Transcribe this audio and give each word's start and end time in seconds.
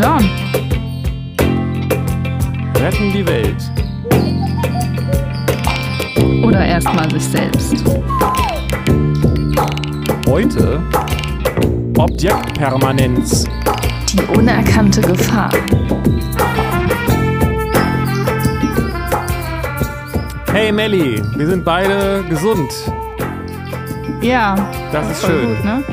John. 0.00 0.30
Retten 2.74 3.12
die 3.12 3.26
Welt. 3.26 3.70
Oder 6.42 6.64
erstmal 6.64 7.10
sich 7.10 7.22
selbst. 7.22 7.84
Heute 10.26 10.80
Objektpermanenz. 11.98 13.44
Die 14.10 14.22
unerkannte 14.38 15.02
Gefahr. 15.02 15.50
Hey 20.50 20.72
Melli, 20.72 21.22
wir 21.36 21.46
sind 21.46 21.62
beide 21.62 22.24
gesund. 22.26 22.72
Ja. 24.22 24.54
Das 24.92 25.10
ist 25.10 25.26
schön. 25.26 25.56
Gut, 25.56 25.64
ne? 25.66 25.84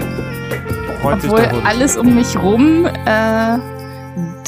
Obwohl 1.03 1.41
alles 1.66 1.98
um 1.98 2.16
mich 2.16 2.38
rum 2.38 2.85
äh, 2.85 3.58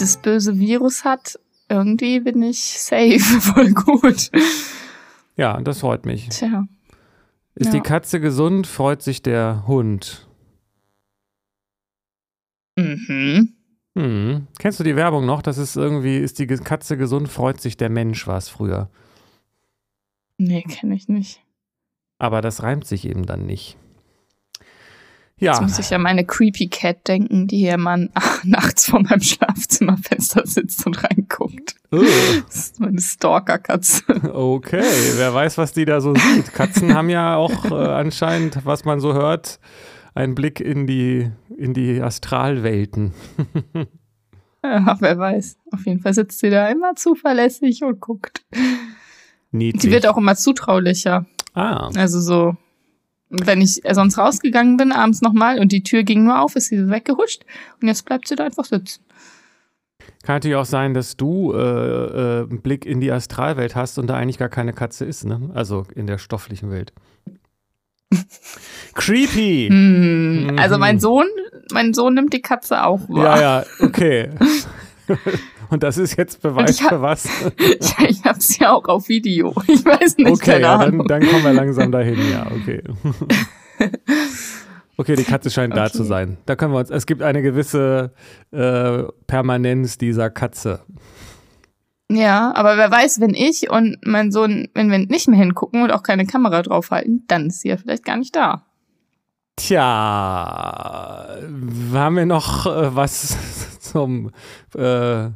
das 0.02 0.18
böse 0.18 0.58
Virus 0.60 1.04
hat, 1.04 1.40
irgendwie 1.70 2.20
bin 2.20 2.42
ich 2.42 2.60
safe. 2.80 3.20
Voll 3.42 3.72
gut. 3.74 4.32
Ja, 5.36 5.60
das 5.62 5.80
freut 5.80 6.06
mich. 6.06 6.30
Tja. 6.30 6.68
Ist 7.56 7.68
Ja. 7.68 7.72
die 7.74 7.82
Katze 7.82 8.20
gesund, 8.20 8.68
freut 8.68 9.02
sich 9.02 9.22
der 9.22 9.66
Hund. 9.68 10.28
Mhm. 12.78 13.54
Hm. 13.98 14.48
Kennst 14.60 14.80
du 14.80 14.84
die 14.84 14.96
Werbung 14.96 15.26
noch? 15.26 15.42
Das 15.42 15.58
ist 15.58 15.76
irgendwie, 15.76 16.18
ist 16.18 16.40
die 16.40 16.48
Katze 16.48 16.96
gesund, 16.98 17.28
freut 17.28 17.60
sich 17.60 17.76
der 17.76 17.90
Mensch, 17.90 18.28
war 18.28 18.38
es 18.38 18.48
früher. 18.48 18.90
Nee, 20.38 20.62
kenne 20.64 20.96
ich 20.96 21.10
nicht. 21.10 21.42
Aber 22.18 22.42
das 22.42 22.64
reimt 22.64 22.86
sich 22.86 23.06
eben 23.06 23.26
dann 23.26 23.46
nicht. 23.46 23.78
Jetzt 25.40 25.58
Ja, 25.58 25.62
muss 25.62 25.80
ich 25.80 25.94
an 25.94 26.02
meine 26.02 26.26
Creepy 26.26 26.68
Cat 26.68 27.08
denken, 27.08 27.48
die 27.48 27.58
hier 27.60 27.78
mal 27.78 28.10
ach, 28.14 28.44
nachts 28.44 28.88
vor 28.90 29.02
meinem 29.02 29.22
Schlafzimmerfenster 29.22 30.46
sitzt 30.46 30.86
und 30.86 31.04
reinguckt. 31.04 31.76
Ugh. 31.92 32.06
Das 32.48 32.56
ist 32.56 32.80
meine 32.80 33.00
Stalker-Katze. 33.00 34.04
okay, 34.34 34.84
wer 35.16 35.34
weiß, 35.34 35.58
was 35.58 35.72
die 35.74 35.86
da 35.86 36.02
so 36.02 36.14
sieht. 36.14 36.54
Katzen 36.54 36.94
haben 36.94 37.10
ja 37.10 37.36
auch 37.36 37.72
äh, 37.72 37.74
anscheinend, 37.74 38.66
was 38.66 38.86
man 38.86 39.00
so 39.00 39.14
hört, 39.14 39.60
einen 40.14 40.36
Blick 40.36 40.60
in 40.60 40.86
die, 40.88 41.32
in 41.58 41.74
die 41.74 42.02
Astralwelten. 42.02 43.14
Ja, 44.62 44.98
wer 45.00 45.18
weiß. 45.18 45.58
Auf 45.72 45.86
jeden 45.86 46.02
Fall 46.02 46.14
sitzt 46.14 46.40
sie 46.40 46.50
da 46.50 46.68
immer 46.68 46.94
zuverlässig 46.96 47.82
und 47.84 48.02
guckt. 48.02 48.44
Niedlich. 49.52 49.82
Sie 49.84 49.90
wird 49.92 50.06
auch 50.06 50.18
immer 50.18 50.36
zutraulicher. 50.36 51.26
ah, 51.54 51.90
Also 51.96 52.20
so, 52.20 52.58
wenn 53.30 53.62
ich 53.62 53.82
sonst 53.92 54.18
rausgegangen 54.18 54.78
bin, 54.78 54.92
abends 54.92 55.22
nochmal 55.22 55.60
und 55.60 55.72
die 55.72 55.84
Tür 55.84 56.04
ging 56.04 56.24
nur 56.24 56.40
auf, 56.42 56.56
ist 56.56 56.68
sie 56.70 56.90
weggehuscht 56.90 57.44
und 57.82 57.88
jetzt 57.88 58.06
bleibt 58.06 58.28
sie 58.28 58.36
da 58.36 58.46
einfach 58.46 58.66
sitzen. 58.66 59.04
kann 60.24 60.36
natürlich 60.38 60.56
auch 60.58 60.66
sein, 60.66 60.94
dass 60.94 61.16
du 61.18 61.54
äh, 61.54 61.58
äh, 61.58 62.40
einen 62.50 62.62
Blick 62.62 62.86
in 62.86 63.00
die 63.00 63.12
Astralwelt 63.12 63.76
hast 63.76 63.98
und 64.00 64.08
da 64.08 64.16
eigentlich 64.16 64.38
gar 64.40 64.50
keine 64.50 64.74
Katze 64.74 65.06
ist, 65.06 65.26
ne? 65.26 65.52
Also 65.54 65.86
in 65.96 66.08
der 66.08 66.18
stofflichen 66.18 66.72
Welt. 66.72 66.92
Creepy. 68.96 69.68
Hm, 69.70 70.56
Also 70.58 70.76
Mhm. 70.76 70.80
mein 70.82 71.00
Sohn, 71.00 71.28
mein 71.72 71.94
Sohn 71.94 72.16
nimmt 72.16 72.34
die 72.34 72.42
Katze 72.42 72.84
auch 72.84 73.08
wahr. 73.10 73.38
Ja, 73.40 73.60
ja, 73.60 73.66
okay. 73.80 74.30
Und 75.70 75.84
das 75.84 75.98
ist 75.98 76.18
jetzt 76.18 76.42
Beweis 76.42 76.72
ich 76.72 76.82
hab- 76.84 76.90
für 76.90 77.02
was? 77.02 77.28
Ja, 77.60 78.06
ich 78.08 78.24
hab's 78.24 78.58
ja 78.58 78.72
auch 78.74 78.86
auf 78.86 79.08
Video. 79.10 79.54
Ich 79.68 79.86
weiß 79.86 80.18
nicht, 80.18 80.30
Okay, 80.30 80.62
ja, 80.62 80.78
dann, 80.78 81.00
dann 81.08 81.22
kommen 81.28 81.44
wir 81.44 81.54
langsam 81.54 81.92
dahin, 81.92 82.18
ja, 82.32 82.48
okay. 82.52 82.82
Okay, 84.98 85.16
die 85.16 85.24
Katze 85.24 85.50
scheint 85.50 85.78
da 85.78 85.86
Okay. 85.86 85.94
zu 85.94 86.04
sein. 86.04 86.38
Da 86.46 86.58
können 86.58 86.74
wir 86.74 86.80
uns, 86.80 86.90
es 86.90 87.06
gibt 87.06 87.22
eine 87.22 87.42
gewisse 87.42 88.12
äh, 88.52 89.04
Permanenz 89.28 89.98
dieser 89.98 90.30
Katze. 90.30 90.82
Ja, 92.12 92.52
aber 92.54 92.76
wer 92.76 92.92
weiß, 92.92 93.22
wenn 93.22 93.34
ich 93.34 93.70
und 93.70 93.98
mein 94.04 94.32
Sohn, 94.34 94.68
wenn 94.74 94.92
wir 94.92 94.98
nicht 95.00 95.30
mehr 95.30 95.40
hingucken 95.40 95.84
und 95.84 95.92
auch 95.92 96.04
keine 96.04 96.26
Kamera 96.26 96.62
draufhalten, 96.64 97.24
dann 97.28 97.48
ist 97.48 97.62
sie 97.62 97.70
ja 97.70 97.78
vielleicht 97.78 98.04
gar 98.04 98.18
nicht 98.18 98.36
da. 98.36 98.66
Tja, 99.60 101.38
haben 101.94 102.16
wir 102.16 102.26
noch 102.26 102.66
äh, 102.66 102.96
was 102.96 103.78
zum, 103.80 104.32
äh, 104.76 105.30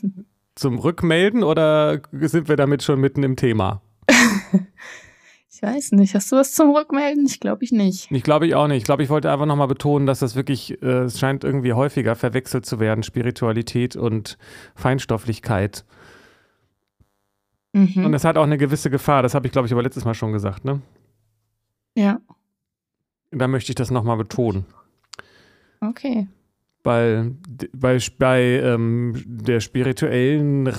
zum 0.56 0.78
Rückmelden 0.78 1.44
oder 1.44 2.00
sind 2.12 2.48
wir 2.48 2.56
damit 2.56 2.82
schon 2.82 3.00
mitten 3.00 3.22
im 3.22 3.36
Thema? 3.36 3.82
Ich 5.50 5.62
weiß 5.62 5.90
nicht. 5.92 6.14
Hast 6.14 6.30
du 6.30 6.36
was 6.36 6.52
zum 6.54 6.70
Rückmelden? 6.70 7.26
Ich 7.26 7.40
glaube 7.40 7.64
ich 7.64 7.72
nicht. 7.72 8.12
Ich 8.12 8.22
glaube 8.22 8.46
ich 8.46 8.54
auch 8.54 8.68
nicht. 8.68 8.76
Ich 8.78 8.84
glaube, 8.84 9.02
ich 9.02 9.08
wollte 9.08 9.28
einfach 9.32 9.44
nochmal 9.44 9.66
betonen, 9.66 10.06
dass 10.06 10.20
das 10.20 10.36
wirklich, 10.36 10.80
äh, 10.84 11.00
es 11.00 11.18
scheint 11.18 11.42
irgendwie 11.42 11.72
häufiger 11.72 12.14
verwechselt 12.14 12.64
zu 12.64 12.78
werden, 12.78 13.02
Spiritualität 13.02 13.96
und 13.96 14.38
Feinstofflichkeit. 14.76 15.84
Und 17.74 17.96
Mhm. 17.96 18.14
es 18.14 18.22
hat 18.22 18.36
auch 18.38 18.44
eine 18.44 18.56
gewisse 18.56 18.88
Gefahr, 18.88 19.24
das 19.24 19.34
habe 19.34 19.46
ich, 19.48 19.52
glaube 19.52 19.66
ich, 19.66 19.72
aber 19.72 19.82
letztes 19.82 20.04
Mal 20.04 20.14
schon 20.14 20.30
gesagt, 20.30 20.64
ne? 20.64 20.80
Ja, 21.96 22.20
Da 23.30 23.48
möchte 23.48 23.72
ich 23.72 23.76
das 23.76 23.90
nochmal 23.90 24.16
betonen. 24.16 24.64
okay. 25.80 26.26
Weil 26.84 27.32
bei, 27.72 27.98
bei 28.18 28.40
ähm, 28.40 29.22
der 29.26 29.60
spirituellen 29.60 30.72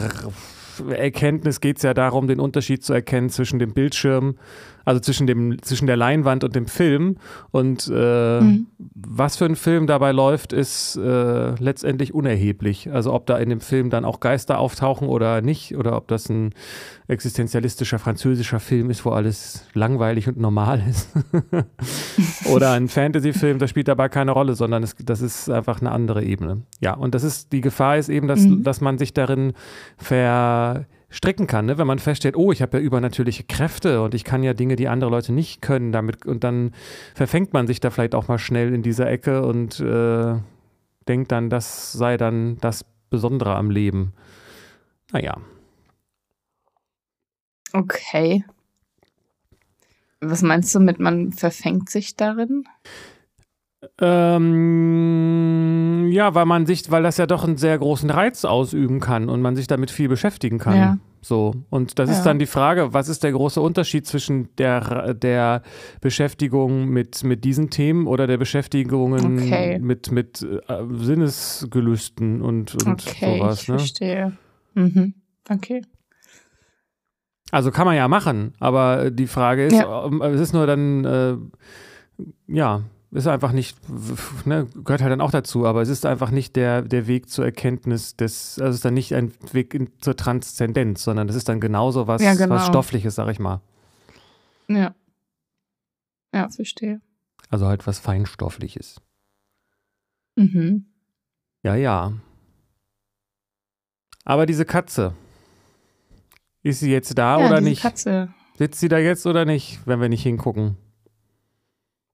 Erkenntnis 0.89 1.59
geht 1.59 1.77
es 1.77 1.83
ja 1.83 1.93
darum, 1.93 2.27
den 2.27 2.39
Unterschied 2.39 2.83
zu 2.83 2.93
erkennen 2.93 3.29
zwischen 3.29 3.59
dem 3.59 3.73
Bildschirm, 3.73 4.37
also 4.85 4.99
zwischen, 4.99 5.27
dem, 5.27 5.61
zwischen 5.61 5.87
der 5.87 5.97
Leinwand 5.97 6.43
und 6.43 6.55
dem 6.55 6.67
Film. 6.67 7.17
Und 7.51 7.87
äh, 7.93 8.41
Mhm. 8.41 8.67
was 8.95 9.35
für 9.37 9.45
ein 9.45 9.55
Film 9.55 9.87
dabei 9.87 10.11
läuft, 10.11 10.53
ist 10.53 10.95
äh, 10.97 11.55
letztendlich 11.55 12.13
unerheblich. 12.13 12.91
Also 12.91 13.13
ob 13.13 13.25
da 13.25 13.37
in 13.37 13.49
dem 13.49 13.59
Film 13.61 13.89
dann 13.89 14.05
auch 14.05 14.19
Geister 14.19 14.59
auftauchen 14.59 15.07
oder 15.07 15.41
nicht, 15.41 15.75
oder 15.77 15.95
ob 15.95 16.07
das 16.07 16.29
ein 16.29 16.53
existenzialistischer 17.07 17.99
französischer 17.99 18.59
Film 18.59 18.89
ist, 18.89 19.03
wo 19.05 19.09
alles 19.11 19.65
langweilig 19.73 20.27
und 20.27 20.37
normal 20.37 20.81
ist. 20.89 21.09
oder 22.53 22.71
ein 22.71 22.87
Fantasy-Film, 22.87 23.59
das 23.59 23.69
spielt 23.69 23.87
dabei 23.87 24.09
keine 24.09 24.31
Rolle, 24.31 24.55
sondern 24.55 24.83
es, 24.83 24.95
das 25.03 25.21
ist 25.21 25.49
einfach 25.49 25.81
eine 25.81 25.91
andere 25.91 26.23
Ebene. 26.23 26.63
Ja, 26.79 26.93
und 26.93 27.15
das 27.15 27.23
ist, 27.23 27.51
die 27.51 27.61
Gefahr 27.61 27.97
ist 27.97 28.09
eben, 28.09 28.27
dass, 28.27 28.39
Mhm. 28.41 28.63
dass 28.63 28.79
man 28.81 28.97
sich 28.97 29.13
darin 29.13 29.53
verstricken 31.09 31.47
kann, 31.47 31.65
ne? 31.65 31.77
wenn 31.77 31.87
man 31.87 31.99
feststellt, 31.99 32.37
oh, 32.37 32.51
ich 32.51 32.61
habe 32.61 32.77
ja 32.77 32.83
übernatürliche 32.83 33.43
Kräfte 33.43 34.01
und 34.01 34.13
ich 34.13 34.23
kann 34.23 34.43
ja 34.43 34.53
Dinge, 34.53 34.75
die 34.75 34.87
andere 34.87 35.09
Leute 35.09 35.33
nicht 35.33 35.61
können, 35.61 35.91
damit 35.91 36.25
und 36.25 36.43
dann 36.43 36.71
verfängt 37.15 37.51
man 37.51 37.67
sich 37.67 37.79
da 37.79 37.89
vielleicht 37.89 38.15
auch 38.15 38.27
mal 38.27 38.39
schnell 38.39 38.73
in 38.73 38.83
dieser 38.83 39.09
Ecke 39.09 39.45
und 39.45 39.79
äh, 39.79 40.35
denkt 41.07 41.31
dann, 41.31 41.49
das 41.49 41.91
sei 41.91 42.17
dann 42.17 42.57
das 42.61 42.85
Besondere 43.09 43.55
am 43.55 43.71
Leben. 43.71 44.13
Naja, 45.11 45.37
Okay. 47.73 48.43
Was 50.21 50.41
meinst 50.41 50.73
du 50.73 50.79
mit, 50.79 50.99
man 50.99 51.31
verfängt 51.31 51.89
sich 51.89 52.15
darin? 52.15 52.65
Ähm, 53.99 56.07
ja, 56.11 56.33
weil 56.35 56.45
man 56.45 56.65
sich, 56.65 56.89
weil 56.91 57.03
das 57.03 57.17
ja 57.17 57.25
doch 57.27 57.43
einen 57.43 57.57
sehr 57.57 57.77
großen 57.77 58.09
Reiz 58.09 58.45
ausüben 58.45 58.99
kann 58.99 59.29
und 59.29 59.41
man 59.41 59.55
sich 59.55 59.67
damit 59.67 59.91
viel 59.91 60.09
beschäftigen 60.09 60.57
kann. 60.57 60.75
Ja. 60.77 60.97
So. 61.21 61.53
Und 61.69 61.99
das 61.99 62.09
ist 62.09 62.19
Ja. 62.19 62.23
dann 62.25 62.39
die 62.39 62.45
Frage, 62.45 62.93
was 62.93 63.09
ist 63.09 63.23
der 63.23 63.33
große 63.33 63.59
Unterschied 63.61 64.07
zwischen 64.07 64.47
der, 64.57 65.13
der 65.13 65.61
Beschäftigung 66.01 66.85
mit, 66.87 67.23
mit 67.25 67.43
diesen 67.43 67.69
Themen 67.69 68.07
oder 68.07 68.25
der 68.25 68.37
Beschäftigungen 68.37 69.37
Okay. 69.37 69.79
mit, 69.79 70.11
mit 70.13 70.41
äh, 70.41 70.59
Sinnesgelüsten 70.93 72.41
und, 72.41 72.75
und 72.85 73.05
okay, 73.05 73.37
sowas. 73.37 73.61
ich 73.63 73.67
Ne? 73.67 73.77
verstehe. 73.79 74.31
Mhm. 74.75 75.13
Okay. 75.49 75.81
Also 77.51 77.71
kann 77.71 77.85
man 77.85 77.97
ja 77.97 78.07
machen, 78.07 78.53
aber 78.59 79.11
die 79.11 79.27
Frage 79.27 79.65
ist, 79.65 79.73
Ja. 79.73 80.05
ähm, 80.05 80.21
es 80.21 80.39
ist 80.39 80.53
nur 80.53 80.67
dann, 80.67 81.03
äh, 81.03 81.35
ja, 82.47 82.83
ist 83.11 83.27
einfach 83.27 83.51
nicht, 83.51 83.77
ne, 84.45 84.67
gehört 84.83 85.01
halt 85.01 85.11
dann 85.11 85.21
auch 85.21 85.31
dazu, 85.31 85.65
aber 85.65 85.81
es 85.81 85.89
ist 85.89 86.05
einfach 86.05 86.29
nicht 86.29 86.55
der, 86.55 86.83
der 86.83 87.07
Weg 87.07 87.29
zur 87.29 87.45
Erkenntnis 87.45 88.15
des, 88.15 88.59
also 88.59 88.69
es 88.69 88.75
ist 88.77 88.85
dann 88.85 88.93
nicht 88.93 89.15
ein 89.15 89.33
Weg 89.51 89.73
in, 89.73 89.89
zur 89.99 90.15
Transzendenz, 90.15 91.03
sondern 91.03 91.27
es 91.27 91.35
ist 91.35 91.49
dann 91.49 91.59
genauso 91.59 92.07
was, 92.07 92.21
Ja, 92.21 92.35
genau. 92.35 92.55
was 92.55 92.67
Stoffliches, 92.67 93.15
sag 93.15 93.29
ich 93.29 93.39
mal. 93.39 93.61
Ja. 94.67 94.93
Ja, 96.33 96.49
verstehe. 96.49 97.01
Also 97.49 97.65
halt 97.65 97.87
was 97.87 97.97
Feinstoffliches. 97.97 99.01
Mhm. 100.35 100.85
Ja, 101.63 101.75
ja. 101.75 102.13
Aber 104.23 104.45
diese 104.45 104.65
Katze, 104.65 105.15
ist 106.61 106.81
sie 106.81 106.91
jetzt 106.91 107.17
da 107.17 107.39
ja, 107.39 107.47
oder 107.47 107.61
nicht? 107.61 107.81
Katze. 107.81 108.31
Sitzt 108.57 108.79
sie 108.79 108.89
da 108.89 108.99
jetzt 108.99 109.25
oder 109.25 109.45
nicht, 109.45 109.79
wenn 109.87 110.01
wir 110.01 110.09
nicht 110.09 110.23
hingucken? 110.23 110.77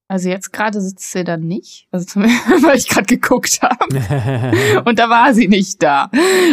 Also 0.08 0.28
jetzt 0.28 0.52
gerade 0.52 0.80
sitzt 0.80 1.10
sie 1.10 1.24
da 1.24 1.36
nicht, 1.36 1.88
also 1.90 2.06
zumindest, 2.06 2.46
weil 2.62 2.76
ich 2.76 2.88
gerade 2.88 3.06
geguckt 3.06 3.60
habe. 3.60 4.82
Und 4.84 4.98
da 4.98 5.08
war 5.10 5.34
sie 5.34 5.48
nicht 5.48 5.82
da. 5.82 6.10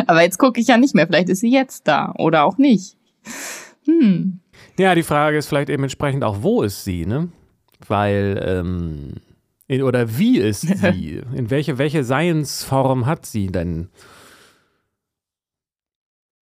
Aber 0.07 0.23
jetzt 0.23 0.39
gucke 0.39 0.59
ich 0.59 0.67
ja 0.67 0.77
nicht 0.77 0.95
mehr. 0.95 1.05
Vielleicht 1.05 1.29
ist 1.29 1.41
sie 1.41 1.51
jetzt 1.51 1.87
da 1.87 2.13
oder 2.17 2.45
auch 2.45 2.57
nicht. 2.57 2.97
Hm. 3.85 4.39
Ja, 4.79 4.95
die 4.95 5.03
Frage 5.03 5.37
ist 5.37 5.47
vielleicht 5.47 5.69
eben 5.69 5.83
entsprechend 5.83 6.23
auch, 6.23 6.37
wo 6.41 6.63
ist 6.63 6.83
sie, 6.83 7.05
ne? 7.05 7.29
Weil 7.87 8.43
ähm, 8.43 9.13
In, 9.67 9.83
oder 9.83 10.17
wie 10.17 10.39
ist 10.39 10.61
sie? 10.79 11.21
In 11.35 11.51
welche, 11.51 11.77
welche 11.77 12.03
Seinsform 12.03 13.05
hat 13.05 13.25
sie 13.27 13.47
denn? 13.47 13.89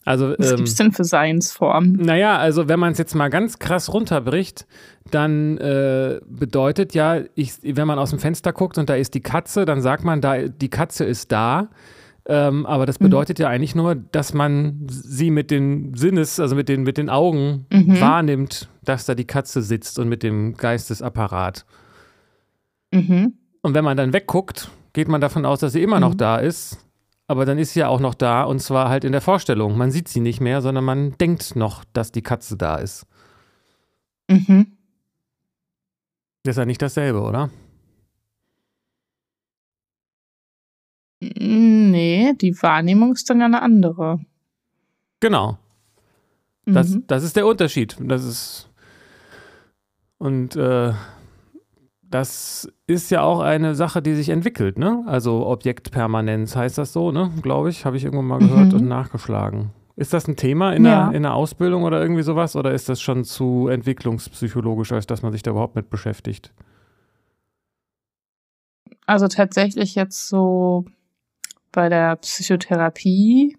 Also, 0.05 0.35
Was 0.38 0.50
ähm, 0.50 0.56
gibt 0.56 0.69
es 0.69 0.75
denn 0.76 0.93
für 0.93 1.05
Seinsformen? 1.05 1.93
Naja, 1.93 2.38
also 2.38 2.69
wenn 2.69 2.81
man 2.81 2.93
es 2.93 2.99
jetzt 2.99 3.14
mal 3.14 3.29
ganz 3.29 3.58
krass 3.58 3.93
runterbricht, 3.93 4.67
dann 5.11 5.58
äh, 5.58 6.20
bedeutet 6.26 6.94
ja, 6.94 7.20
ich, 7.35 7.55
wenn 7.62 7.87
man 7.87 7.99
aus 7.99 8.11
dem 8.11 8.19
Fenster 8.19 8.52
guckt 8.52 8.79
und 8.79 8.88
da 8.88 8.94
ist 8.94 9.14
die 9.14 9.20
Katze, 9.20 9.67
dann 9.67 9.82
sagt 9.82 10.05
man, 10.05 10.20
da 10.20 10.49
die 10.49 10.70
Katze 10.70 11.05
ist 11.05 11.32
da. 11.32 11.69
Ähm, 12.26 12.64
aber 12.67 12.87
das 12.87 13.00
mhm. 13.00 13.05
bedeutet 13.05 13.38
mhm. 13.38 13.43
ja 13.43 13.49
eigentlich 13.49 13.75
nur, 13.75 13.94
dass 13.94 14.32
man 14.32 14.87
sie 14.88 15.31
mit 15.31 15.50
den 15.50 15.94
Sinnes, 15.94 16.41
also 16.41 16.55
mit 16.55 16.69
den, 16.69 16.82
mit 16.82 16.97
den 16.97 17.11
Augen 17.11 17.67
mhm. 17.70 18.00
wahrnimmt, 18.00 18.69
dass 18.85 19.05
da 19.05 19.14
die 19.14 19.26
Katze 19.26 19.62
sitzt 19.62 19.99
und 19.99 20.08
mit 20.08 20.23
dem 20.23 20.55
Geistesapparat. 20.55 21.67
Mhm. 22.93 23.35
Und 23.62 23.75
wenn 23.75 23.85
man 23.85 23.97
dann 23.97 24.12
wegguckt, 24.12 24.70
geht 24.93 25.08
man 25.08 25.20
davon 25.20 25.44
aus, 25.44 25.61
dass 25.61 25.73
sie 25.73 25.82
immer 25.82 26.00
noch 26.00 26.14
mhm. 26.14 26.19
da 26.19 26.37
ist 26.37 26.79
aber 27.30 27.44
dann 27.44 27.58
ist 27.58 27.74
sie 27.74 27.80
ja 27.80 27.86
auch 27.86 28.00
noch 28.00 28.14
da 28.14 28.42
und 28.42 28.58
zwar 28.58 28.88
halt 28.88 29.04
in 29.04 29.12
der 29.12 29.20
Vorstellung. 29.20 29.78
Man 29.78 29.92
sieht 29.92 30.08
sie 30.08 30.18
nicht 30.18 30.40
mehr, 30.40 30.62
sondern 30.62 30.82
man 30.82 31.16
denkt 31.18 31.54
noch, 31.54 31.84
dass 31.92 32.10
die 32.10 32.22
Katze 32.22 32.56
da 32.56 32.74
ist. 32.74 33.06
Mhm. 34.28 34.76
Das 36.42 36.54
ist 36.54 36.58
ja 36.58 36.64
nicht 36.64 36.82
dasselbe, 36.82 37.20
oder? 37.20 37.48
Nee, 41.20 42.32
die 42.40 42.52
Wahrnehmung 42.62 43.12
ist 43.12 43.30
dann 43.30 43.38
ja 43.38 43.46
eine 43.46 43.62
andere. 43.62 44.18
Genau. 45.20 45.56
Das, 46.66 46.88
mhm. 46.88 47.04
das 47.06 47.22
ist 47.22 47.36
der 47.36 47.46
Unterschied. 47.46 47.96
Das 48.00 48.24
ist. 48.24 48.68
Und 50.18 50.56
äh, 50.56 50.94
das 52.10 52.70
ist 52.86 53.10
ja 53.10 53.22
auch 53.22 53.40
eine 53.40 53.74
Sache, 53.74 54.02
die 54.02 54.14
sich 54.14 54.28
entwickelt, 54.30 54.78
ne? 54.78 55.04
Also 55.06 55.46
Objektpermanenz 55.46 56.56
heißt 56.56 56.76
das 56.76 56.92
so, 56.92 57.12
ne? 57.12 57.30
Glaube 57.40 57.70
ich, 57.70 57.84
habe 57.84 57.96
ich 57.96 58.04
irgendwann 58.04 58.26
mal 58.26 58.38
gehört 58.40 58.72
mhm. 58.72 58.80
und 58.80 58.88
nachgeschlagen. 58.88 59.70
Ist 59.94 60.12
das 60.12 60.26
ein 60.26 60.36
Thema 60.36 60.72
in, 60.72 60.84
ja. 60.84 61.08
der, 61.08 61.16
in 61.16 61.22
der 61.22 61.34
Ausbildung 61.34 61.84
oder 61.84 62.00
irgendwie 62.00 62.22
sowas? 62.22 62.56
Oder 62.56 62.72
ist 62.72 62.88
das 62.88 63.00
schon 63.00 63.24
zu 63.24 63.68
entwicklungspsychologisch, 63.68 64.92
als 64.92 65.06
dass 65.06 65.22
man 65.22 65.30
sich 65.30 65.42
da 65.42 65.52
überhaupt 65.52 65.76
mit 65.76 65.88
beschäftigt? 65.88 66.52
Also 69.06 69.28
tatsächlich 69.28 69.94
jetzt 69.94 70.28
so 70.28 70.86
bei 71.70 71.88
der 71.88 72.16
Psychotherapie 72.16 73.56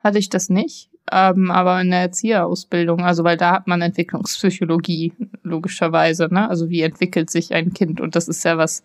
hatte 0.00 0.18
ich 0.18 0.30
das 0.30 0.48
nicht 0.48 0.91
ähm, 1.10 1.50
aber 1.50 1.80
in 1.80 1.90
der 1.90 2.00
Erzieherausbildung, 2.00 3.00
also 3.00 3.24
weil 3.24 3.36
da 3.36 3.52
hat 3.52 3.66
man 3.66 3.82
Entwicklungspsychologie, 3.82 5.12
logischerweise, 5.42 6.28
ne? 6.30 6.48
Also 6.48 6.68
wie 6.70 6.82
entwickelt 6.82 7.30
sich 7.30 7.52
ein 7.52 7.72
Kind? 7.72 8.00
Und 8.00 8.14
das 8.14 8.28
ist 8.28 8.44
ja 8.44 8.56
was 8.56 8.84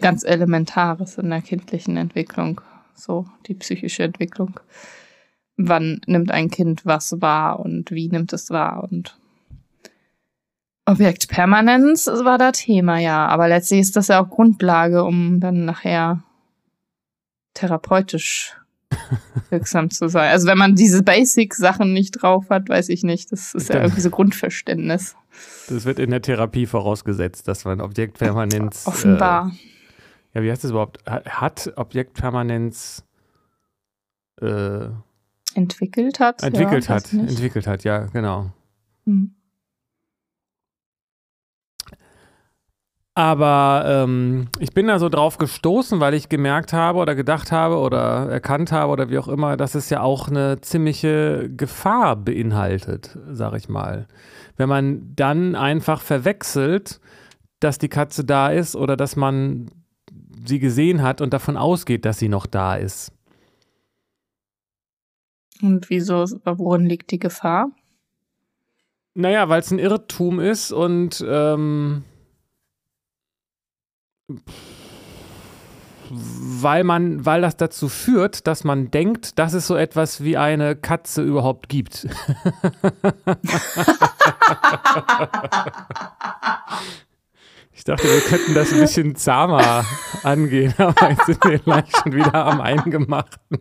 ganz 0.00 0.24
Elementares 0.24 1.18
in 1.18 1.30
der 1.30 1.42
kindlichen 1.42 1.96
Entwicklung, 1.96 2.60
so 2.94 3.26
die 3.46 3.54
psychische 3.54 4.04
Entwicklung. 4.04 4.58
Wann 5.56 6.00
nimmt 6.06 6.30
ein 6.30 6.50
Kind 6.50 6.84
was 6.86 7.20
wahr 7.20 7.60
und 7.60 7.90
wie 7.90 8.08
nimmt 8.08 8.32
es 8.32 8.50
wahr 8.50 8.88
und 8.90 9.18
Objektpermanenz 10.88 12.06
war 12.06 12.38
da 12.38 12.52
Thema, 12.52 12.98
ja. 12.98 13.26
Aber 13.26 13.48
letztlich 13.48 13.80
ist 13.80 13.96
das 13.96 14.08
ja 14.08 14.22
auch 14.22 14.30
Grundlage, 14.30 15.04
um 15.04 15.40
dann 15.40 15.64
nachher 15.64 16.22
therapeutisch 17.54 18.56
wirksam 19.50 19.90
zu 19.90 20.08
sein. 20.08 20.30
Also 20.30 20.46
wenn 20.48 20.58
man 20.58 20.74
diese 20.74 21.02
Basic-Sachen 21.02 21.92
nicht 21.92 22.22
drauf 22.22 22.50
hat, 22.50 22.68
weiß 22.68 22.88
ich 22.88 23.02
nicht. 23.02 23.32
Das 23.32 23.54
ist 23.54 23.68
ja 23.68 23.82
irgendwie 23.82 24.00
so 24.00 24.10
Grundverständnis. 24.10 25.16
Das 25.68 25.84
wird 25.84 25.98
in 25.98 26.10
der 26.10 26.22
Therapie 26.22 26.66
vorausgesetzt, 26.66 27.46
dass 27.48 27.64
man 27.64 27.80
Objektpermanenz. 27.80 28.86
Offenbar. 28.86 29.52
Äh, 29.52 30.38
ja, 30.38 30.42
wie 30.42 30.50
heißt 30.50 30.64
das 30.64 30.70
überhaupt? 30.70 30.98
Hat 31.06 31.72
Objektpermanenz 31.76 33.04
äh, 34.40 34.88
entwickelt 35.54 36.20
hat? 36.20 36.42
Entwickelt 36.42 36.88
ja, 36.88 36.94
hat, 36.96 37.12
entwickelt 37.12 37.66
hat, 37.66 37.84
ja, 37.84 38.06
genau. 38.06 38.50
Hm. 39.06 39.35
Aber 43.16 43.84
ähm, 43.86 44.48
ich 44.58 44.74
bin 44.74 44.88
da 44.88 44.98
so 44.98 45.08
drauf 45.08 45.38
gestoßen, 45.38 46.00
weil 46.00 46.12
ich 46.12 46.28
gemerkt 46.28 46.74
habe 46.74 46.98
oder 46.98 47.14
gedacht 47.14 47.50
habe 47.50 47.78
oder 47.78 48.28
erkannt 48.30 48.72
habe 48.72 48.92
oder 48.92 49.08
wie 49.08 49.16
auch 49.16 49.28
immer, 49.28 49.56
dass 49.56 49.74
es 49.74 49.88
ja 49.88 50.02
auch 50.02 50.28
eine 50.28 50.60
ziemliche 50.60 51.48
Gefahr 51.48 52.16
beinhaltet, 52.16 53.16
sag 53.30 53.54
ich 53.54 53.70
mal. 53.70 54.06
Wenn 54.58 54.68
man 54.68 55.14
dann 55.16 55.54
einfach 55.54 56.02
verwechselt, 56.02 57.00
dass 57.58 57.78
die 57.78 57.88
Katze 57.88 58.22
da 58.22 58.50
ist 58.50 58.76
oder 58.76 58.98
dass 58.98 59.16
man 59.16 59.70
sie 60.46 60.58
gesehen 60.58 61.00
hat 61.00 61.22
und 61.22 61.32
davon 61.32 61.56
ausgeht, 61.56 62.04
dass 62.04 62.18
sie 62.18 62.28
noch 62.28 62.44
da 62.44 62.76
ist. 62.76 63.12
Und 65.62 65.88
wieso, 65.88 66.26
worin 66.44 66.84
liegt 66.84 67.10
die 67.12 67.18
Gefahr? 67.18 67.70
Naja, 69.14 69.48
weil 69.48 69.60
es 69.60 69.70
ein 69.70 69.78
Irrtum 69.78 70.38
ist 70.38 70.70
und 70.70 71.24
ähm, 71.26 72.04
weil 76.08 76.84
man, 76.84 77.24
weil 77.24 77.40
das 77.42 77.56
dazu 77.56 77.88
führt, 77.88 78.46
dass 78.46 78.64
man 78.64 78.90
denkt, 78.90 79.38
dass 79.38 79.52
es 79.52 79.66
so 79.66 79.76
etwas 79.76 80.22
wie 80.22 80.36
eine 80.36 80.76
Katze 80.76 81.22
überhaupt 81.22 81.68
gibt. 81.68 82.04
ich 87.72 87.84
dachte, 87.84 88.04
wir 88.04 88.20
könnten 88.20 88.54
das 88.54 88.72
ein 88.72 88.80
bisschen 88.80 89.16
zahmer 89.16 89.84
angehen, 90.22 90.74
aber 90.78 91.10
jetzt 91.10 91.26
sind 91.26 91.44
wir 91.44 91.58
gleich 91.58 91.90
schon 92.02 92.12
wieder 92.12 92.46
am 92.46 92.60
Eingemachten. 92.60 93.58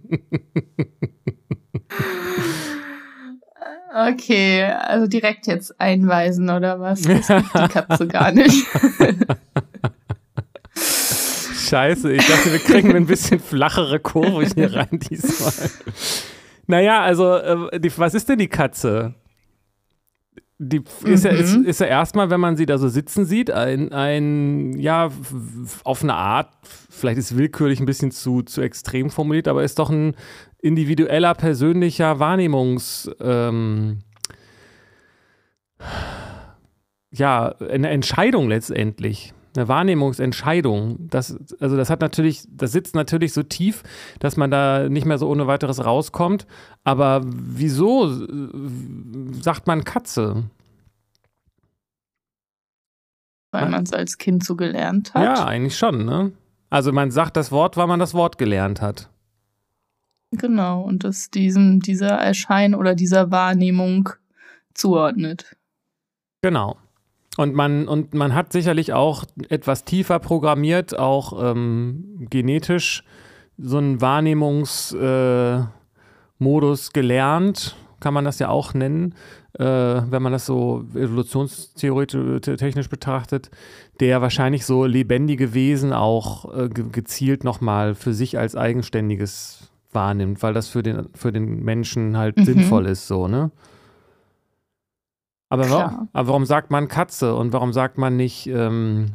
Okay, 3.98 4.64
also 4.66 5.08
direkt 5.08 5.48
jetzt 5.48 5.80
einweisen 5.80 6.50
oder 6.50 6.82
was? 6.82 7.02
Das 7.08 7.28
gibt 7.28 7.54
die 7.54 7.68
Katze 7.70 8.08
gar 8.08 8.32
nicht. 8.32 8.68
Scheiße, 11.70 12.12
ich 12.12 12.28
dachte, 12.28 12.52
wir 12.52 12.60
kriegen 12.60 12.96
ein 12.96 13.06
bisschen 13.06 13.40
flachere 13.40 14.00
Kurve 14.00 14.46
hier 14.46 14.74
rein 14.74 14.88
diesmal. 15.10 15.70
Naja, 16.68 17.02
also, 17.02 17.36
äh, 17.36 17.80
die, 17.80 17.96
was 17.98 18.14
ist 18.14 18.30
denn 18.30 18.40
die 18.40 18.48
Katze? 18.48 19.16
Die 20.58 20.82
ist, 21.04 21.26
mhm. 21.26 21.32
ja, 21.32 21.38
ist, 21.38 21.58
mhm. 21.58 21.66
ist 21.66 21.80
ja 21.82 21.88
erstmal, 21.88 22.30
wenn 22.30 22.40
man 22.40 22.56
sie 22.56 22.66
da 22.66 22.78
so 22.78 22.88
sitzen 22.88 23.26
sieht, 23.26 23.52
ein, 23.52 23.92
ein, 23.92 24.80
ja, 24.80 25.12
auf 25.84 26.02
eine 26.02 26.14
Art, 26.14 26.50
vielleicht 26.90 27.18
ist 27.18 27.38
willkürlich 27.38 27.80
ein 27.80 27.86
bisschen 27.86 28.12
zu, 28.12 28.42
zu 28.42 28.62
extrem 28.62 29.10
formuliert, 29.10 29.48
aber 29.48 29.64
ist 29.64 29.80
doch 29.80 29.90
ein 29.90 30.16
individueller, 30.62 31.34
persönlicher 31.34 32.20
Wahrnehmungs, 32.20 33.12
ähm, 33.20 34.00
ja, 37.12 37.50
eine 37.60 37.90
Entscheidung 37.90 38.48
letztendlich 38.48 39.34
eine 39.58 39.68
Wahrnehmungsentscheidung. 39.68 41.08
Das, 41.10 41.38
also 41.60 41.78
das 41.78 41.90
hat 41.90 42.02
natürlich, 42.02 42.44
das 42.50 42.72
sitzt 42.72 42.96
natürlich 42.96 43.34
so 43.34 43.44
tief, 43.44 43.84
dass 44.20 44.38
man 44.38 44.52
da 44.52 44.90
nicht 44.90 45.06
mehr 45.06 45.18
so 45.18 45.30
ohne 45.30 45.48
weiteres 45.48 45.84
rauskommt. 45.84 46.46
Aber 46.84 47.22
wieso 47.26 48.08
sagt 49.42 49.68
man 49.68 49.84
Katze? 49.84 50.44
Weil 53.52 53.70
man 53.70 53.84
es 53.84 53.94
als 53.94 54.18
Kind 54.18 54.44
so 54.44 54.56
gelernt 54.56 55.14
hat. 55.14 55.24
Ja, 55.24 55.46
eigentlich 55.46 55.78
schon, 55.78 56.04
ne? 56.06 56.34
Also 56.70 56.92
man 56.92 57.12
sagt 57.12 57.38
das 57.38 57.52
Wort, 57.52 57.78
weil 57.78 57.88
man 57.88 58.00
das 58.00 58.14
Wort 58.14 58.38
gelernt 58.38 58.82
hat. 58.82 59.10
Genau, 60.32 60.82
und 60.82 61.04
das 61.04 61.30
diesem, 61.30 61.80
dieser 61.80 62.10
Erschein 62.10 62.76
oder 62.76 62.96
dieser 62.96 63.32
Wahrnehmung 63.32 64.10
zuordnet. 64.74 65.56
Genau. 66.42 66.78
Und 67.38 67.54
man, 67.54 67.88
und 67.88 68.14
man 68.14 68.34
hat 68.34 68.54
sicherlich 68.54 68.94
auch 68.94 69.26
etwas 69.50 69.84
tiefer 69.84 70.20
programmiert, 70.20 70.98
auch 70.98 71.52
ähm, 71.52 72.28
genetisch, 72.30 73.04
so 73.58 73.78
einen 73.78 74.02
Wahrnehmungsmodus 74.02 75.70
äh, 76.90 76.92
gelernt, 76.94 77.76
kann 78.00 78.14
man 78.14 78.26
das 78.26 78.40
ja 78.40 78.50
auch 78.50 78.74
nennen, 78.74 79.16
äh, 79.54 79.64
wenn 79.64 80.22
man 80.22 80.34
das 80.34 80.46
so 80.46 80.84
evolutionstheoretisch 80.94 82.90
betrachtet, 82.90 83.50
der 84.00 84.22
wahrscheinlich 84.22 84.66
so 84.66 84.86
lebendige 84.86 85.54
Wesen 85.54 85.94
auch 85.94 86.54
äh, 86.54 86.70
gezielt 86.70 87.44
nochmal 87.44 87.96
für 87.96 88.14
sich 88.14 88.38
als 88.38 88.56
eigenständiges 88.56 89.72
wahrnimmt, 89.94 90.44
weil 90.44 90.54
das 90.54 90.68
für 90.68 90.84
den, 90.84 91.08
für 91.16 91.32
den 91.32 91.64
Menschen 91.64 92.18
halt 92.18 92.38
mhm. 92.38 92.46
sinnvoll 92.46 92.86
ist, 92.86 93.08
so, 93.08 93.28
ne? 93.28 93.52
Aber, 95.56 95.70
warum, 95.70 96.10
aber 96.12 96.28
warum 96.28 96.46
sagt 96.46 96.72
man 96.72 96.88
Katze 96.88 97.36
und 97.36 97.54
warum 97.54 97.72
sagt 97.72 97.98
man 97.98 98.18
nicht 98.18 98.48
ähm, 98.48 99.14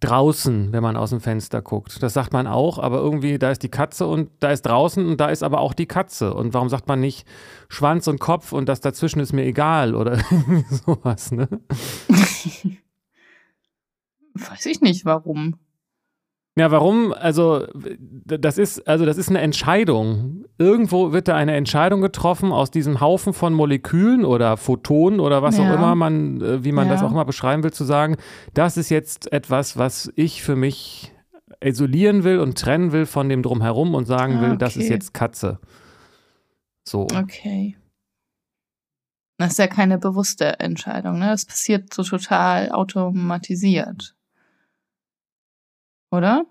draußen, 0.00 0.72
wenn 0.72 0.82
man 0.82 0.96
aus 0.96 1.10
dem 1.10 1.20
Fenster 1.20 1.60
guckt? 1.62 2.02
Das 2.02 2.12
sagt 2.12 2.32
man 2.32 2.46
auch, 2.46 2.78
aber 2.78 2.98
irgendwie, 2.98 3.38
da 3.38 3.50
ist 3.50 3.62
die 3.62 3.68
Katze 3.68 4.06
und 4.06 4.30
da 4.40 4.50
ist 4.50 4.62
draußen 4.62 5.04
und 5.04 5.20
da 5.20 5.28
ist 5.28 5.42
aber 5.42 5.60
auch 5.60 5.74
die 5.74 5.86
Katze. 5.86 6.34
Und 6.34 6.54
warum 6.54 6.68
sagt 6.68 6.86
man 6.86 7.00
nicht 7.00 7.26
Schwanz 7.68 8.06
und 8.06 8.20
Kopf 8.20 8.52
und 8.52 8.68
das 8.68 8.80
dazwischen 8.80 9.20
ist 9.20 9.32
mir 9.32 9.44
egal 9.44 9.94
oder 9.94 10.18
sowas, 10.70 11.32
ne? 11.32 11.48
Weiß 14.34 14.66
ich 14.66 14.80
nicht, 14.82 15.04
warum. 15.04 15.58
Ja, 16.58 16.70
warum? 16.70 17.12
Also, 17.12 17.66
das 18.24 18.56
ist, 18.56 18.88
also 18.88 19.04
das 19.04 19.18
ist 19.18 19.28
eine 19.28 19.42
Entscheidung. 19.42 20.46
Irgendwo 20.56 21.12
wird 21.12 21.28
da 21.28 21.36
eine 21.36 21.54
Entscheidung 21.54 22.00
getroffen 22.00 22.50
aus 22.50 22.70
diesem 22.70 23.00
Haufen 23.00 23.34
von 23.34 23.52
Molekülen 23.52 24.24
oder 24.24 24.56
Photonen 24.56 25.20
oder 25.20 25.42
was 25.42 25.58
ja. 25.58 25.68
auch 25.68 25.74
immer 25.74 25.94
man, 25.94 26.40
äh, 26.40 26.64
wie 26.64 26.72
man 26.72 26.86
ja. 26.86 26.94
das 26.94 27.02
auch 27.02 27.10
immer 27.10 27.26
beschreiben 27.26 27.62
will, 27.62 27.74
zu 27.74 27.84
sagen, 27.84 28.16
das 28.54 28.78
ist 28.78 28.88
jetzt 28.88 29.30
etwas, 29.32 29.76
was 29.76 30.10
ich 30.16 30.42
für 30.42 30.56
mich 30.56 31.12
isolieren 31.62 32.24
will 32.24 32.38
und 32.38 32.58
trennen 32.58 32.90
will 32.90 33.04
von 33.04 33.28
dem 33.28 33.42
drumherum 33.42 33.94
und 33.94 34.06
sagen 34.06 34.40
will, 34.40 34.50
okay. 34.50 34.58
das 34.58 34.76
ist 34.78 34.88
jetzt 34.88 35.12
Katze. 35.12 35.58
So. 36.88 37.02
Okay. 37.02 37.76
Das 39.38 39.52
ist 39.52 39.58
ja 39.58 39.66
keine 39.66 39.98
bewusste 39.98 40.58
Entscheidung, 40.58 41.18
ne? 41.18 41.28
Das 41.28 41.44
passiert 41.44 41.92
so 41.92 42.02
total 42.02 42.70
automatisiert. 42.70 44.15
Oder? 46.16 46.46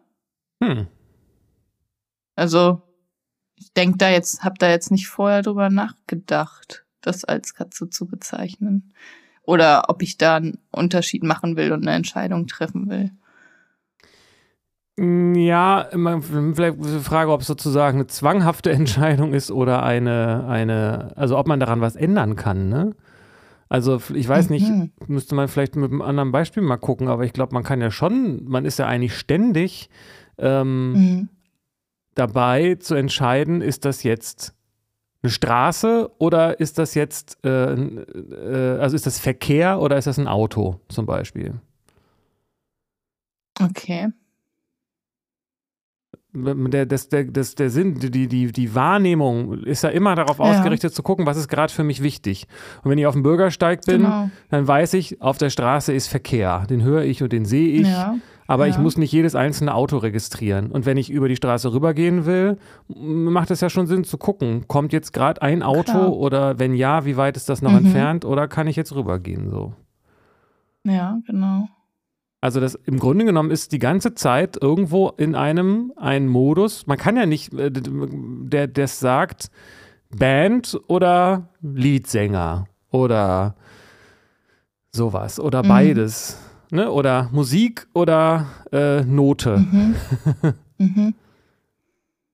Hm. 0.64 0.88
Also, 2.36 2.82
ich 3.56 3.74
denke 3.74 3.98
da 3.98 4.10
jetzt, 4.10 4.44
hab 4.44 4.60
da 4.60 4.70
jetzt 4.70 4.92
nicht 4.92 5.08
vorher 5.08 5.42
drüber 5.42 5.70
nachgedacht, 5.70 6.86
das 7.02 7.26
als 7.26 7.56
Katze 7.56 7.90
zu 7.90 8.06
bezeichnen. 8.06 8.94
Oder 9.44 9.90
ob 9.90 10.02
ich 10.02 10.18
da 10.18 10.36
einen 10.36 10.60
Unterschied 10.72 11.24
machen 11.24 11.56
will 11.56 11.72
und 11.72 11.88
eine 11.88 11.96
Entscheidung 11.96 12.48
treffen 12.48 12.90
will. 12.90 13.12
Ja, 14.98 15.88
vielleicht 15.92 16.78
die 16.78 17.00
Frage, 17.00 17.32
ob 17.32 17.42
es 17.42 17.48
sozusagen 17.48 17.98
eine 17.98 18.08
zwanghafte 18.08 18.72
Entscheidung 18.72 19.34
ist 19.34 19.52
oder 19.52 19.84
eine, 19.84 20.46
eine, 20.48 21.12
also 21.16 21.38
ob 21.38 21.48
man 21.48 21.60
daran 21.60 21.82
was 21.82 21.96
ändern 21.96 22.36
kann, 22.36 22.70
ne? 22.70 22.96
Also 23.76 24.00
ich 24.14 24.26
weiß 24.26 24.52
nicht, 24.52 24.70
mhm. 24.70 24.94
müsste 25.08 25.36
man 25.36 25.50
vielleicht 25.50 25.76
mit 25.76 25.92
einem 25.92 26.02
anderen 26.02 26.32
Beispiel 26.32 26.64
mal 26.64 26.78
gucken, 26.78 27.10
aber 27.10 27.26
ich 27.26 27.34
glaube, 27.34 27.54
man 27.54 27.64
kann 27.64 27.82
ja 27.82 27.92
schon, 27.92 28.46
man 28.46 28.64
ist 28.64 28.80
ja 28.80 28.88
eigentlich 28.88 29.18
ständig 29.18 29.90
ähm, 30.38 30.94
mhm. 30.94 31.30
dabei 32.14 32.76
zu 32.76 32.96
entscheiden, 32.96 33.60
ist 33.60 33.84
das 33.84 34.04
jetzt 34.04 34.56
eine 35.24 35.30
Straße 35.30 36.10
oder 36.20 36.58
ist 36.62 36.78
das 36.78 36.94
jetzt, 36.94 37.38
äh, 37.44 37.74
äh, 37.74 38.80
also 38.80 38.96
ist 38.96 39.08
das 39.08 39.20
Verkehr 39.20 39.82
oder 39.82 39.98
ist 39.98 40.08
das 40.08 40.20
ein 40.20 40.30
Auto 40.30 40.80
zum 40.88 41.06
Beispiel? 41.06 41.56
Okay 43.62 44.08
der, 46.36 46.86
das, 46.86 47.10
der, 47.10 47.24
das, 47.26 47.56
der 47.56 47.70
Sinn, 47.70 48.00
die, 48.00 48.28
die, 48.28 48.52
die 48.52 48.76
Wahrnehmung 48.76 49.54
ist 49.64 49.84
ja 49.84 49.90
immer 49.90 50.16
darauf 50.16 50.40
ja. 50.40 50.46
ausgerichtet 50.46 50.94
zu 50.94 51.04
gucken, 51.04 51.26
was 51.26 51.38
ist 51.38 51.48
gerade 51.48 51.72
für 51.72 51.84
mich 51.84 52.04
wichtig. 52.04 52.48
Und 52.84 52.92
wenn 52.92 52.98
ich 52.98 53.08
auf 53.08 53.14
dem 53.14 53.24
Bürgersteig 53.24 53.82
bin, 53.86 54.04
genau. 54.04 54.30
dann 54.50 54.68
weiß 54.68 54.94
ich, 54.96 55.22
auf 55.22 55.38
der 55.38 55.50
Straße 55.50 55.94
ist 55.94 56.08
Verkehr. 56.08 56.66
Den 56.70 56.84
höre 56.84 57.04
ich 57.04 57.24
und 57.24 57.32
den 57.32 57.46
sehe 57.46 57.82
ich. 57.82 57.88
Ja. 57.88 58.16
Aber 58.48 58.68
ja. 58.68 58.72
ich 58.72 58.78
muss 58.78 58.98
nicht 58.98 59.12
jedes 59.12 59.36
einzelne 59.36 59.74
Auto 59.74 59.98
registrieren. 59.98 60.72
Und 60.72 60.86
wenn 60.86 60.98
ich 60.98 61.10
über 61.10 61.28
die 61.28 61.36
Straße 61.36 61.74
rübergehen 61.74 62.26
will, 62.26 62.58
macht 62.88 63.50
es 63.52 63.62
ja 63.62 63.70
schon 63.70 63.88
Sinn 63.88 64.04
zu 64.04 64.18
gucken, 64.18 64.68
kommt 64.68 64.94
jetzt 64.94 65.14
gerade 65.14 65.42
ein 65.42 65.64
Auto 65.64 65.84
Klar. 65.84 66.14
oder 66.14 66.60
wenn 66.60 66.74
ja, 66.74 67.06
wie 67.06 67.18
weit 67.18 67.38
ist 67.38 67.50
das 67.50 67.62
noch 67.62 67.72
mhm. 67.72 67.78
entfernt 67.78 68.26
oder 68.26 68.48
kann 68.48 68.68
ich 68.68 68.76
jetzt 68.76 68.94
rübergehen 68.94 69.50
so? 69.50 69.74
Ja, 70.84 71.18
genau. 71.26 71.68
Also 72.46 72.60
das 72.60 72.76
im 72.76 73.00
Grunde 73.00 73.26
genommen 73.26 73.50
ist 73.50 73.72
die 73.72 73.80
ganze 73.80 74.14
Zeit 74.14 74.56
irgendwo 74.62 75.10
in 75.10 75.34
einem 75.34 75.92
ein 75.96 76.28
Modus. 76.28 76.86
Man 76.86 76.96
kann 77.00 77.18
ja 77.18 77.26
nicht, 77.26 77.52
äh, 77.56 77.72
der 77.74 78.68
das 78.68 79.00
sagt 79.00 79.50
Band 80.16 80.80
oder 80.86 81.50
Leadsänger 81.64 82.68
oder 82.92 83.56
sowas 84.92 85.40
oder 85.40 85.64
mhm. 85.64 85.68
beides, 85.70 86.38
ne? 86.70 86.92
Oder 86.92 87.30
Musik 87.32 87.88
oder 87.96 88.46
äh, 88.72 89.02
Note. 89.02 89.58
Mhm. 89.58 89.96
mhm. 90.78 91.16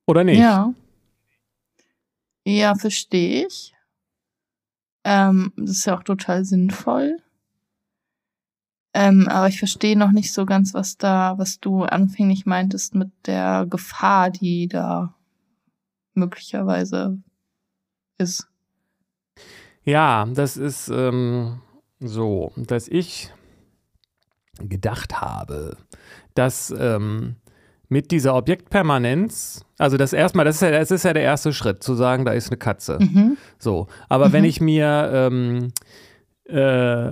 oder 0.08 0.26
nicht? 0.26 0.40
Ja. 0.40 0.74
Ja, 2.46 2.76
verstehe 2.76 3.48
ich. 3.48 3.74
Ähm, 5.06 5.54
das 5.56 5.70
ist 5.70 5.86
ja 5.86 5.98
auch 5.98 6.04
total 6.04 6.44
sinnvoll. 6.44 7.16
Ähm, 8.94 9.28
aber 9.30 9.48
ich 9.48 9.58
verstehe 9.60 9.98
noch 9.98 10.12
nicht 10.12 10.34
so 10.34 10.46
ganz, 10.46 10.74
was 10.74 10.98
da, 10.98 11.38
was 11.38 11.60
du 11.60 11.84
anfänglich 11.84 12.46
meintest 12.46 12.94
mit 12.94 13.10
der 13.26 13.66
Gefahr, 13.70 14.30
die 14.30 14.68
da 14.68 15.16
möglicherweise 16.14 17.18
ist. 18.18 18.48
Ja, 19.84 20.26
das 20.26 20.58
ist 20.58 20.90
ähm, 20.90 21.62
so, 22.00 22.52
dass 22.58 22.88
ich 22.88 23.32
gedacht 24.60 25.22
habe, 25.22 25.78
dass 26.34 26.74
ähm, 26.78 27.38
mit 27.88 28.12
dieser 28.12 28.36
Objektpermanenz, 28.36 29.66
also 29.78 29.98
das 29.98 30.14
erstmal, 30.14 30.46
das 30.46 30.56
ist, 30.56 30.62
ja, 30.62 30.72
das 30.72 30.92
ist 30.92 31.04
ja 31.04 31.14
der 31.14 31.24
erste 31.24 31.52
Schritt, 31.52 31.84
zu 31.84 31.96
sagen, 31.96 32.26
da 32.26 32.32
ist 32.32 32.50
eine 32.50 32.58
Katze. 32.58 33.00
Mhm. 33.02 33.38
So, 33.58 33.88
aber 34.08 34.30
mhm. 34.30 34.34
wenn 34.34 34.44
ich 34.46 34.62
mir 34.62 35.10
ähm, 35.14 35.74
äh, 36.46 37.12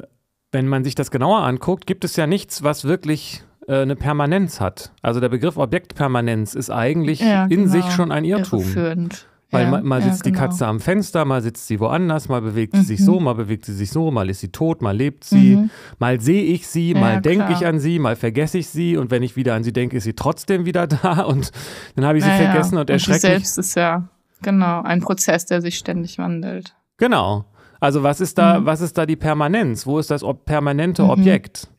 wenn 0.51 0.67
man 0.67 0.83
sich 0.83 0.95
das 0.95 1.11
genauer 1.11 1.39
anguckt, 1.41 1.85
gibt 1.85 2.03
es 2.03 2.15
ja 2.15 2.27
nichts, 2.27 2.63
was 2.63 2.85
wirklich 2.85 3.43
äh, 3.67 3.81
eine 3.81 3.95
Permanenz 3.95 4.59
hat. 4.59 4.91
Also 5.01 5.19
der 5.19 5.29
Begriff 5.29 5.57
Objektpermanenz 5.57 6.55
ist 6.55 6.69
eigentlich 6.69 7.19
ja, 7.19 7.43
in 7.43 7.65
genau. 7.65 7.71
sich 7.71 7.85
schon 7.91 8.11
ein 8.11 8.25
Irrtum. 8.25 8.61
Irreführend. 8.61 9.27
Weil 9.51 9.63
ja, 9.63 9.71
mal, 9.71 9.81
mal 9.81 10.01
sitzt 10.01 10.25
ja, 10.25 10.31
genau. 10.31 10.41
die 10.41 10.47
Katze 10.47 10.67
am 10.67 10.79
Fenster, 10.79 11.25
mal 11.25 11.41
sitzt 11.41 11.67
sie 11.67 11.79
woanders, 11.79 12.29
mal 12.29 12.41
bewegt 12.41 12.73
sie 12.75 12.81
mhm. 12.81 12.85
sich 12.85 13.03
so, 13.03 13.19
mal 13.19 13.33
bewegt 13.33 13.65
sie 13.65 13.73
sich 13.73 13.89
so, 13.89 14.11
mal 14.11 14.29
ist 14.29 14.41
sie 14.41 14.49
tot, 14.49 14.83
mal 14.83 14.95
lebt 14.95 15.23
sie, 15.23 15.55
mhm. 15.55 15.69
mal 15.97 16.21
sehe 16.21 16.43
ich 16.43 16.67
sie, 16.67 16.93
mal 16.93 17.15
ja, 17.15 17.19
denke 17.19 17.53
ich 17.53 17.65
an 17.65 17.79
sie, 17.79 17.97
mal 17.97 18.15
vergesse 18.15 18.59
ich 18.59 18.69
sie 18.69 18.95
und 18.95 19.09
wenn 19.09 19.23
ich 19.23 19.35
wieder 19.35 19.55
an 19.55 19.63
sie 19.63 19.73
denke, 19.73 19.97
ist 19.97 20.03
sie 20.03 20.13
trotzdem 20.13 20.65
wieder 20.65 20.85
da 20.87 21.21
und 21.21 21.51
dann 21.95 22.05
habe 22.05 22.19
ich 22.19 22.23
sie 22.23 22.29
vergessen 22.29 22.77
und 22.77 22.91
erschrecke 22.91 23.13
mich. 23.13 23.21
selbst 23.21 23.57
ist 23.57 23.75
ja 23.75 24.07
genau 24.43 24.83
ein 24.83 25.01
Prozess, 25.01 25.45
der 25.47 25.61
sich 25.61 25.79
ständig 25.79 26.19
wandelt. 26.19 26.75
Genau. 26.97 27.45
Also 27.79 28.03
was 28.03 28.19
ist 28.19 28.37
da, 28.37 28.59
mhm. 28.59 28.65
was 28.65 28.81
ist 28.81 28.97
da 28.97 29.05
die 29.05 29.15
Permanenz? 29.15 29.85
Wo 29.85 29.99
ist 29.99 30.11
das 30.11 30.23
ob 30.23 30.45
permanente 30.45 31.03
mhm. 31.03 31.09
Objekt? 31.09 31.69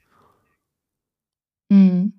Mhm. 1.69 2.15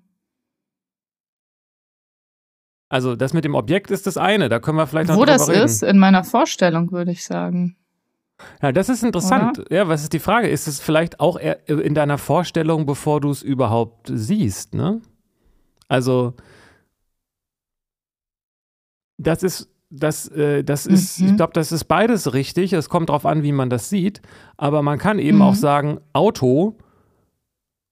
Also 2.88 3.16
das 3.16 3.32
mit 3.32 3.44
dem 3.44 3.54
Objekt 3.54 3.90
ist 3.90 4.06
das 4.06 4.18
eine, 4.18 4.48
da 4.48 4.60
können 4.60 4.76
wir 4.76 4.86
vielleicht 4.86 5.08
noch 5.08 5.16
Wo 5.16 5.24
das 5.24 5.48
reden. 5.48 5.64
ist, 5.64 5.82
in 5.82 5.98
meiner 5.98 6.24
Vorstellung, 6.24 6.92
würde 6.92 7.10
ich 7.10 7.24
sagen. 7.24 7.76
Ja, 8.60 8.70
das 8.72 8.88
ist 8.88 9.02
interessant. 9.02 9.60
Oder? 9.60 9.74
Ja, 9.74 9.88
was 9.88 10.02
ist 10.02 10.12
die 10.12 10.18
Frage? 10.18 10.48
Ist 10.48 10.68
es 10.68 10.80
vielleicht 10.80 11.18
auch 11.20 11.36
in 11.66 11.94
deiner 11.94 12.18
Vorstellung, 12.18 12.84
bevor 12.84 13.20
du 13.20 13.30
es 13.30 13.42
überhaupt 13.42 14.10
siehst, 14.12 14.74
ne? 14.74 15.00
Also 15.88 16.34
das 19.18 19.42
ist 19.42 19.71
das, 19.94 20.28
äh, 20.28 20.64
das 20.64 20.86
ist, 20.86 21.20
mhm. 21.20 21.28
ich 21.28 21.36
glaube, 21.36 21.52
das 21.52 21.70
ist 21.70 21.84
beides 21.84 22.32
richtig. 22.32 22.72
Es 22.72 22.88
kommt 22.88 23.10
darauf 23.10 23.26
an, 23.26 23.42
wie 23.42 23.52
man 23.52 23.70
das 23.70 23.90
sieht. 23.90 24.22
Aber 24.56 24.82
man 24.82 24.98
kann 24.98 25.18
eben 25.18 25.38
mhm. 25.38 25.42
auch 25.42 25.54
sagen, 25.54 26.00
Auto 26.12 26.76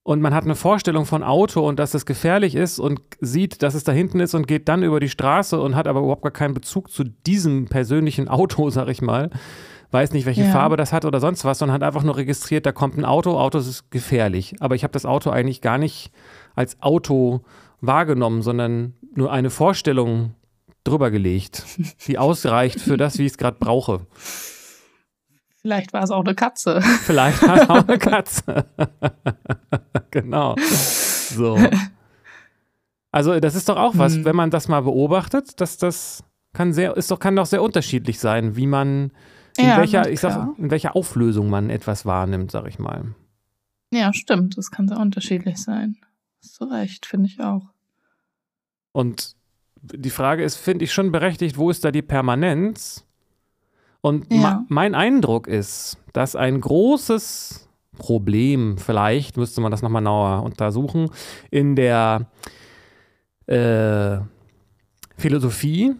und 0.03 0.23
man 0.23 0.35
hat 0.35 0.45
eine 0.45 0.55
Vorstellung 0.55 1.05
von 1.05 1.23
Auto 1.23 1.67
und 1.67 1.79
dass 1.79 1.93
es 1.93 2.07
gefährlich 2.07 2.55
ist 2.55 2.79
und 2.79 3.01
sieht, 3.21 3.63
dass 3.63 3.75
es 3.75 3.85
da 3.85 3.93
hinten 3.93 4.19
ist 4.21 4.35
und 4.35 4.49
geht 4.49 4.69
dann 4.69 4.83
über 4.83 4.99
die 4.99 5.11
Straße 5.11 5.61
und 5.61 5.77
hat 5.77 5.87
aber 5.87 6.01
überhaupt 6.01 6.23
gar 6.23 6.33
keinen 6.33 6.55
Bezug 6.55 6.91
zu 6.91 7.05
diesem 7.05 7.67
persönlichen 7.67 8.29
Auto, 8.29 8.71
sag 8.71 8.89
ich 8.89 9.03
mal. 9.03 9.31
Weiß 9.91 10.13
nicht, 10.13 10.25
welche 10.25 10.45
ja. 10.45 10.51
Farbe 10.51 10.77
das 10.77 10.93
hat 10.93 11.05
oder 11.05 11.21
sonst 11.21 11.45
was, 11.45 11.59
sondern 11.59 11.75
hat 11.75 11.83
einfach 11.83 12.05
nur 12.05 12.17
registriert, 12.17 12.65
da 12.65 12.73
kommt 12.73 12.97
ein 12.97 13.05
Auto, 13.05 13.39
Auto 13.39 13.59
ist 13.59 13.91
gefährlich. 13.91 14.55
Aber 14.61 14.75
ich 14.75 14.85
habe 14.85 14.93
das 14.93 15.05
Auto 15.05 15.31
eigentlich 15.31 15.61
gar 15.61 15.79
nicht 15.79 16.13
als 16.55 16.81
Auto 16.81 17.41
wahrgenommen, 17.81 18.41
sondern 18.43 18.95
nur 19.15 19.33
eine 19.33 19.51
Vorstellung 19.51 20.35
drüber 20.85 21.11
gelegt, 21.11 21.65
die 22.07 22.19
ausreicht 22.19 22.81
für 22.81 22.97
das, 22.97 23.19
wie 23.19 23.27
ich 23.27 23.33
es 23.33 23.39
gerade 23.39 23.59
brauche. 23.59 24.07
Vielleicht 25.61 25.93
war 25.93 26.03
es 26.03 26.11
auch 26.11 26.25
eine 26.25 26.35
Katze. 26.35 26.81
Vielleicht 27.03 27.43
war 27.43 27.57
es 27.57 27.69
auch 27.69 27.87
eine 27.87 27.99
Katze. 27.99 28.67
genau. 30.11 30.57
So. 30.59 31.59
Also, 33.13 33.39
das 33.41 33.55
ist 33.55 33.69
doch 33.69 33.77
auch 33.77 33.99
was, 33.99 34.15
hm. 34.15 34.25
wenn 34.25 34.37
man 34.37 34.51
das 34.51 34.69
mal 34.69 34.81
beobachtet, 34.81 35.61
dass 35.61 35.77
das 35.77 36.25
kann 36.55 36.73
sehr, 36.73 36.97
ist 36.97 37.11
doch, 37.11 37.19
kann 37.19 37.37
doch 37.37 37.47
sehr 37.47 37.63
unterschiedlich 37.63 38.19
sein, 38.19 38.57
wie 38.57 38.67
man, 38.67 39.13
in 39.59 39.67
ja, 39.67 39.77
welcher, 39.77 40.09
ich 40.11 40.21
sag, 40.21 40.59
in 40.59 40.71
welcher 40.71 40.97
Auflösung 40.97 41.51
man 41.51 41.69
etwas 41.69 42.07
wahrnimmt, 42.07 42.51
sag 42.51 42.67
ich 42.67 42.79
mal. 42.79 43.15
Ja, 43.93 44.13
stimmt. 44.13 44.57
Das 44.57 44.71
kann 44.71 44.89
sehr 44.89 44.99
unterschiedlich 44.99 45.59
sein. 45.59 45.97
Hast 46.43 46.61
du 46.61 46.65
recht, 46.65 47.05
finde 47.05 47.27
ich 47.27 47.41
auch. 47.41 47.69
Und 48.93 49.37
die 49.83 50.11
Frage 50.11 50.43
ist, 50.43 50.57
finde 50.57 50.85
ich 50.85 50.93
schon 50.93 51.13
berechtigt, 51.13 51.57
wo 51.57 51.71
ist 51.71 51.85
da 51.85 51.91
die 51.91 52.03
Permanenz? 52.03 53.05
Und 54.01 54.33
ja. 54.33 54.65
mein 54.69 54.95
Eindruck 54.95 55.47
ist, 55.47 55.99
dass 56.13 56.37
ein 56.37 56.61
großes 56.61 57.69
Problem, 57.99 58.79
vielleicht 58.79 59.37
müsste 59.37 59.61
man 59.61 59.71
das 59.71 59.83
nochmal 59.83 60.03
genauer 60.03 60.43
untersuchen, 60.43 61.11
in 61.51 61.77
der 61.77 62.27
äh, 63.47 64.19
Philosophie 65.17 65.95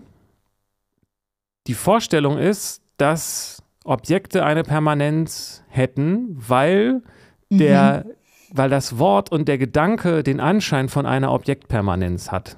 die 1.67 1.75
Vorstellung 1.75 2.39
ist, 2.39 2.83
dass 2.97 3.63
Objekte 3.85 4.45
eine 4.45 4.63
Permanenz 4.63 5.63
hätten, 5.69 6.37
weil 6.37 7.03
mhm. 7.51 7.59
der 7.59 8.07
weil 8.53 8.69
das 8.69 8.99
Wort 8.99 9.31
und 9.31 9.49
der 9.49 9.59
Gedanke 9.59 10.23
den 10.23 10.41
Anschein 10.41 10.89
von 10.89 11.07
einer 11.07 11.33
Objektpermanenz 11.33 12.33
hat. 12.33 12.57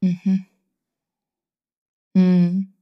Mhm. 0.00 0.46
Mhm. 2.14 2.72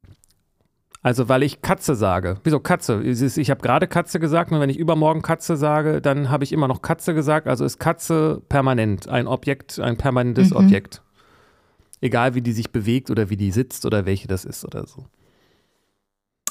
Also 1.03 1.29
weil 1.29 1.45
ich 1.45 1.63
Katze 1.63 1.95
sage. 1.95 2.41
Wieso 2.43 2.59
Katze? 2.59 3.01
Ich 3.03 3.51
habe 3.51 3.61
gerade 3.61 3.87
Katze 3.87 4.19
gesagt 4.19 4.51
und 4.51 4.59
wenn 4.59 4.71
ich 4.71 4.79
übermorgen 4.79 5.23
Katze 5.23 5.57
sage, 5.57 6.01
dann 6.01 6.31
habe 6.31 6.43
ich 6.43 6.53
immer 6.53 6.67
noch 6.67 6.83
Katze 6.83 7.15
gesagt. 7.15 7.47
Also 7.47 7.65
ist 7.65 7.79
Katze 7.79 8.43
permanent, 8.49 9.09
ein 9.09 9.29
Objekt, 9.29 9.79
ein 9.79 9.97
permanentes 9.97 10.51
mhm. 10.51 10.57
Objekt. 10.57 11.03
Egal 12.01 12.35
wie 12.35 12.43
die 12.43 12.53
sich 12.53 12.73
bewegt 12.73 13.11
oder 13.11 13.31
wie 13.31 13.37
die 13.37 13.53
sitzt 13.53 13.87
oder 13.87 14.05
welche 14.05 14.27
das 14.27 14.45
ist 14.45 14.65
oder 14.65 14.87
so. 14.87 15.07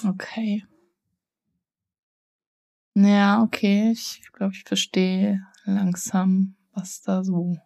Okay. 0.08 0.64
Ja, 2.96 3.44
okay. 3.44 3.92
Ich 3.92 4.22
glaube, 4.32 4.54
ich 4.54 4.64
verstehe 4.64 5.46
langsam, 5.66 6.56
was 6.74 7.02
da 7.02 7.26
so. 7.26 7.58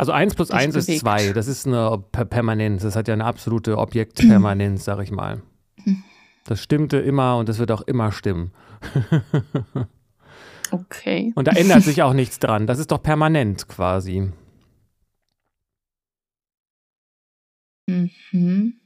Also 0.00 0.12
1 0.12 0.34
plus 0.34 0.50
1 0.50 0.76
ist 0.76 1.00
2. 1.00 1.34
Das 1.34 1.46
ist 1.46 1.66
eine 1.66 2.02
Permanenz. 2.10 2.84
Das 2.84 2.96
hat 2.96 3.06
ja 3.06 3.12
eine 3.12 3.26
absolute 3.26 3.76
Objektpermanenz, 3.76 4.86
sag 4.86 5.02
ich 5.02 5.10
mal. 5.10 5.42
Das 6.44 6.62
stimmte 6.62 6.96
immer 6.96 7.36
und 7.36 7.50
das 7.50 7.58
wird 7.58 7.70
auch 7.70 7.82
immer 7.82 8.10
stimmen. 8.10 8.50
okay. 10.70 11.34
Und 11.34 11.48
da 11.48 11.52
ändert 11.52 11.82
sich 11.82 12.02
auch 12.02 12.14
nichts 12.14 12.38
dran. 12.38 12.66
Das 12.66 12.78
ist 12.78 12.90
doch 12.92 13.02
permanent 13.02 13.68
quasi. 13.68 14.32
Mhm. 17.86 18.80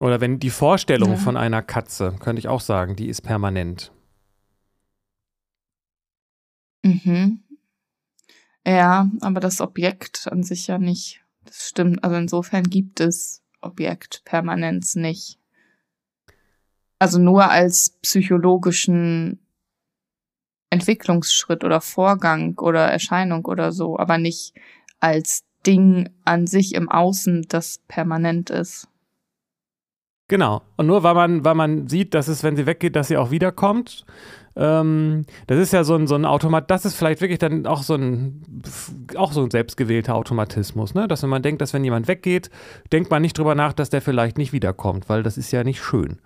Oder 0.00 0.22
wenn 0.22 0.38
die 0.38 0.48
Vorstellung 0.48 1.10
ja. 1.10 1.16
von 1.16 1.36
einer 1.36 1.60
Katze, 1.60 2.16
könnte 2.20 2.40
ich 2.40 2.48
auch 2.48 2.62
sagen, 2.62 2.96
die 2.96 3.08
ist 3.08 3.20
permanent. 3.20 3.92
Mhm. 6.84 7.40
Ja, 8.66 9.10
aber 9.20 9.40
das 9.40 9.60
Objekt 9.60 10.28
an 10.30 10.42
sich 10.42 10.66
ja 10.66 10.78
nicht. 10.78 11.22
Das 11.44 11.68
stimmt. 11.68 12.04
Also 12.04 12.16
insofern 12.16 12.64
gibt 12.64 13.00
es 13.00 13.42
Objektpermanenz 13.60 14.94
nicht. 14.94 15.38
Also 16.98 17.18
nur 17.18 17.50
als 17.50 17.98
psychologischen 18.02 19.40
Entwicklungsschritt 20.70 21.64
oder 21.64 21.80
Vorgang 21.80 22.58
oder 22.58 22.86
Erscheinung 22.86 23.44
oder 23.44 23.72
so, 23.72 23.98
aber 23.98 24.18
nicht 24.18 24.54
als 25.00 25.44
Ding 25.66 26.10
an 26.24 26.46
sich 26.46 26.74
im 26.74 26.90
Außen, 26.90 27.46
das 27.48 27.78
permanent 27.88 28.50
ist. 28.50 28.88
Genau. 30.28 30.62
Und 30.76 30.86
nur 30.86 31.02
weil 31.02 31.14
man, 31.14 31.44
weil 31.44 31.54
man 31.54 31.88
sieht, 31.88 32.14
dass 32.14 32.28
es, 32.28 32.42
wenn 32.42 32.56
sie 32.56 32.66
weggeht, 32.66 32.96
dass 32.96 33.08
sie 33.08 33.16
auch 33.16 33.30
wiederkommt. 33.30 34.06
Ähm, 34.56 35.24
das 35.46 35.58
ist 35.58 35.72
ja 35.72 35.82
so 35.82 35.96
ein, 35.96 36.06
so 36.06 36.14
ein 36.14 36.24
Automat, 36.24 36.70
das 36.70 36.84
ist 36.84 36.94
vielleicht 36.94 37.20
wirklich 37.20 37.40
dann 37.40 37.66
auch 37.66 37.82
so 37.82 37.94
ein, 37.94 38.42
auch 39.16 39.32
so 39.32 39.42
ein 39.42 39.50
selbstgewählter 39.50 40.14
Automatismus, 40.14 40.94
ne? 40.94 41.08
Dass 41.08 41.22
wenn 41.22 41.30
man 41.30 41.42
denkt, 41.42 41.60
dass 41.60 41.72
wenn 41.74 41.84
jemand 41.84 42.06
weggeht, 42.06 42.50
denkt 42.92 43.10
man 43.10 43.22
nicht 43.22 43.36
drüber 43.36 43.54
nach, 43.54 43.72
dass 43.72 43.90
der 43.90 44.00
vielleicht 44.00 44.38
nicht 44.38 44.52
wiederkommt, 44.52 45.08
weil 45.08 45.22
das 45.22 45.38
ist 45.38 45.50
ja 45.50 45.64
nicht 45.64 45.82
schön. 45.82 46.18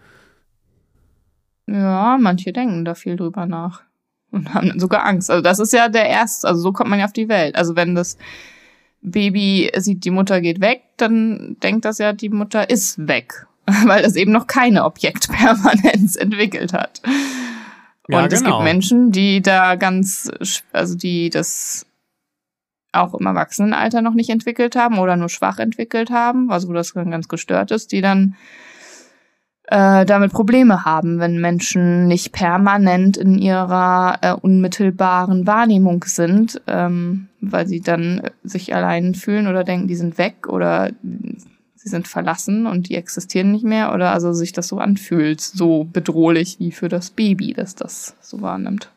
Ja, 1.67 2.19
manche 2.21 2.53
denken 2.53 2.85
da 2.85 2.95
viel 2.95 3.17
drüber 3.17 3.47
nach 3.47 3.83
und 4.31 4.53
haben 4.55 4.69
dann 4.69 4.81
sogar 4.81 5.07
Angst. 5.07 5.31
Also 5.31 5.43
das 5.43 5.59
ist 5.59 5.73
ja 5.73 5.89
der 5.89 6.07
erste, 6.07 6.49
also 6.49 6.61
so 6.61 6.73
kommt 6.73 6.91
man 6.91 6.99
ja 6.99 7.07
auf 7.07 7.13
die 7.13 7.29
Welt. 7.31 7.57
Also 7.57 7.77
wenn 7.77 7.95
das 7.95 8.19
Baby 9.01 9.71
sieht, 9.77 10.05
die 10.05 10.11
Mutter 10.11 10.41
geht 10.43 10.61
weg, 10.61 10.83
dann 10.99 11.57
denkt 11.63 11.85
das 11.87 11.99
ja, 11.99 12.13
die 12.13 12.29
Mutter 12.29 12.69
ist 12.69 13.09
weg 13.09 13.47
weil 13.87 14.05
es 14.05 14.17
eben 14.17 14.33
noch 14.33 14.47
keine 14.47 14.85
Objektpermanenz 14.85 16.17
entwickelt 16.21 16.73
hat. 16.73 17.03
Ja, 18.09 18.23
und 18.23 18.25
genau. 18.25 18.35
es 18.35 18.41
gibt 18.41 18.45
genau. 18.45 18.63
Menschen, 18.63 19.13
die 19.13 19.43
da 19.43 19.75
ganz, 19.77 20.31
also 20.73 20.97
die 20.97 21.31
das 21.31 21.87
auch 22.93 23.15
im 23.15 23.27
Erwachsenenalter 23.27 24.01
noch 24.01 24.15
nicht 24.15 24.31
entwickelt 24.31 24.77
haben 24.77 24.99
oder 24.99 25.17
nur 25.17 25.29
schwach 25.29 25.59
entwickelt 25.59 26.11
haben, 26.11 26.51
also 26.51 26.69
wo 26.69 26.73
das 26.73 26.93
dann 26.95 27.11
ganz 27.11 27.29
gestört 27.29 27.71
ist, 27.71 27.93
die 27.93 28.01
dann 28.01 28.35
äh, 29.65 30.07
damit 30.07 30.33
Probleme 30.33 30.87
haben, 30.87 31.19
wenn 31.19 31.39
Menschen 31.41 32.07
nicht 32.07 32.33
permanent 32.33 33.19
in 33.19 33.39
ihrer 33.39 34.19
äh, 34.23 34.33
unmittelbaren 34.33 35.47
Wahrnehmung 35.47 36.05
sind, 36.05 36.63
ähm, 36.67 37.29
weil 37.43 37.67
sie 37.67 37.81
dann 37.81 38.23
sich 38.43 38.75
allein 38.75 39.15
fühlen 39.15 39.47
oder 39.47 39.65
denken, 39.65 39.87
die 39.87 39.97
sind 39.97 40.17
weg 40.17 40.49
oder 40.49 40.91
sie 41.89 41.91
sind 41.91 42.07
verlassen 42.07 42.67
und 42.67 42.89
die 42.89 42.95
existieren 42.95 43.51
nicht 43.51 43.65
mehr 43.65 43.95
oder 43.95 44.13
also 44.13 44.33
sich 44.33 44.53
das 44.53 44.69
so 44.69 44.79
anfühlt, 44.79 45.41
so 45.41 45.85
bedrohlich 45.85 46.59
wie 46.59 46.71
für 46.71 46.89
das 46.89 47.11
Baby, 47.11 47.55
dass 47.55 47.75
das 47.75 48.15
so 48.21 48.43
wahrnimmt. 48.43 48.91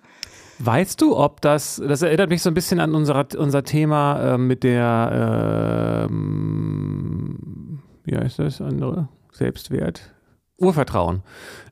Weißt 0.59 1.01
du, 1.01 1.17
ob 1.17 1.41
das, 1.41 1.81
das 1.87 2.01
erinnert 2.01 2.29
mich 2.29 2.41
so 2.41 2.49
ein 2.49 2.53
bisschen 2.53 2.79
an 2.79 2.93
unser, 2.93 3.25
unser 3.37 3.63
Thema 3.63 4.35
äh, 4.35 4.37
mit 4.37 4.63
der, 4.63 6.07
äh, 6.09 6.13
wie 8.03 8.17
heißt 8.17 8.39
das 8.39 8.61
andere? 8.61 9.07
Selbstwert? 9.31 10.11
Urvertrauen. 10.57 11.23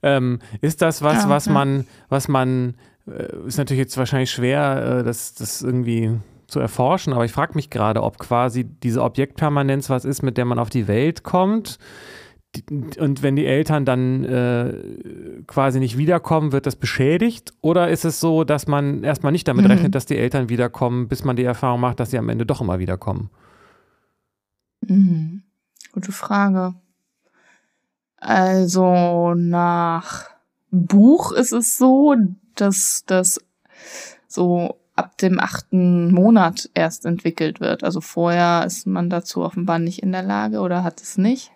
Ähm, 0.01 0.39
ist 0.61 0.81
das 0.81 1.03
was, 1.03 1.23
ja, 1.23 1.29
was 1.29 1.45
ja. 1.45 1.51
man, 1.51 1.85
was 2.07 2.27
man, 2.27 2.75
äh, 3.07 3.27
ist 3.45 3.57
natürlich 3.57 3.81
jetzt 3.81 3.97
wahrscheinlich 3.97 4.31
schwer, 4.31 5.01
äh, 5.01 5.03
das, 5.03 5.35
das 5.35 5.61
irgendwie 5.61 6.17
zu 6.49 6.59
erforschen, 6.59 7.13
aber 7.13 7.25
ich 7.25 7.31
frage 7.31 7.53
mich 7.55 7.69
gerade, 7.69 8.03
ob 8.03 8.17
quasi 8.17 8.63
diese 8.63 9.03
Objektpermanenz 9.03 9.89
was 9.89 10.05
ist, 10.05 10.21
mit 10.21 10.37
der 10.37 10.45
man 10.45 10.59
auf 10.59 10.69
die 10.69 10.87
Welt 10.87 11.23
kommt. 11.23 11.77
Und 12.97 13.21
wenn 13.21 13.35
die 13.35 13.45
Eltern 13.45 13.85
dann 13.85 14.23
äh, 14.23 14.73
quasi 15.45 15.79
nicht 15.79 15.97
wiederkommen, 15.97 16.51
wird 16.51 16.65
das 16.65 16.75
beschädigt? 16.75 17.53
Oder 17.61 17.89
ist 17.89 18.05
es 18.05 18.19
so, 18.19 18.43
dass 18.43 18.65
man 18.65 19.03
erstmal 19.03 19.31
nicht 19.31 19.47
damit 19.47 19.65
mhm. 19.65 19.71
rechnet, 19.71 19.93
dass 19.93 20.07
die 20.07 20.17
Eltern 20.17 20.49
wiederkommen, 20.49 21.07
bis 21.07 21.23
man 21.23 21.35
die 21.35 21.43
Erfahrung 21.43 21.81
macht, 21.81 21.99
dass 21.99 22.09
sie 22.09 22.17
am 22.17 22.27
Ende 22.29 22.47
doch 22.47 22.61
immer 22.61 22.79
wiederkommen? 22.79 23.29
Mhm. 24.81 25.43
Gute 25.91 26.11
Frage. 26.11 26.73
Also 28.17 29.33
nach 29.35 30.29
Buch 30.71 31.31
ist 31.31 31.51
es 31.51 31.77
so, 31.77 32.15
dass 32.55 33.03
das 33.05 33.39
so 34.27 34.78
ab 34.99 35.17
dem 35.17 35.39
achten 35.39 36.11
Monat 36.13 36.69
erst 36.73 37.05
entwickelt 37.05 37.61
wird. 37.61 37.83
Also 37.83 38.01
vorher 38.01 38.65
ist 38.65 38.85
man 38.85 39.09
dazu 39.09 39.41
offenbar 39.41 39.79
nicht 39.79 40.03
in 40.03 40.11
der 40.11 40.23
Lage 40.23 40.59
oder 40.59 40.83
hat 40.83 41.01
es 41.01 41.17
nicht. 41.17 41.51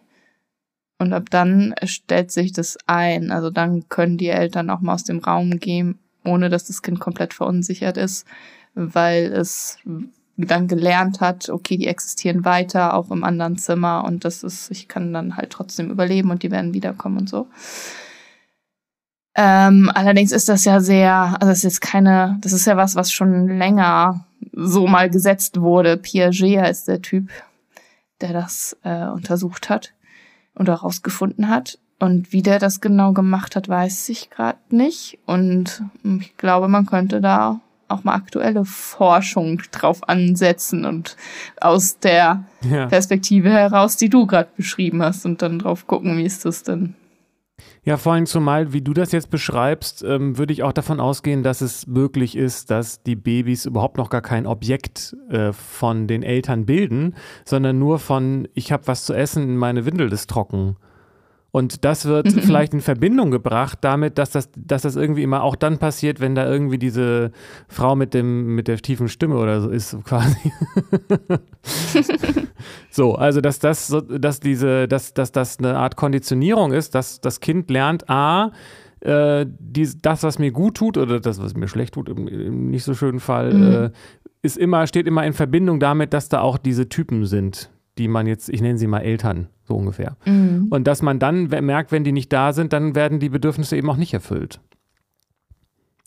Und 0.98 1.12
ab 1.12 1.30
dann 1.30 1.76
stellt 1.84 2.32
sich 2.32 2.54
das 2.54 2.78
ein. 2.88 3.32
Also 3.32 3.50
dann 3.50 3.90
können 3.90 4.18
die 4.18 4.30
Eltern 4.30 4.70
auch 4.70 4.80
mal 4.80 4.94
aus 4.94 5.04
dem 5.04 5.20
Raum 5.20 5.60
gehen, 5.60 6.00
ohne 6.24 6.50
dass 6.50 6.66
das 6.66 6.82
Kind 6.82 7.02
komplett 7.02 7.34
verunsichert 7.34 7.98
ist, 7.98 8.26
weil 8.76 9.26
es 9.34 9.78
dann 10.38 10.68
gelernt 10.70 11.20
hat, 11.20 11.50
okay, 11.50 11.78
die 11.78 11.88
existieren 11.88 12.46
weiter, 12.46 12.94
auch 12.94 13.12
im 13.12 13.26
anderen 13.26 13.58
Zimmer 13.58 14.06
und 14.06 14.26
das 14.26 14.44
ist, 14.44 14.72
ich 14.72 14.88
kann 14.88 15.14
dann 15.14 15.36
halt 15.36 15.52
trotzdem 15.52 15.92
überleben 15.92 16.32
und 16.32 16.42
die 16.42 16.52
werden 16.52 16.74
wiederkommen 16.74 17.18
und 17.18 17.30
so. 17.30 17.48
Ähm, 19.36 19.92
allerdings 19.94 20.32
ist 20.32 20.50
das 20.50 20.66
ja 20.66 20.80
sehr, 20.80 21.14
also 21.14 21.48
das 21.48 21.58
ist 21.60 21.64
jetzt 21.64 21.82
keine, 21.82 22.38
das 22.42 22.54
ist 22.54 22.66
ja 22.66 22.78
was, 22.78 22.96
was 22.96 23.12
schon 23.12 23.48
länger 23.48 24.26
so 24.52 24.88
mal 24.88 25.10
gesetzt 25.10 25.60
wurde. 25.60 25.98
Piaget 25.98 26.70
ist 26.70 26.88
der 26.88 27.02
Typ, 27.02 27.30
der 28.22 28.34
das 28.34 28.78
äh, 28.84 29.08
untersucht 29.08 29.70
hat 29.70 29.94
und 30.54 30.70
herausgefunden 30.70 31.50
hat. 31.50 31.80
Und 32.00 32.34
wie 32.34 32.42
der 32.42 32.60
das 32.60 32.82
genau 32.82 33.14
gemacht 33.14 33.56
hat, 33.56 33.70
weiß 33.70 34.10
ich 34.10 34.30
gerade 34.30 34.60
nicht. 34.70 35.20
Und 35.26 35.84
ich 36.04 36.36
glaube, 36.38 36.68
man 36.68 36.86
könnte 36.86 37.22
da 37.22 37.60
auch 37.88 38.04
mal 38.04 38.16
aktuelle 38.16 38.66
Forschung 38.66 39.62
drauf 39.72 40.08
ansetzen 40.08 40.86
und 40.86 41.16
aus 41.62 42.00
der 42.00 42.44
ja. 42.70 42.88
Perspektive 42.88 43.50
heraus, 43.52 43.98
die 43.98 44.10
du 44.10 44.26
gerade 44.26 44.50
beschrieben 44.58 45.02
hast, 45.02 45.26
und 45.26 45.42
dann 45.42 45.60
drauf 45.60 45.88
gucken, 45.88 46.18
wie 46.18 46.26
ist 46.26 46.46
das 46.46 46.64
denn 46.64 46.96
ja, 47.86 47.98
vor 47.98 48.14
allem 48.14 48.26
zumal, 48.26 48.72
wie 48.72 48.82
du 48.82 48.94
das 48.94 49.12
jetzt 49.12 49.30
beschreibst, 49.30 50.04
ähm, 50.04 50.38
würde 50.38 50.54
ich 50.54 50.64
auch 50.64 50.72
davon 50.72 51.02
ausgehen, 51.02 51.44
dass 51.44 51.60
es 51.60 51.86
möglich 51.86 52.38
ist, 52.38 52.72
dass 52.72 53.04
die 53.04 53.18
Babys 53.18 53.66
überhaupt 53.66 53.98
noch 53.98 54.10
gar 54.10 54.22
kein 54.22 54.48
Objekt 54.48 55.16
äh, 55.30 55.52
von 55.52 56.08
den 56.08 56.24
Eltern 56.24 56.66
bilden, 56.66 57.16
sondern 57.44 57.80
nur 57.80 58.00
von, 58.00 58.48
ich 58.54 58.72
habe 58.72 58.88
was 58.88 59.04
zu 59.04 59.14
essen, 59.14 59.58
meine 59.58 59.86
Windel 59.86 60.12
ist 60.14 60.30
trocken. 60.30 60.78
Und 61.56 61.86
das 61.86 62.06
wird 62.06 62.26
mhm. 62.26 62.40
vielleicht 62.42 62.74
in 62.74 62.82
Verbindung 62.82 63.30
gebracht 63.30 63.78
damit, 63.82 64.18
dass 64.18 64.32
das, 64.32 64.50
dass 64.58 64.82
das 64.82 64.96
irgendwie 64.96 65.22
immer 65.22 65.44
auch 65.44 65.56
dann 65.56 65.78
passiert, 65.78 66.20
wenn 66.20 66.34
da 66.34 66.50
irgendwie 66.50 66.80
diese 66.80 67.32
Frau 67.68 67.96
mit 67.96 68.16
dem, 68.16 68.56
mit 68.56 68.68
der 68.68 68.78
tiefen 68.80 69.08
Stimme 69.08 69.38
oder 69.38 69.62
so 69.62 69.70
ist, 69.70 69.96
quasi. 70.04 70.52
so, 72.90 73.14
also 73.14 73.40
dass 73.40 73.60
das, 73.60 73.96
dass 74.10 74.40
diese, 74.40 74.88
dass, 74.88 75.14
dass 75.14 75.32
das 75.32 75.60
eine 75.60 75.78
Art 75.78 75.96
Konditionierung 75.96 76.74
ist, 76.74 76.96
dass 76.96 77.22
das 77.22 77.40
Kind 77.40 77.70
lernt, 77.70 78.10
A, 78.10 78.52
äh, 79.02 79.46
die, 79.48 79.88
das, 80.02 80.24
was 80.24 80.40
mir 80.40 80.52
gut 80.52 80.74
tut, 80.74 80.98
oder 80.98 81.20
das, 81.20 81.40
was 81.40 81.56
mir 81.56 81.68
schlecht 81.68 81.94
tut, 81.94 82.10
im, 82.10 82.28
im 82.28 82.72
nicht 82.72 82.84
so 82.84 82.96
schönen 82.96 83.20
Fall, 83.20 83.54
mhm. 83.54 83.74
äh, 83.74 83.90
ist 84.42 84.58
immer, 84.58 84.88
steht 84.88 85.06
immer 85.06 85.24
in 85.24 85.34
Verbindung 85.34 85.80
damit, 85.80 86.14
dass 86.14 86.30
da 86.30 86.42
auch 86.42 86.58
diese 86.58 86.90
Typen 86.90 87.28
sind, 87.28 87.70
die 87.98 88.08
man 88.08 88.28
jetzt, 88.28 88.50
ich 88.50 88.62
nenne 88.62 88.78
sie 88.78 88.88
mal 88.88 89.00
Eltern, 89.00 89.48
so 89.64 89.76
ungefähr. 89.76 90.18
Mhm. 90.26 90.68
Und 90.70 90.86
dass 90.86 91.02
man 91.02 91.20
dann 91.20 91.48
merkt, 91.48 91.92
wenn 91.92 92.04
die 92.04 92.12
nicht 92.12 92.34
da 92.34 92.54
sind, 92.54 92.74
dann 92.74 92.96
werden 92.96 93.20
die 93.20 93.30
Bedürfnisse 93.30 93.78
eben 93.78 93.90
auch 93.90 93.98
nicht 93.98 94.14
erfüllt. 94.14 94.60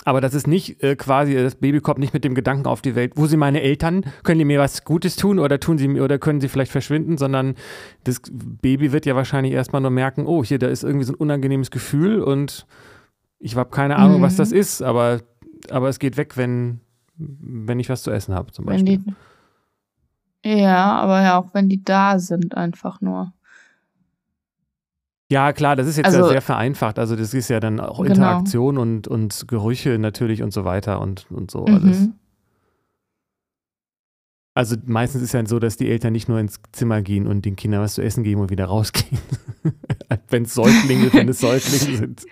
Aber 0.07 0.20
das 0.20 0.35
ist 0.35 0.46
nicht 0.46 0.85
äh, 0.85 0.94
quasi, 0.94 1.35
das 1.35 1.57
Baby 1.57 1.81
kommt 1.81 1.99
nicht 1.99 2.14
mit 2.14 2.22
dem 2.22 2.37
Gedanken 2.37 2.66
auf 2.68 2.81
die 2.81 2.94
Welt, 2.94 3.14
wo 3.16 3.27
sind 3.27 3.40
meine 3.40 3.61
Eltern? 3.61 4.05
Können 4.22 4.38
die 4.38 4.44
mir 4.44 4.61
was 4.61 4.85
Gutes 4.85 5.16
tun 5.16 5.40
oder 5.40 5.59
tun 5.59 5.79
sie 5.79 6.01
oder 6.01 6.20
können 6.20 6.40
sie 6.40 6.49
vielleicht 6.49 6.70
verschwinden, 6.70 7.18
sondern 7.18 7.57
das 8.05 8.22
Baby 8.31 8.92
wird 8.92 9.05
ja 9.05 9.16
wahrscheinlich 9.16 9.53
erstmal 9.53 9.83
nur 9.83 9.90
merken, 9.90 10.25
oh, 10.27 10.44
hier, 10.44 10.61
da 10.61 10.68
ist 10.68 10.85
irgendwie 10.85 11.07
so 11.07 11.12
ein 11.12 11.16
unangenehmes 11.16 11.72
Gefühl 11.72 12.22
und 12.22 12.68
ich 13.40 13.57
habe 13.57 13.70
keine 13.70 13.96
Ahnung, 13.96 14.18
mhm. 14.18 14.22
was 14.22 14.37
das 14.37 14.53
ist, 14.53 14.81
aber, 14.81 15.22
aber 15.70 15.88
es 15.88 15.99
geht 15.99 16.16
weg, 16.16 16.37
wenn, 16.37 16.79
wenn 17.16 17.81
ich 17.81 17.88
was 17.88 18.05
zu 18.05 18.12
essen 18.12 18.33
habe, 18.33 18.53
zum 18.53 18.64
Beispiel. 18.64 18.99
Die, 18.99 19.12
ja, 20.44 20.92
aber 20.92 21.22
ja, 21.22 21.38
auch 21.38 21.55
wenn 21.55 21.68
die 21.68 21.83
da 21.83 22.18
sind, 22.18 22.57
einfach 22.57 23.01
nur. 23.01 23.33
Ja, 25.29 25.53
klar, 25.53 25.75
das 25.75 25.88
ist 25.88 25.96
jetzt 25.96 26.07
also, 26.07 26.20
ja 26.20 26.29
sehr 26.29 26.42
vereinfacht. 26.42 26.99
Also 26.99 27.16
das 27.16 27.35
ist 27.35 27.49
ja 27.49 27.59
dann 27.59 27.81
auch 27.81 28.01
genau. 28.03 28.14
Interaktion 28.14 28.79
und, 28.79 29.09
und 29.09 29.49
Gerüche 29.49 29.99
natürlich 29.99 30.42
und 30.42 30.53
so 30.53 30.64
weiter 30.64 31.01
und, 31.01 31.27
und 31.31 31.51
so 31.51 31.66
mhm. 31.66 31.75
alles. 31.75 32.09
Also 34.55 34.77
meistens 34.87 35.20
ist 35.20 35.35
ja 35.35 35.44
so, 35.44 35.59
dass 35.59 35.77
die 35.77 35.90
Eltern 35.90 36.14
nicht 36.14 36.31
nur 36.31 36.38
ins 36.38 36.61
Zimmer 36.72 37.03
gehen 37.03 37.27
und 37.27 37.44
den 37.44 37.57
Kindern 37.57 37.83
was 37.83 37.92
zu 37.92 38.03
essen 38.03 38.25
geben 38.25 38.40
und 38.40 38.51
wieder 38.51 38.64
rausgehen. 38.64 39.18
wenn 40.31 40.44
es 40.44 40.55
Säuglinge, 40.55 41.12
wenn 41.12 41.29
es 41.29 41.40
Säuglinge 41.40 41.96
sind. 41.96 42.22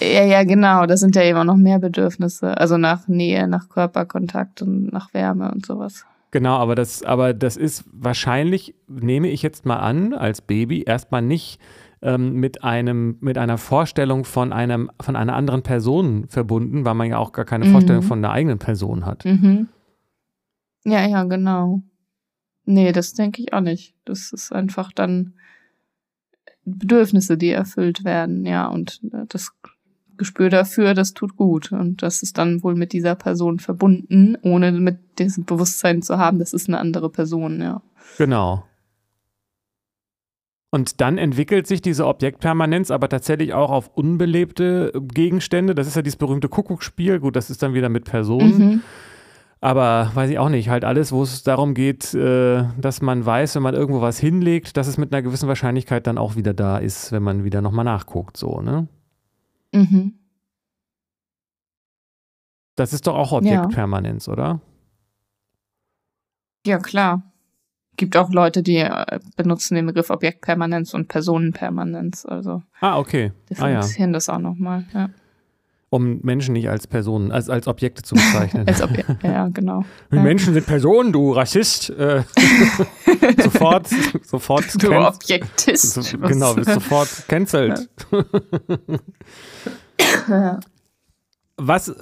Ja, 0.00 0.24
ja, 0.24 0.44
genau. 0.44 0.84
Das 0.84 1.00
sind 1.00 1.16
ja 1.16 1.22
immer 1.22 1.44
noch 1.44 1.56
mehr 1.56 1.78
Bedürfnisse. 1.78 2.58
Also 2.58 2.76
nach 2.76 3.08
Nähe, 3.08 3.48
nach 3.48 3.70
Körperkontakt 3.70 4.60
und 4.60 4.92
nach 4.92 5.14
Wärme 5.14 5.50
und 5.50 5.64
sowas. 5.64 6.04
Genau, 6.32 6.56
aber 6.56 6.74
das, 6.74 7.02
aber 7.02 7.34
das 7.34 7.58
ist 7.58 7.84
wahrscheinlich, 7.92 8.74
nehme 8.88 9.28
ich 9.28 9.42
jetzt 9.42 9.66
mal 9.66 9.76
an, 9.76 10.14
als 10.14 10.40
Baby 10.40 10.82
erstmal 10.82 11.20
nicht 11.20 11.60
ähm, 12.00 12.32
mit 12.32 12.64
einem, 12.64 13.18
mit 13.20 13.36
einer 13.36 13.58
Vorstellung 13.58 14.24
von 14.24 14.50
einem, 14.50 14.90
von 14.98 15.14
einer 15.14 15.36
anderen 15.36 15.62
Person 15.62 16.26
verbunden, 16.28 16.86
weil 16.86 16.94
man 16.94 17.10
ja 17.10 17.18
auch 17.18 17.32
gar 17.32 17.44
keine 17.44 17.66
mhm. 17.66 17.72
Vorstellung 17.72 18.02
von 18.02 18.18
einer 18.18 18.32
eigenen 18.32 18.58
Person 18.58 19.04
hat. 19.04 19.26
Mhm. 19.26 19.68
Ja, 20.84 21.06
ja, 21.06 21.22
genau. 21.24 21.82
Nee, 22.64 22.92
das 22.92 23.12
denke 23.12 23.42
ich 23.42 23.52
auch 23.52 23.60
nicht. 23.60 23.94
Das 24.06 24.32
ist 24.32 24.52
einfach 24.52 24.90
dann 24.90 25.34
Bedürfnisse, 26.64 27.36
die 27.36 27.50
erfüllt 27.50 28.04
werden, 28.04 28.46
ja, 28.46 28.68
und 28.68 29.00
äh, 29.12 29.26
das 29.28 29.52
Gespür 30.22 30.50
dafür, 30.50 30.94
das 30.94 31.14
tut 31.14 31.36
gut. 31.36 31.72
Und 31.72 32.02
das 32.02 32.22
ist 32.22 32.38
dann 32.38 32.62
wohl 32.62 32.76
mit 32.76 32.92
dieser 32.92 33.16
Person 33.16 33.58
verbunden, 33.58 34.36
ohne 34.42 34.70
mit 34.70 34.98
diesem 35.18 35.44
Bewusstsein 35.44 36.00
zu 36.00 36.16
haben, 36.16 36.38
das 36.38 36.52
ist 36.52 36.68
eine 36.68 36.78
andere 36.78 37.10
Person, 37.10 37.60
ja. 37.60 37.82
Genau. 38.18 38.64
Und 40.70 41.00
dann 41.00 41.18
entwickelt 41.18 41.66
sich 41.66 41.82
diese 41.82 42.06
Objektpermanenz 42.06 42.90
aber 42.90 43.08
tatsächlich 43.08 43.52
auch 43.52 43.70
auf 43.70 43.90
unbelebte 43.94 44.92
Gegenstände. 45.12 45.74
Das 45.74 45.86
ist 45.86 45.96
ja 45.96 46.02
dieses 46.02 46.16
berühmte 46.16 46.48
Kuckucksspiel. 46.48 47.18
Gut, 47.20 47.36
das 47.36 47.50
ist 47.50 47.62
dann 47.62 47.74
wieder 47.74 47.90
mit 47.90 48.04
Personen. 48.04 48.58
Mhm. 48.58 48.80
Aber 49.60 50.10
weiß 50.14 50.30
ich 50.30 50.38
auch 50.38 50.48
nicht, 50.48 50.70
halt 50.70 50.84
alles, 50.84 51.12
wo 51.12 51.22
es 51.22 51.42
darum 51.42 51.74
geht, 51.74 52.14
äh, 52.14 52.64
dass 52.80 53.02
man 53.02 53.24
weiß, 53.24 53.54
wenn 53.54 53.62
man 53.62 53.74
irgendwo 53.74 54.00
was 54.00 54.18
hinlegt, 54.18 54.76
dass 54.76 54.86
es 54.86 54.98
mit 54.98 55.12
einer 55.12 55.22
gewissen 55.22 55.46
Wahrscheinlichkeit 55.46 56.06
dann 56.06 56.16
auch 56.16 56.36
wieder 56.36 56.54
da 56.54 56.78
ist, 56.78 57.12
wenn 57.12 57.22
man 57.22 57.44
wieder 57.44 57.60
nochmal 57.60 57.84
nachguckt, 57.84 58.36
so, 58.36 58.60
ne? 58.60 58.88
Mhm. 59.72 60.18
Das 62.76 62.92
ist 62.92 63.06
doch 63.06 63.14
auch 63.14 63.32
Objektpermanenz, 63.32 64.26
ja. 64.26 64.32
oder? 64.32 64.60
Ja, 66.66 66.78
klar 66.78 67.32
gibt 67.96 68.16
auch 68.16 68.30
Leute, 68.30 68.62
die 68.62 68.78
äh, 68.78 69.20
benutzen 69.36 69.74
den 69.74 69.86
Begriff 69.86 70.10
Objektpermanenz 70.10 70.94
und 70.94 71.08
Personenpermanenz. 71.08 72.24
Also 72.26 72.62
ah, 72.80 72.98
okay. 72.98 73.32
Differenzieren 73.50 74.10
ah, 74.10 74.12
ja. 74.12 74.14
das 74.14 74.28
auch 74.28 74.38
nochmal, 74.38 74.84
ja. 74.94 75.10
Um 75.92 76.20
Menschen 76.22 76.54
nicht 76.54 76.70
als 76.70 76.86
Personen, 76.86 77.30
als, 77.32 77.50
als 77.50 77.68
Objekte 77.68 78.00
zu 78.02 78.14
bezeichnen. 78.14 78.66
als 78.66 78.80
Obje 78.80 79.04
ja, 79.22 79.48
genau. 79.48 79.84
Ja. 80.10 80.22
Menschen 80.22 80.54
sind 80.54 80.64
Personen, 80.64 81.12
du 81.12 81.32
Rassist. 81.32 81.90
Äh, 81.90 82.22
sofort, 83.42 83.88
sofort. 84.22 84.82
Du 84.82 84.90
Objektist. 84.90 85.92
So, 85.92 86.18
genau, 86.18 86.54
bist 86.54 86.72
sofort 86.72 87.08
cancelled. 87.28 87.90
Ja. 90.28 90.60
Was, 91.58 91.94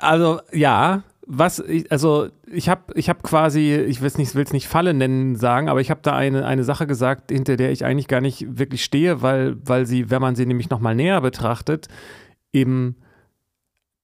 also 0.00 0.40
ja, 0.52 1.04
was, 1.24 1.60
ich, 1.60 1.92
also 1.92 2.30
ich 2.50 2.68
habe 2.68 2.92
ich 2.94 3.08
hab 3.08 3.22
quasi, 3.22 3.76
ich 3.76 4.00
will 4.00 4.08
es 4.08 4.18
nicht, 4.18 4.34
will's 4.34 4.52
nicht 4.52 4.66
Falle 4.66 4.94
nennen 4.94 5.36
sagen, 5.36 5.68
aber 5.68 5.80
ich 5.80 5.90
habe 5.90 6.00
da 6.02 6.16
eine, 6.16 6.44
eine 6.44 6.64
Sache 6.64 6.88
gesagt, 6.88 7.30
hinter 7.30 7.56
der 7.56 7.70
ich 7.70 7.84
eigentlich 7.84 8.08
gar 8.08 8.20
nicht 8.20 8.58
wirklich 8.58 8.82
stehe, 8.82 9.22
weil, 9.22 9.56
weil 9.64 9.86
sie, 9.86 10.10
wenn 10.10 10.20
man 10.20 10.34
sie 10.34 10.44
nämlich 10.44 10.70
nochmal 10.70 10.96
näher 10.96 11.20
betrachtet, 11.20 11.86
eben 12.52 12.96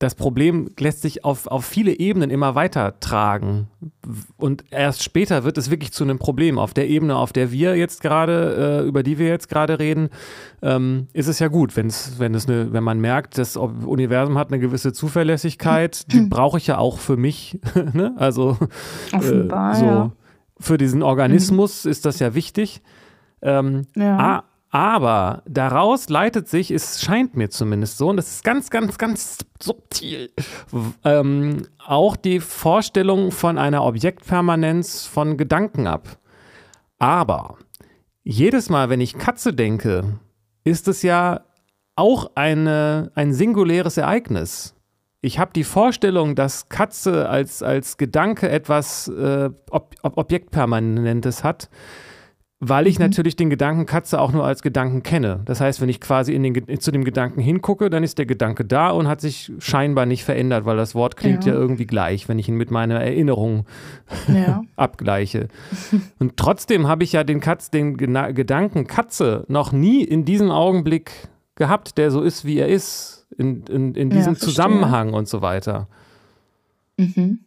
das 0.00 0.16
Problem 0.16 0.68
lässt 0.78 1.02
sich 1.02 1.24
auf, 1.24 1.46
auf 1.46 1.64
viele 1.64 1.98
Ebenen 1.98 2.30
immer 2.30 2.54
weiter 2.56 2.98
tragen. 2.98 3.68
Und 4.36 4.64
erst 4.70 5.04
später 5.04 5.44
wird 5.44 5.56
es 5.56 5.70
wirklich 5.70 5.92
zu 5.92 6.02
einem 6.02 6.18
Problem. 6.18 6.58
Auf 6.58 6.74
der 6.74 6.88
Ebene, 6.88 7.16
auf 7.16 7.32
der 7.32 7.52
wir 7.52 7.76
jetzt 7.76 8.02
gerade, 8.02 8.82
äh, 8.82 8.88
über 8.88 9.04
die 9.04 9.18
wir 9.18 9.28
jetzt 9.28 9.48
gerade 9.48 9.78
reden, 9.78 10.10
ähm, 10.62 11.06
ist 11.12 11.28
es 11.28 11.38
ja 11.38 11.46
gut, 11.46 11.76
wenn's, 11.76 12.14
wenn 12.18 12.34
es 12.34 12.48
eine, 12.48 12.72
wenn 12.72 12.82
man 12.82 13.00
merkt, 13.00 13.38
das 13.38 13.56
Universum 13.56 14.36
hat 14.36 14.48
eine 14.48 14.58
gewisse 14.58 14.92
Zuverlässigkeit, 14.92 16.12
die 16.12 16.22
brauche 16.22 16.58
ich 16.58 16.66
ja 16.66 16.78
auch 16.78 16.98
für 16.98 17.16
mich. 17.16 17.60
ne? 17.92 18.14
Also 18.16 18.58
Offenbar, 19.12 19.72
äh, 19.74 19.76
so 19.76 19.84
ja. 19.84 20.12
für 20.58 20.76
diesen 20.76 21.04
Organismus 21.04 21.84
mhm. 21.84 21.90
ist 21.92 22.04
das 22.04 22.18
ja 22.18 22.34
wichtig. 22.34 22.82
Ähm, 23.42 23.82
ja. 23.96 24.44
Aber 24.74 25.44
daraus 25.46 26.08
leitet 26.08 26.48
sich, 26.48 26.72
es 26.72 27.00
scheint 27.00 27.36
mir 27.36 27.48
zumindest 27.48 27.96
so, 27.96 28.08
und 28.08 28.16
das 28.16 28.28
ist 28.32 28.42
ganz, 28.42 28.70
ganz, 28.70 28.98
ganz 28.98 29.38
subtil, 29.62 30.32
ähm, 31.04 31.68
auch 31.78 32.16
die 32.16 32.40
Vorstellung 32.40 33.30
von 33.30 33.56
einer 33.56 33.84
Objektpermanenz 33.84 35.06
von 35.06 35.36
Gedanken 35.36 35.86
ab. 35.86 36.18
Aber 36.98 37.56
jedes 38.24 38.68
Mal, 38.68 38.90
wenn 38.90 39.00
ich 39.00 39.16
Katze 39.16 39.54
denke, 39.54 40.18
ist 40.64 40.88
es 40.88 41.02
ja 41.02 41.42
auch 41.94 42.32
eine, 42.34 43.12
ein 43.14 43.32
singuläres 43.32 43.96
Ereignis. 43.96 44.74
Ich 45.20 45.38
habe 45.38 45.52
die 45.54 45.62
Vorstellung, 45.62 46.34
dass 46.34 46.68
Katze 46.68 47.28
als, 47.28 47.62
als 47.62 47.96
Gedanke 47.96 48.48
etwas 48.48 49.06
äh, 49.06 49.50
Ob 49.70 49.94
Objektpermanentes 50.02 51.44
hat 51.44 51.70
weil 52.68 52.86
ich 52.86 52.98
mhm. 52.98 53.06
natürlich 53.06 53.36
den 53.36 53.50
Gedanken 53.50 53.86
Katze 53.86 54.20
auch 54.20 54.32
nur 54.32 54.44
als 54.44 54.62
Gedanken 54.62 55.02
kenne. 55.02 55.40
Das 55.44 55.60
heißt, 55.60 55.80
wenn 55.80 55.88
ich 55.88 56.00
quasi 56.00 56.32
in 56.32 56.42
den, 56.42 56.80
zu 56.80 56.90
dem 56.90 57.04
Gedanken 57.04 57.40
hingucke, 57.40 57.90
dann 57.90 58.02
ist 58.02 58.18
der 58.18 58.26
Gedanke 58.26 58.64
da 58.64 58.90
und 58.90 59.06
hat 59.06 59.20
sich 59.20 59.52
scheinbar 59.58 60.06
nicht 60.06 60.24
verändert, 60.24 60.64
weil 60.64 60.76
das 60.76 60.94
Wort 60.94 61.16
klingt 61.16 61.44
ja, 61.44 61.52
ja 61.52 61.58
irgendwie 61.58 61.86
gleich, 61.86 62.28
wenn 62.28 62.38
ich 62.38 62.48
ihn 62.48 62.56
mit 62.56 62.70
meiner 62.70 63.00
Erinnerung 63.00 63.66
ja. 64.28 64.62
abgleiche. 64.76 65.48
Und 66.18 66.36
trotzdem 66.36 66.88
habe 66.88 67.04
ich 67.04 67.12
ja 67.12 67.24
den, 67.24 67.40
Katz, 67.40 67.70
den 67.70 67.96
Gena 67.96 68.30
Gedanken 68.30 68.86
Katze 68.86 69.44
noch 69.48 69.72
nie 69.72 70.02
in 70.02 70.24
diesem 70.24 70.50
Augenblick 70.50 71.10
gehabt, 71.56 71.98
der 71.98 72.10
so 72.10 72.22
ist, 72.22 72.44
wie 72.44 72.58
er 72.58 72.68
ist, 72.68 73.26
in, 73.36 73.64
in, 73.66 73.94
in 73.94 74.10
diesem 74.10 74.34
ja, 74.34 74.38
Zusammenhang 74.38 75.12
und 75.12 75.28
so 75.28 75.42
weiter. 75.42 75.88
Mhm. 76.96 77.40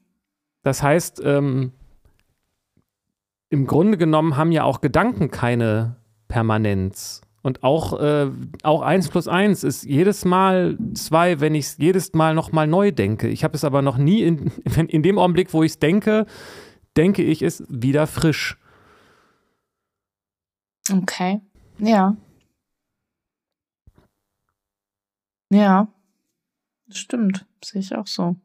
Das 0.63 0.84
heißt, 0.84 1.21
ähm, 1.23 1.71
im 3.49 3.65
Grunde 3.65 3.97
genommen 3.97 4.38
haben 4.38 4.51
ja 4.51 4.63
auch 4.63 4.81
Gedanken 4.81 5.31
keine 5.31 5.95
Permanenz. 6.27 7.21
Und 7.41 7.63
auch, 7.63 7.97
äh, 7.99 8.29
auch 8.63 8.81
1 8.81 9.10
plus 9.10 9.27
1 9.27 9.63
ist 9.63 9.83
jedes 9.83 10.25
Mal 10.25 10.77
2, 10.93 11.39
wenn 11.39 11.55
ich 11.55 11.65
es 11.67 11.77
jedes 11.77 12.13
Mal 12.13 12.33
nochmal 12.33 12.67
neu 12.67 12.91
denke. 12.91 13.29
Ich 13.29 13.43
habe 13.43 13.55
es 13.55 13.63
aber 13.63 13.81
noch 13.81 13.97
nie, 13.97 14.21
in, 14.23 14.51
in 14.88 15.01
dem 15.01 15.17
Augenblick, 15.17 15.53
wo 15.53 15.63
ich 15.63 15.73
es 15.73 15.79
denke, 15.79 16.25
denke 16.97 17.23
ich 17.23 17.41
es 17.41 17.63
wieder 17.69 18.05
frisch. 18.07 18.57
Okay, 20.91 21.41
ja. 21.79 22.17
Ja, 25.49 25.88
stimmt, 26.89 27.45
sehe 27.63 27.79
ich 27.79 27.95
auch 27.95 28.07
so. 28.07 28.36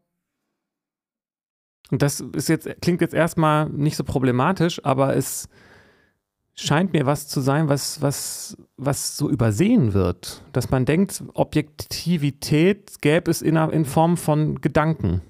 Und 1.92 2.00
das 2.00 2.20
ist 2.20 2.48
jetzt, 2.48 2.68
klingt 2.80 3.02
jetzt 3.02 3.12
erstmal 3.12 3.68
nicht 3.68 3.96
so 3.96 4.02
problematisch, 4.02 4.82
aber 4.82 5.14
es 5.14 5.46
scheint 6.54 6.94
mir 6.94 7.04
was 7.04 7.28
zu 7.28 7.42
sein, 7.42 7.68
was, 7.68 8.00
was, 8.00 8.56
was 8.78 9.18
so 9.18 9.28
übersehen 9.28 9.92
wird. 9.92 10.42
Dass 10.52 10.70
man 10.70 10.86
denkt, 10.86 11.22
Objektivität 11.34 13.02
gäbe 13.02 13.30
es 13.30 13.42
in, 13.42 13.56
in 13.56 13.84
Form 13.84 14.16
von 14.16 14.62
Gedanken. 14.62 15.20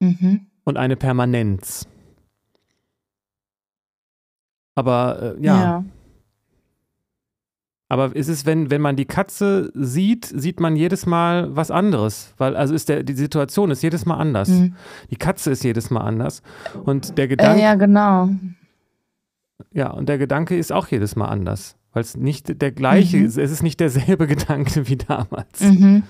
Mhm. 0.00 0.48
Und 0.64 0.76
eine 0.76 0.96
Permanenz. 0.96 1.88
Aber 4.74 5.36
äh, 5.38 5.42
ja. 5.42 5.62
ja. 5.62 5.84
Aber 7.92 8.16
ist 8.16 8.28
es, 8.28 8.46
wenn, 8.46 8.70
wenn 8.70 8.80
man 8.80 8.96
die 8.96 9.04
Katze 9.04 9.70
sieht, 9.74 10.24
sieht 10.24 10.60
man 10.60 10.76
jedes 10.76 11.04
Mal 11.04 11.54
was 11.54 11.70
anderes. 11.70 12.32
Weil, 12.38 12.56
also 12.56 12.72
ist 12.72 12.88
der, 12.88 13.02
die 13.02 13.12
Situation 13.12 13.70
ist 13.70 13.82
jedes 13.82 14.06
Mal 14.06 14.16
anders. 14.16 14.48
Mhm. 14.48 14.76
Die 15.10 15.16
Katze 15.16 15.50
ist 15.50 15.62
jedes 15.62 15.90
Mal 15.90 16.00
anders. 16.00 16.40
Und 16.84 17.18
der 17.18 17.28
Gedanke. 17.28 17.60
Äh, 17.60 17.64
ja, 17.64 17.74
genau. 17.74 18.30
Ja, 19.74 19.90
und 19.90 20.08
der 20.08 20.16
Gedanke 20.16 20.56
ist 20.56 20.72
auch 20.72 20.88
jedes 20.88 21.16
Mal 21.16 21.28
anders, 21.28 21.76
weil 21.92 22.00
es 22.00 22.16
nicht 22.16 22.62
der 22.62 22.72
gleiche 22.72 23.18
mhm. 23.18 23.26
ist. 23.26 23.36
Es 23.36 23.50
ist 23.50 23.62
nicht 23.62 23.78
derselbe 23.78 24.26
Gedanke 24.26 24.88
wie 24.88 24.96
damals. 24.96 25.60
Mhm. 25.60 26.04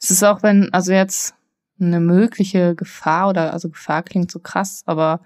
Es 0.00 0.10
ist 0.10 0.22
auch, 0.22 0.42
wenn, 0.42 0.72
also 0.72 0.90
jetzt 0.90 1.34
eine 1.78 2.00
mögliche 2.00 2.74
Gefahr 2.74 3.28
oder, 3.28 3.52
also 3.52 3.68
Gefahr 3.68 4.02
klingt 4.02 4.30
so 4.30 4.38
krass, 4.38 4.84
aber 4.86 5.20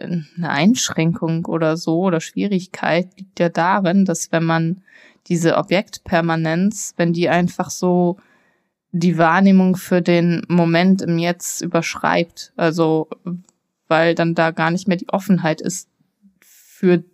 eine 0.00 0.50
Einschränkung 0.50 1.46
oder 1.46 1.76
so 1.76 2.00
oder 2.00 2.20
Schwierigkeit 2.20 3.08
liegt 3.16 3.38
ja 3.40 3.48
darin, 3.48 4.04
dass 4.04 4.32
wenn 4.32 4.44
man 4.44 4.82
diese 5.26 5.56
Objektpermanenz, 5.56 6.94
wenn 6.96 7.12
die 7.12 7.28
einfach 7.28 7.70
so 7.70 8.16
die 8.92 9.18
Wahrnehmung 9.18 9.76
für 9.76 10.02
den 10.02 10.42
Moment 10.48 11.02
im 11.02 11.18
Jetzt 11.18 11.60
überschreibt, 11.60 12.52
also 12.56 13.08
weil 13.88 14.14
dann 14.14 14.34
da 14.34 14.50
gar 14.50 14.70
nicht 14.70 14.88
mehr 14.88 14.96
die 14.96 15.08
Offenheit 15.08 15.60
ist 15.60 15.88
für 16.40 17.04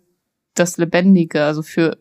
das 0.53 0.77
Lebendige, 0.77 1.43
also 1.43 1.61
für 1.61 1.97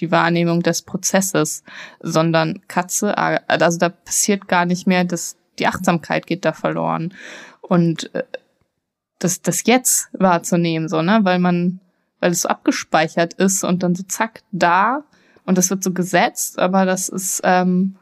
die 0.00 0.10
Wahrnehmung 0.10 0.62
des 0.62 0.82
Prozesses, 0.82 1.62
sondern 2.00 2.60
Katze, 2.68 3.16
also 3.16 3.78
da 3.78 3.88
passiert 3.88 4.48
gar 4.48 4.66
nicht 4.66 4.86
mehr, 4.86 5.04
dass 5.04 5.36
die 5.58 5.66
Achtsamkeit 5.66 6.26
geht 6.26 6.44
da 6.44 6.52
verloren. 6.52 7.14
Und 7.60 8.12
äh, 8.14 8.24
das, 9.24 9.40
das 9.40 9.64
Jetzt 9.64 10.08
wahrzunehmen, 10.12 10.88
so, 10.88 11.02
ne? 11.02 11.20
Weil 11.22 11.38
man, 11.38 11.80
weil 12.20 12.32
es 12.32 12.42
so 12.42 12.48
abgespeichert 12.48 13.34
ist 13.34 13.64
und 13.64 13.82
dann 13.82 13.94
so 13.94 14.04
zack 14.04 14.42
da 14.52 15.04
und 15.46 15.58
das 15.58 15.70
wird 15.70 15.82
so 15.82 15.92
gesetzt, 15.92 16.58
aber 16.58 16.84
das 16.84 17.08
ist 17.08 17.40
ähm, 17.44 17.96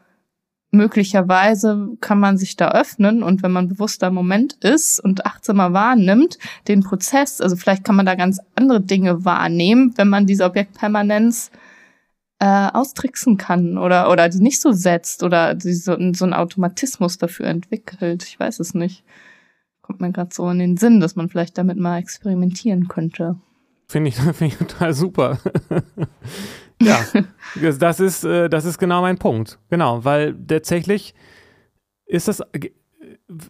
möglicherweise 0.71 1.89
kann 2.01 2.19
man 2.19 2.37
sich 2.37 2.55
da 2.57 2.71
öffnen 2.71 3.23
und 3.23 3.43
wenn 3.43 3.51
man 3.51 3.69
bewusster 3.69 4.07
im 4.07 4.15
Moment 4.15 4.53
ist 4.55 4.99
und 4.99 5.25
achtsamer 5.25 5.71
wahrnimmt, 5.71 6.37
den 6.67 6.83
Prozess, 6.83 7.39
also 7.41 7.55
vielleicht 7.55 7.83
kann 7.83 7.95
man 7.95 8.05
da 8.05 8.15
ganz 8.15 8.39
andere 8.55 8.81
Dinge 8.81 9.23
wahrnehmen, 9.23 9.93
wenn 9.95 10.09
man 10.09 10.25
diese 10.25 10.45
Objektpermanenz 10.45 11.51
äh, 12.39 12.69
austricksen 12.73 13.37
kann 13.37 13.77
oder, 13.77 14.09
oder 14.09 14.27
die 14.27 14.39
nicht 14.39 14.61
so 14.61 14.71
setzt 14.73 15.23
oder 15.23 15.53
die 15.53 15.73
so, 15.73 15.95
so 16.13 16.25
einen 16.25 16.33
Automatismus 16.33 17.17
dafür 17.17 17.45
entwickelt. 17.45 18.23
Ich 18.23 18.39
weiß 18.39 18.59
es 18.59 18.73
nicht 18.73 19.03
kommt 19.93 20.01
mir 20.01 20.11
gerade 20.11 20.33
so 20.33 20.49
in 20.49 20.57
den 20.57 20.77
Sinn, 20.77 20.99
dass 20.99 21.15
man 21.15 21.29
vielleicht 21.29 21.57
damit 21.57 21.77
mal 21.77 21.99
experimentieren 21.99 22.87
könnte. 22.87 23.35
Finde 23.87 24.09
ich, 24.09 24.15
find 24.33 24.53
ich 24.53 24.57
total 24.57 24.93
super. 24.93 25.37
ja, 26.81 26.99
das 27.79 27.99
ist, 27.99 28.23
äh, 28.23 28.49
das 28.49 28.65
ist 28.65 28.79
genau 28.79 29.01
mein 29.01 29.19
Punkt. 29.19 29.59
Genau, 29.69 30.03
weil 30.03 30.35
tatsächlich 30.47 31.13
ist 32.07 32.27
das, 32.27 32.41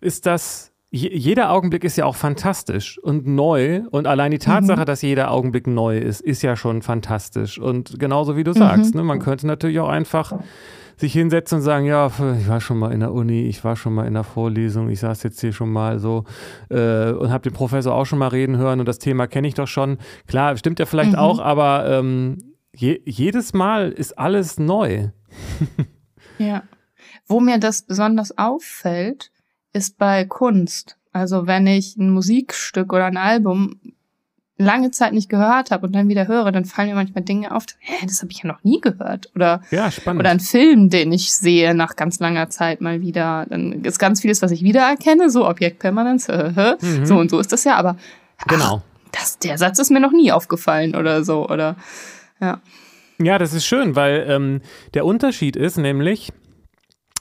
ist 0.02 0.26
das, 0.26 0.72
jeder 0.92 1.52
Augenblick 1.52 1.86
ist 1.86 1.96
ja 1.96 2.06
auch 2.06 2.16
fantastisch 2.16 3.00
und 3.00 3.26
neu 3.26 3.84
und 3.90 4.06
allein 4.06 4.32
die 4.32 4.38
Tatsache, 4.38 4.82
mhm. 4.82 4.86
dass 4.86 5.02
jeder 5.02 5.32
Augenblick 5.32 5.66
neu 5.66 5.98
ist, 5.98 6.20
ist 6.22 6.42
ja 6.42 6.56
schon 6.56 6.82
fantastisch. 6.82 7.58
Und 7.58 8.00
genauso 8.00 8.36
wie 8.36 8.44
du 8.44 8.54
sagst, 8.54 8.94
mhm. 8.94 9.02
ne, 9.02 9.06
man 9.06 9.20
könnte 9.20 9.48
natürlich 9.48 9.80
auch 9.80 9.90
einfach 9.90 10.34
sich 10.98 11.14
hinsetzen 11.14 11.58
und 11.58 11.64
sagen, 11.64 11.86
ja, 11.86 12.08
ich 12.08 12.48
war 12.48 12.62
schon 12.62 12.80
mal 12.80 12.92
in 12.92 13.00
der 13.00 13.14
Uni, 13.14 13.44
ich 13.44 13.64
war 13.64 13.76
schon 13.76 13.94
mal 13.94 14.06
in 14.06 14.14
der 14.14 14.24
Vorlesung, 14.24 14.90
ich 14.90 15.00
saß 15.00 15.24
jetzt 15.24 15.42
hier 15.42 15.54
schon 15.54 15.72
mal 15.72 16.00
so 16.00 16.26
äh, 16.70 17.12
und 17.12 17.32
habe 17.32 17.50
den 17.50 17.54
Professor 17.54 17.94
auch 17.94 18.06
schon 18.06 18.20
mal 18.20 18.28
reden 18.28 18.58
hören 18.58 18.80
und 18.80 18.88
das 18.88 19.00
Thema 19.00 19.28
kenne 19.28 19.48
ich 19.48 19.54
doch 19.54 19.68
schon. 19.68 19.98
Klar, 20.28 20.58
stimmt 20.58 20.80
ja 20.80 20.86
vielleicht 20.86 21.14
mhm. 21.14 21.20
auch, 21.20 21.40
aber 21.40 21.86
ähm, 21.90 22.38
je, 22.76 23.02
jedes 23.06 23.54
Mal 23.54 23.92
ist 23.92 24.18
alles 24.18 24.60
neu. 24.60 25.10
ja. 26.38 26.64
Wo 27.26 27.40
mir 27.40 27.58
das 27.58 27.84
besonders 27.84 28.38
auffällt, 28.38 29.32
ist 29.72 29.98
bei 29.98 30.26
Kunst. 30.26 30.98
Also 31.12 31.48
wenn 31.48 31.68
ich 31.68 31.96
ein 31.96 32.10
Musikstück 32.10 32.92
oder 32.92 33.06
ein 33.06 33.18
Album 33.18 33.80
lange 34.58 34.92
Zeit 34.92 35.14
nicht 35.14 35.30
gehört 35.30 35.72
habe 35.72 35.88
und 35.88 35.94
dann 35.94 36.08
wieder 36.08 36.28
höre, 36.28 36.52
dann 36.52 36.66
fallen 36.66 36.90
mir 36.90 36.96
manchmal 36.96 37.24
Dinge 37.24 37.56
auf, 37.56 37.66
hä, 37.80 38.06
das 38.06 38.22
habe 38.22 38.32
ich 38.32 38.44
ja 38.44 38.48
noch 38.48 38.64
nie 38.64 38.80
gehört. 38.80 39.30
Oder, 39.36 39.62
ja, 39.72 39.90
spannend. 39.90 40.20
oder 40.20 40.30
ein 40.30 40.40
Film, 40.40 40.90
den 40.90 41.12
ich 41.12 41.34
sehe 41.34 41.74
nach 41.74 41.96
ganz 41.96 42.20
langer 42.20 42.50
Zeit 42.50 42.80
mal 42.82 43.02
wieder. 43.02 43.46
Dann 43.50 43.84
ist 43.84 43.98
ganz 43.98 44.22
vieles, 44.22 44.42
was 44.42 44.52
ich 44.52 44.64
wiedererkenne, 44.64 45.30
so 45.30 45.48
Objektpermanenz, 45.48 46.28
mhm. 46.28 47.06
so 47.06 47.18
und 47.18 47.32
so 47.32 47.40
ist 47.40 47.52
das 47.52 47.64
ja, 47.64 47.76
aber 47.76 47.98
genau. 48.48 48.84
Ach, 48.84 49.10
das, 49.12 49.40
der 49.40 49.58
Satz 49.58 49.80
ist 49.80 49.92
mir 49.92 50.00
noch 50.00 50.12
nie 50.12 50.32
aufgefallen 50.32 50.96
oder 50.96 51.24
so, 51.24 51.48
oder 51.48 51.76
ja. 52.40 52.62
Ja, 53.20 53.38
das 53.38 53.54
ist 53.54 53.66
schön, 53.66 53.96
weil 53.96 54.26
ähm, 54.28 54.62
der 54.94 55.06
Unterschied 55.06 55.56
ist 55.56 55.78
nämlich, 55.78 56.34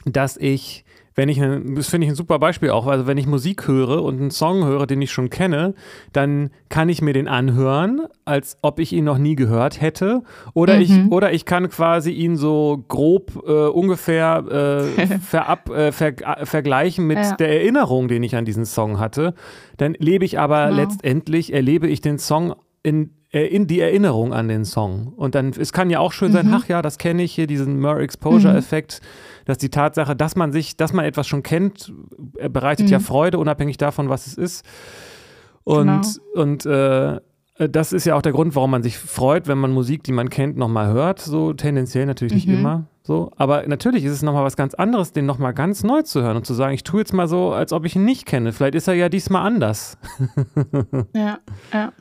dass 0.05 0.37
ich 0.37 0.85
wenn 1.15 1.29
ich, 1.29 1.39
das 1.39 1.89
finde 1.89 2.07
ich 2.07 2.13
ein 2.13 2.17
super 2.17 2.39
Beispiel 2.39 2.71
auch, 2.71 2.87
also 2.87 3.07
wenn 3.07 3.19
ich 3.19 3.27
Musik 3.27 3.67
höre 3.69 4.03
und 4.03 4.21
einen 4.21 4.31
Song 4.31 4.65
höre, 4.65 4.87
den 4.87 5.03
ich 5.03 5.13
schon 5.13 5.31
kenne, 5.31 5.75
dann 6.13 6.51
kann 6.69 6.89
ich 6.89 7.03
mir 7.03 7.13
den 7.13 7.29
anhören, 7.29 8.03
als 8.25 8.57
ob 8.63 8.79
ich 8.79 8.93
ihn 8.93 9.05
noch 9.05 9.19
nie 9.19 9.35
gehört 9.35 9.81
hätte. 9.81 10.23
Oder, 10.55 10.77
mhm. 10.77 10.83
ich, 10.83 11.13
oder 11.13 11.33
ich 11.33 11.45
kann 11.45 11.69
quasi 11.69 12.13
ihn 12.13 12.37
so 12.37 12.85
grob 12.89 13.43
äh, 13.47 13.67
ungefähr 13.69 14.87
äh, 14.99 15.19
verab, 15.19 15.69
äh, 15.71 15.93
ver, 15.93 16.15
vergleichen 16.45 17.07
mit 17.07 17.19
ja. 17.19 17.35
der 17.37 17.49
Erinnerung, 17.49 18.09
den 18.09 18.23
ich 18.23 18.37
an 18.37 18.45
diesen 18.45 18.65
Song 18.65 18.99
hatte. 18.99 19.35
Dann 19.77 19.95
lebe 19.99 20.25
ich 20.25 20.39
aber 20.39 20.69
genau. 20.69 20.83
letztendlich, 20.83 21.53
erlebe 21.53 21.89
ich 21.89 22.01
den 22.01 22.19
Song 22.19 22.55
in 22.83 23.11
äh, 23.33 23.47
in 23.47 23.67
die 23.67 23.81
Erinnerung 23.81 24.33
an 24.33 24.49
den 24.49 24.65
Song. 24.65 25.13
Und 25.17 25.35
dann, 25.35 25.53
es 25.59 25.73
kann 25.73 25.89
ja 25.89 26.01
auch 26.01 26.13
schön 26.13 26.33
sein, 26.33 26.49
mhm. 26.49 26.55
ach 26.55 26.69
ja, 26.69 26.83
das 26.83 26.99
kenne 26.99 27.23
ich 27.23 27.33
hier, 27.33 27.47
diesen 27.47 27.81
Mer-Exposure-Effekt. 27.81 29.01
Mhm 29.03 29.32
dass 29.45 29.59
die 29.59 29.71
Tatsache, 29.71 30.17
dass 30.17 30.37
man 30.37 30.53
sich, 30.53 30.77
dass 30.77 30.93
man 30.93 31.05
etwas 31.05 31.27
schon 31.27 31.43
kennt, 31.43 31.93
äh, 32.39 32.49
bereitet 32.49 32.87
mhm. 32.87 32.93
ja 32.93 33.01
Freude, 33.01 33.39
unabhängig 33.39 33.77
davon, 33.77 34.09
was 34.09 34.27
es 34.27 34.35
ist. 34.35 34.65
Und, 35.65 35.87
genau. 35.87 36.43
und 36.43 36.67
äh, 36.67 37.21
das 37.59 37.93
ist 37.93 38.07
ja 38.07 38.15
auch 38.15 38.23
der 38.23 38.33
Grund, 38.33 38.57
warum 38.57 38.71
man 38.71 38.83
sich 38.83 38.99
freut, 38.99 39.47
wenn 39.47 39.59
man 39.59 39.73
Musik, 39.73 40.03
die 40.05 40.13
man 40.13 40.31
kennt, 40.31 40.57
nochmal 40.57 40.93
hört. 40.93 41.21
So 41.21 41.53
tendenziell 41.53 42.07
natürlich 42.07 42.35
nicht 42.35 42.49
mhm. 42.49 42.55
immer. 42.55 42.85
So, 43.03 43.31
aber 43.37 43.67
natürlich 43.67 44.05
ist 44.05 44.13
es 44.13 44.23
nochmal 44.23 44.45
was 44.45 44.57
ganz 44.57 44.75
anderes, 44.75 45.13
den 45.13 45.27
nochmal 45.27 45.55
ganz 45.55 45.83
neu 45.83 46.03
zu 46.03 46.23
hören 46.23 46.37
und 46.37 46.47
zu 46.47 46.55
sagen, 46.55 46.73
ich 46.73 46.85
tue 46.85 47.01
jetzt 47.01 47.13
mal 47.13 47.27
so, 47.27 47.53
als 47.53 47.73
ob 47.73 47.85
ich 47.85 47.97
ihn 47.97 48.05
nicht 48.05 48.27
kenne. 48.27 48.53
Vielleicht 48.53 48.77
ist 48.77 48.87
er 48.87 48.95
ja 48.95 49.09
diesmal 49.09 49.45
anders. 49.45 49.99
ja, 51.15 51.39
ja. 51.73 51.93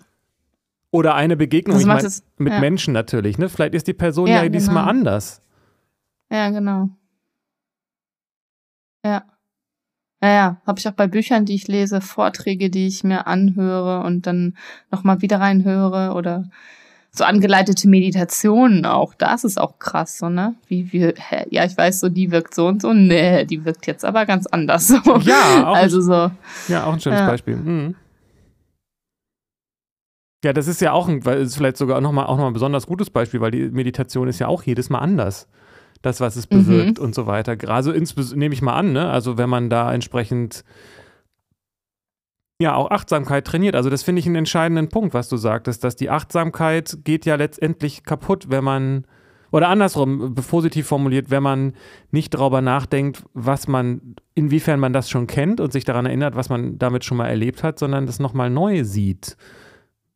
Oder 0.92 1.16
eine 1.16 1.38
Begegnung 1.38 1.80
ich 1.80 1.86
mein, 1.86 2.06
mit 2.38 2.54
ja. 2.54 2.60
Menschen 2.60 2.94
natürlich. 2.94 3.38
Ne? 3.38 3.50
Vielleicht 3.50 3.74
ist 3.74 3.88
die 3.88 3.94
Person 3.94 4.28
ja, 4.28 4.44
ja 4.44 4.50
diesmal 4.50 4.84
genau. 4.84 4.90
anders. 4.90 5.42
Ja, 6.30 6.50
genau. 6.50 6.90
Ja. 9.06 9.24
Ja, 10.24 10.30
ja, 10.30 10.62
habe 10.68 10.80
ich 10.80 10.88
auch 10.88 10.94
bei 10.94 11.08
Büchern, 11.08 11.46
die 11.46 11.56
ich 11.56 11.68
lese, 11.68 12.00
Vorträge, 12.00 12.70
die 12.70 12.86
ich 12.86 13.04
mir 13.04 13.26
anhöre 13.26 14.04
und 14.04 14.28
dann 14.28 14.56
nochmal 14.92 15.22
wieder 15.24 15.40
reinhöre 15.40 16.14
oder 16.14 16.46
so 17.12 17.24
angeleitete 17.24 17.90
Meditationen 17.90 18.86
auch. 18.86 19.16
Das 19.16 19.44
ist 19.44 19.60
auch 19.60 19.80
krass, 19.80 20.20
so, 20.20 20.30
ne? 20.30 20.54
Wie 20.68 20.92
wir, 20.94 21.16
hä, 21.18 21.46
ja, 21.50 21.66
ich 21.66 21.76
weiß 21.76 22.02
so, 22.02 22.10
die 22.10 22.30
wirkt 22.30 22.54
so 22.54 22.68
und 22.68 22.84
so. 22.84 22.94
Nee, 22.94 23.46
die 23.46 23.66
wirkt 23.66 23.88
jetzt 23.88 24.06
aber 24.06 24.26
ganz 24.26 24.46
anders. 24.48 24.88
So. 25.04 25.18
Ja, 25.18 25.68
auch 25.68 25.76
also 25.76 26.00
so. 26.02 26.32
Ja, 26.68 26.86
auch 26.86 26.94
ein 26.94 27.00
schönes 27.00 27.20
ja. 27.20 27.28
Beispiel. 27.28 27.56
Mhm. 27.56 27.96
Ja, 30.44 30.54
das 30.54 30.68
ist 30.68 30.82
ja 30.82 30.92
auch 30.92 31.08
ein, 31.08 31.22
ist 31.22 31.56
vielleicht 31.56 31.78
sogar 31.78 32.00
nochmal 32.00 32.28
auch 32.28 32.38
noch 32.38 32.48
ein 32.48 32.54
besonders 32.54 32.86
gutes 32.86 33.10
Beispiel, 33.10 33.42
weil 33.42 33.52
die 33.52 33.70
Meditation 33.70 34.28
ist 34.28 34.40
ja 34.40 34.48
auch 34.48 34.64
jedes 34.64 34.90
Mal 34.90 35.00
anders 35.00 35.48
das, 36.02 36.20
was 36.20 36.36
es 36.36 36.48
bewirkt 36.48 36.98
mhm. 36.98 37.06
und 37.06 37.16
so 37.16 37.28
weiter. 37.28 37.58
Also 37.70 37.92
nehme 37.92 38.54
ich 38.54 38.62
mal 38.62 38.74
an, 38.74 38.94
ne? 38.94 39.10
Also 39.10 39.38
wenn 39.38 39.50
man 39.50 39.70
da 39.70 39.94
entsprechend 39.94 40.64
ja 42.60 42.76
auch 42.76 42.92
Achtsamkeit 42.92 43.46
trainiert. 43.46 43.76
Also 43.76 43.90
das 43.90 44.04
finde 44.04 44.20
ich 44.20 44.26
einen 44.26 44.36
entscheidenden 44.36 44.90
Punkt, 44.90 45.14
was 45.14 45.30
du 45.30 45.38
sagtest, 45.38 45.84
dass 45.84 45.96
die 45.96 46.10
Achtsamkeit 46.10 47.00
geht 47.04 47.26
ja 47.26 47.36
letztendlich 47.36 48.04
kaputt, 48.04 48.46
wenn 48.50 48.64
man 48.64 49.06
oder 49.52 49.68
andersrum, 49.68 50.34
positiv 50.36 50.88
formuliert, 50.88 51.30
wenn 51.30 51.44
man 51.44 51.74
nicht 52.12 52.34
darüber 52.34 52.62
nachdenkt, 52.62 53.24
was 53.34 53.68
man, 53.68 54.16
inwiefern 54.34 54.80
man 54.80 54.94
das 54.94 55.10
schon 55.10 55.28
kennt 55.28 55.60
und 55.60 55.74
sich 55.74 55.84
daran 55.84 56.06
erinnert, 56.06 56.36
was 56.36 56.48
man 56.48 56.78
damit 56.78 57.04
schon 57.04 57.18
mal 57.18 57.28
erlebt 57.28 57.62
hat, 57.62 57.78
sondern 57.78 58.06
das 58.06 58.20
nochmal 58.20 58.50
neu 58.50 58.86
sieht. 58.86 59.36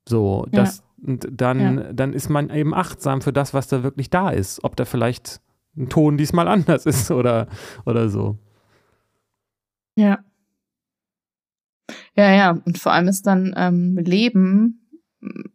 So, 0.08 0.46
ja. 0.52 0.62
das, 0.62 0.84
dann, 0.98 1.78
ja. 1.78 1.94
dann 1.94 2.14
ist 2.14 2.30
man 2.30 2.50
eben 2.50 2.74
achtsam 2.74 3.22
für 3.22 3.34
das, 3.34 3.54
was 3.54 3.68
da 3.68 3.84
wirklich 3.84 4.10
da 4.10 4.30
ist. 4.30 4.64
Ob 4.64 4.78
da 4.78 4.86
vielleicht 4.86 5.42
ein 5.78 5.90
Ton 5.90 6.18
diesmal 6.18 6.48
anders 6.48 6.86
ist 6.86 7.12
oder, 7.12 7.48
oder 7.86 8.10
so. 8.10 8.38
Ja. 9.96 10.20
Ja, 12.16 12.32
ja. 12.34 12.62
Und 12.66 12.78
vor 12.78 12.94
allem 12.94 13.08
ist 13.08 13.28
dann 13.28 13.54
ähm, 13.58 13.98
Leben 13.98 14.82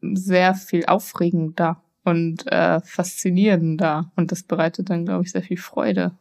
sehr 0.01 0.55
viel 0.55 0.87
aufregender 0.87 1.83
und 2.05 2.51
äh, 2.51 2.81
faszinierender. 2.81 4.11
Und 4.17 4.33
das 4.33 4.43
bereitet 4.43 4.91
dann, 4.91 5.05
glaube 5.05 5.25
ich, 5.25 5.33
sehr 5.33 5.43
viel 5.43 5.57
Freude. 5.57 6.13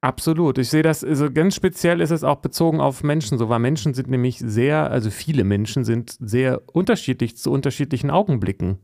Absolut. 0.00 0.58
Ich 0.58 0.68
sehe 0.68 0.82
das, 0.82 1.02
also 1.02 1.30
ganz 1.32 1.54
speziell 1.54 2.00
ist 2.00 2.10
es 2.10 2.22
auch 2.22 2.36
bezogen 2.36 2.80
auf 2.80 3.02
Menschen 3.02 3.38
so, 3.38 3.48
weil 3.48 3.58
Menschen 3.58 3.94
sind 3.94 4.08
nämlich 4.08 4.38
sehr, 4.38 4.90
also 4.90 5.10
viele 5.10 5.42
Menschen 5.42 5.84
sind 5.84 6.16
sehr 6.20 6.62
unterschiedlich 6.72 7.36
zu 7.36 7.50
unterschiedlichen 7.50 8.10
Augenblicken. 8.10 8.78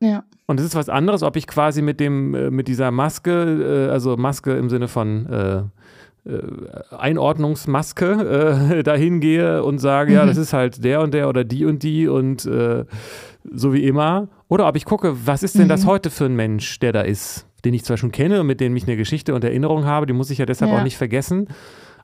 Ja. 0.00 0.24
Und 0.46 0.60
es 0.60 0.66
ist 0.66 0.74
was 0.74 0.88
anderes, 0.88 1.22
ob 1.22 1.36
ich 1.36 1.46
quasi 1.46 1.82
mit 1.82 2.00
dem, 2.00 2.34
äh, 2.34 2.50
mit 2.50 2.68
dieser 2.68 2.90
Maske, 2.90 3.86
äh, 3.88 3.92
also 3.92 4.16
Maske 4.16 4.52
im 4.52 4.70
Sinne 4.70 4.88
von 4.88 5.26
äh, 5.26 5.62
Einordnungsmaske 6.96 8.78
äh, 8.78 8.82
dahin 8.82 9.20
gehe 9.20 9.62
und 9.62 9.78
sage, 9.78 10.10
mhm. 10.10 10.16
ja, 10.16 10.26
das 10.26 10.36
ist 10.36 10.52
halt 10.52 10.84
der 10.84 11.00
und 11.00 11.14
der 11.14 11.28
oder 11.28 11.44
die 11.44 11.64
und 11.64 11.82
die 11.82 12.06
und 12.06 12.44
äh, 12.44 12.84
so 13.50 13.72
wie 13.72 13.84
immer. 13.84 14.28
Oder 14.48 14.68
ob 14.68 14.76
ich 14.76 14.84
gucke, 14.84 15.26
was 15.26 15.42
ist 15.42 15.56
denn 15.56 15.64
mhm. 15.64 15.70
das 15.70 15.86
heute 15.86 16.10
für 16.10 16.26
ein 16.26 16.36
Mensch, 16.36 16.78
der 16.80 16.92
da 16.92 17.00
ist, 17.00 17.46
den 17.64 17.74
ich 17.74 17.84
zwar 17.84 17.96
schon 17.96 18.12
kenne 18.12 18.40
und 18.40 18.46
mit 18.46 18.60
dem 18.60 18.76
ich 18.76 18.86
eine 18.86 18.96
Geschichte 18.96 19.34
und 19.34 19.44
Erinnerung 19.44 19.84
habe, 19.84 20.06
die 20.06 20.12
muss 20.12 20.30
ich 20.30 20.38
ja 20.38 20.46
deshalb 20.46 20.70
ja. 20.70 20.78
auch 20.78 20.84
nicht 20.84 20.96
vergessen. 20.96 21.48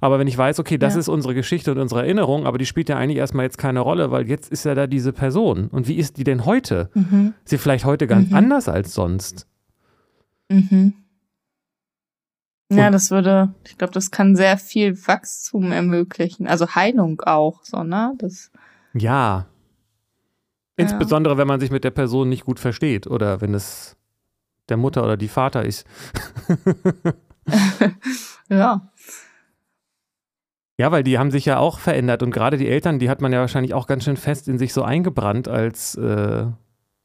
Aber 0.01 0.19
wenn 0.19 0.27
ich 0.27 0.37
weiß, 0.37 0.59
okay, 0.59 0.79
das 0.79 0.95
ja. 0.95 1.01
ist 1.01 1.09
unsere 1.09 1.35
Geschichte 1.35 1.73
und 1.73 1.79
unsere 1.79 2.03
Erinnerung, 2.03 2.47
aber 2.47 2.59
die 2.59 2.67
spielt 2.67 2.89
ja 2.89 2.97
eigentlich 2.97 3.19
erstmal 3.19 3.45
jetzt 3.45 3.59
keine 3.59 3.81
Rolle, 3.81 4.11
weil 4.11 4.29
jetzt 4.29 4.51
ist 4.51 4.65
ja 4.65 4.75
da 4.75 4.87
diese 4.87 5.13
Person. 5.13 5.69
Und 5.69 5.89
wie 5.89 5.97
ist 5.97 6.19
die 6.19 6.25
denn 6.25 6.45
heute? 6.45 6.91
Mhm. 6.95 7.35
Ist 7.45 7.51
sie 7.51 7.59
vielleicht 7.59 7.85
heute 7.85 8.07
ganz 8.07 8.31
mhm. 8.31 8.37
anders 8.37 8.69
als 8.69 8.95
sonst? 8.95 9.47
Mhm. 10.49 10.95
Ja, 12.71 12.91
das 12.91 13.11
würde, 13.11 13.55
ich 13.67 13.79
glaube, 13.79 13.93
das 13.93 14.11
kann 14.11 14.37
sehr 14.37 14.57
viel 14.57 14.97
Wachstum 15.07 15.71
ermöglichen. 15.71 16.47
Also 16.47 16.75
Heilung 16.75 17.21
auch, 17.21 17.63
so, 17.63 17.85
ne? 17.85 18.15
Das, 18.19 18.51
ja. 18.95 19.47
Insbesondere, 20.77 21.35
ja. 21.35 21.39
wenn 21.39 21.47
man 21.47 21.61
sich 21.61 21.71
mit 21.71 21.85
der 21.85 21.91
Person 21.91 22.29
nicht 22.29 22.45
gut 22.45 22.59
versteht 22.59 23.07
oder 23.07 23.41
wenn 23.41 23.55
es 23.55 23.97
der 24.69 24.77
Mutter 24.77 25.05
oder 25.05 25.17
die 25.17 25.29
Vater 25.29 25.65
ist. 25.65 25.87
ja. 28.49 28.89
Ja, 30.79 30.91
weil 30.91 31.05
die 31.05 31.19
haben 31.19 31.31
sich 31.31 31.45
ja 31.45 31.59
auch 31.59 31.79
verändert 31.79 32.23
und 32.23 32.33
gerade 32.33 32.57
die 32.57 32.69
Eltern, 32.69 32.99
die 32.99 33.09
hat 33.09 33.21
man 33.21 33.33
ja 33.33 33.41
wahrscheinlich 33.41 33.75
auch 33.75 33.87
ganz 33.87 34.05
schön 34.05 34.17
fest 34.17 34.49
in 34.49 34.59
sich 34.59 34.73
so 34.73 34.83
eingebrannt, 34.83 35.47
als 35.47 35.95
äh, 35.95 36.47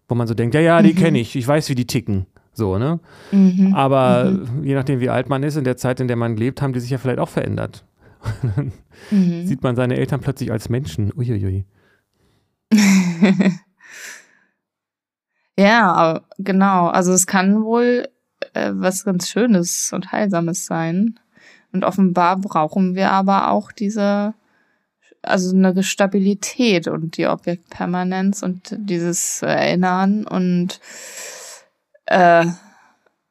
wo 0.07 0.15
man 0.15 0.27
so 0.27 0.33
denkt, 0.33 0.55
ja, 0.55 0.61
ja, 0.61 0.81
die 0.81 0.93
mhm. 0.93 0.97
kenne 0.97 1.19
ich, 1.19 1.35
ich 1.35 1.47
weiß, 1.47 1.69
wie 1.69 1.75
die 1.75 1.85
ticken. 1.85 2.25
So, 2.51 2.79
ne? 2.79 2.99
Mhm. 3.31 3.73
Aber 3.75 4.25
mhm. 4.25 4.63
je 4.63 4.73
nachdem, 4.73 4.99
wie 4.99 5.09
alt 5.09 5.29
man 5.29 5.43
ist, 5.43 5.55
in 5.55 5.63
der 5.63 5.77
Zeit, 5.77 5.99
in 5.99 6.07
der 6.07 6.17
man 6.17 6.35
lebt, 6.35 6.61
haben 6.61 6.73
die 6.73 6.79
sich 6.79 6.89
ja 6.89 6.97
vielleicht 6.97 7.19
auch 7.19 7.29
verändert. 7.29 7.85
mhm. 9.11 9.45
Sieht 9.45 9.61
man 9.61 9.75
seine 9.75 9.97
Eltern 9.97 10.19
plötzlich 10.19 10.51
als 10.51 10.67
Menschen. 10.67 11.13
Uiuiui. 11.15 11.65
ja, 15.57 16.21
genau. 16.39 16.87
Also 16.87 17.13
es 17.13 17.27
kann 17.27 17.63
wohl 17.63 18.09
äh, 18.53 18.71
was 18.73 19.05
ganz 19.05 19.29
Schönes 19.29 19.93
und 19.93 20.11
Heilsames 20.11 20.65
sein. 20.65 21.19
Und 21.71 21.83
offenbar 21.83 22.37
brauchen 22.37 22.95
wir 22.95 23.11
aber 23.11 23.51
auch 23.51 23.71
diese, 23.71 24.33
also 25.21 25.55
eine 25.55 25.83
Stabilität 25.83 26.87
und 26.87 27.17
die 27.17 27.27
Objektpermanenz 27.27 28.41
und 28.41 28.75
dieses 28.77 29.41
Erinnern 29.41 30.25
und 30.25 30.79
äh, 32.05 32.45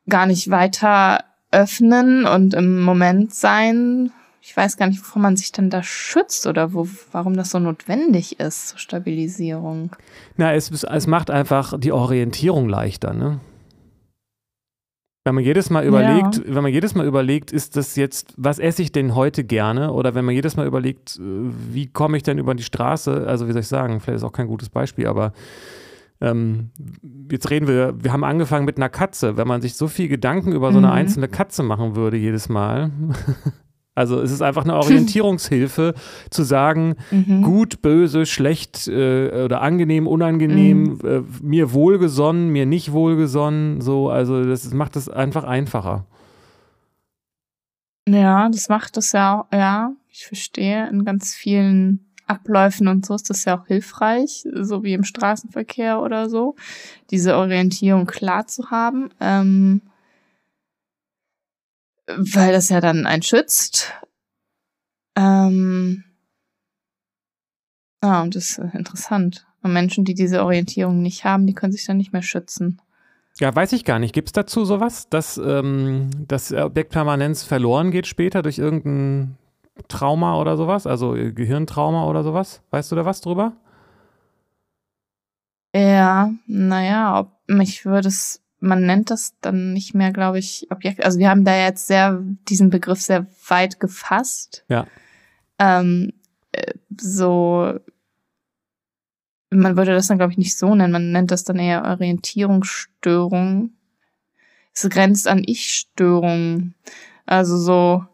gar 0.09 0.27
nicht 0.27 0.51
weiter 0.51 1.25
öffnen 1.51 2.27
und 2.27 2.55
im 2.55 2.81
Moment 2.83 3.35
sein. 3.35 4.13
Ich 4.41 4.57
weiß 4.57 4.77
gar 4.77 4.87
nicht, 4.87 5.01
wovon 5.01 5.23
man 5.23 5.37
sich 5.37 5.53
denn 5.53 5.69
da 5.69 5.83
schützt 5.83 6.47
oder 6.47 6.73
wo, 6.73 6.89
warum 7.13 7.37
das 7.37 7.51
so 7.51 7.59
notwendig 7.59 8.39
ist 8.41 8.69
zur 8.69 8.79
Stabilisierung. 8.79 9.95
Na, 10.37 10.55
es, 10.55 10.71
es 10.71 11.07
macht 11.07 11.31
einfach 11.31 11.79
die 11.79 11.93
Orientierung 11.93 12.69
leichter, 12.69 13.13
ne? 13.13 13.41
Wenn 15.29 15.35
man 15.35 15.45
jedes 15.45 15.69
Mal 15.69 15.85
überlegt, 15.85 16.37
ja. 16.37 16.43
wenn 16.47 16.63
man 16.63 16.73
jedes 16.73 16.95
Mal 16.95 17.07
überlegt, 17.07 17.53
ist 17.53 17.77
das 17.77 17.97
jetzt, 17.97 18.33
was 18.39 18.59
esse 18.59 18.81
ich 18.81 18.93
denn 18.93 19.15
heute 19.15 19.45
gerne? 19.45 19.93
Oder 19.93 20.15
wenn 20.15 20.25
man 20.25 20.35
jedes 20.35 20.57
Mal 20.57 20.67
überlegt, 20.67 21.19
äh, 21.19 21.21
wie 21.71 21.87
komme 21.87 22.17
ich 22.17 22.23
denn 22.23 22.39
über 22.39 22.55
die 22.55 22.63
Straße? 22.63 23.27
Also 23.27 23.47
wie 23.47 23.53
soll 23.53 23.61
ich 23.61 23.69
sagen, 23.69 24.01
vielleicht 24.01 24.17
ist 24.17 24.23
auch 24.23 24.33
kein 24.33 24.47
gutes 24.47 24.71
Beispiel, 24.71 25.07
aber 25.07 25.35
ähm, 26.23 26.71
jetzt 27.31 27.51
reden 27.51 27.69
wir, 27.69 27.93
wir 28.03 28.11
haben 28.11 28.25
angefangen 28.25 28.65
mit 28.65 28.79
einer 28.79 28.89
Katze. 28.89 29.37
Wenn 29.37 29.47
man 29.47 29.61
sich 29.61 29.75
so 29.75 29.87
viel 29.87 30.09
Gedanken 30.09 30.53
über 30.53 30.73
so 30.73 30.79
eine 30.79 30.87
mhm. 30.87 30.95
einzelne 30.95 31.29
Katze 31.29 31.63
machen 31.63 31.95
würde 31.95 32.17
jedes 32.17 32.49
Mal, 32.49 32.91
Also 33.99 34.21
es 34.21 34.31
ist 34.31 34.43
einfach 34.43 34.63
eine 34.65 34.77
Orientierungshilfe 34.79 35.95
zu 36.31 36.45
sagen, 36.45 36.95
mhm. 37.11 37.43
gut, 37.43 37.83
böse, 37.83 38.27
schlecht 38.27 38.87
äh, 38.87 39.45
oder 39.45 39.61
angenehm, 39.61 40.07
unangenehm, 40.07 40.83
mhm. 40.83 41.01
äh, 41.05 41.23
mir 41.43 41.73
wohlgesonnen, 41.73 42.49
mir 42.49 42.65
nicht 42.65 42.93
wohlgesonnen, 42.93 43.81
so, 43.81 44.09
also 44.09 44.45
das 44.45 44.73
macht 44.73 44.95
es 44.95 45.09
einfach 45.09 45.43
einfacher. 45.43 46.07
Ja, 48.09 48.49
das 48.49 48.69
macht 48.69 48.97
es 48.97 49.13
ja 49.13 49.41
auch, 49.41 49.47
ja, 49.53 49.93
ich 50.11 50.27
verstehe, 50.27 50.89
in 50.89 51.05
ganz 51.05 51.35
vielen 51.35 52.07
Abläufen 52.29 52.87
und 52.89 53.05
so 53.05 53.15
ist 53.15 53.29
das 53.31 53.45
ja 53.45 53.59
auch 53.59 53.67
hilfreich, 53.67 54.47
so 54.61 54.85
wie 54.85 54.93
im 54.93 55.03
Straßenverkehr 55.03 56.01
oder 56.01 56.31
so, 56.31 56.55
diese 57.11 57.37
Orientierung 57.37 58.07
klar 58.07 58.47
zu 58.47 58.71
haben. 58.71 59.11
Ähm, 59.21 59.83
weil 62.17 62.53
das 62.53 62.69
ja 62.69 62.81
dann 62.81 63.07
einen 63.07 63.23
schützt. 63.23 63.93
Ähm, 65.17 66.05
ah, 68.01 68.23
und 68.23 68.35
das 68.35 68.51
ist 68.51 68.75
interessant. 68.75 69.47
Und 69.63 69.73
Menschen, 69.73 70.05
die 70.05 70.15
diese 70.15 70.45
Orientierung 70.45 71.03
nicht 71.03 71.25
haben, 71.25 71.47
die 71.47 71.55
können 71.55 71.73
sich 71.73 71.85
dann 71.85 71.97
nicht 71.97 72.13
mehr 72.13 72.23
schützen. 72.23 72.81
Ja, 73.41 73.55
weiß 73.55 73.73
ich 73.73 73.85
gar 73.85 73.99
nicht. 73.99 74.15
Gibt 74.15 74.29
es 74.29 74.33
dazu 74.33 74.65
sowas, 74.65 75.09
dass 75.09 75.39
ähm, 75.39 76.11
das 76.27 76.53
Objektpermanenz 76.53 77.45
verloren 77.45 77.91
geht 77.91 78.07
später 78.07 78.43
durch 78.43 78.59
irgendein 78.59 79.37
Trauma 79.87 80.41
oder 80.41 80.57
sowas? 80.57 80.87
Also 80.87 81.15
äh, 81.15 81.33
Gehirntrauma 81.33 82.07
oder 82.07 82.25
sowas? 82.25 82.63
Weißt 82.71 82.91
du 82.91 82.97
da 82.97 83.05
was 83.05 83.21
drüber? 83.21 83.53
Ja, 85.75 86.33
naja, 86.47 87.21
ob 87.21 87.33
mich 87.47 87.85
würde 87.85 88.09
es 88.09 88.43
man 88.61 88.85
nennt 88.85 89.11
das 89.11 89.35
dann 89.41 89.73
nicht 89.73 89.95
mehr, 89.95 90.13
glaube 90.13 90.39
ich, 90.39 90.67
Objekt. 90.71 91.05
Also 91.05 91.19
wir 91.19 91.31
haben 91.31 91.45
da 91.45 91.57
jetzt 91.57 91.87
sehr 91.87 92.21
diesen 92.49 92.71
Begriff 92.71 93.01
sehr 93.01 93.27
weit 93.47 93.81
gefasst. 93.81 94.65
Ja. 94.69 94.87
Ähm, 95.59 96.13
äh, 96.53 96.75
so, 97.01 97.79
man 99.51 99.77
würde 99.77 99.93
das 99.93 100.09
dann, 100.09 100.19
glaube 100.19 100.33
ich, 100.33 100.39
nicht 100.39 100.59
so 100.59 100.75
nennen. 100.75 100.93
Man 100.93 101.13
nennt 101.13 101.31
das 101.31 101.45
dann 101.45 101.59
eher 101.59 101.85
Orientierungsstörung. 101.85 103.71
Es 104.75 104.89
grenzt 104.89 105.29
an 105.29 105.43
Ich-Störung. 105.45 106.75
Also 107.27 107.57
so, 107.59 108.05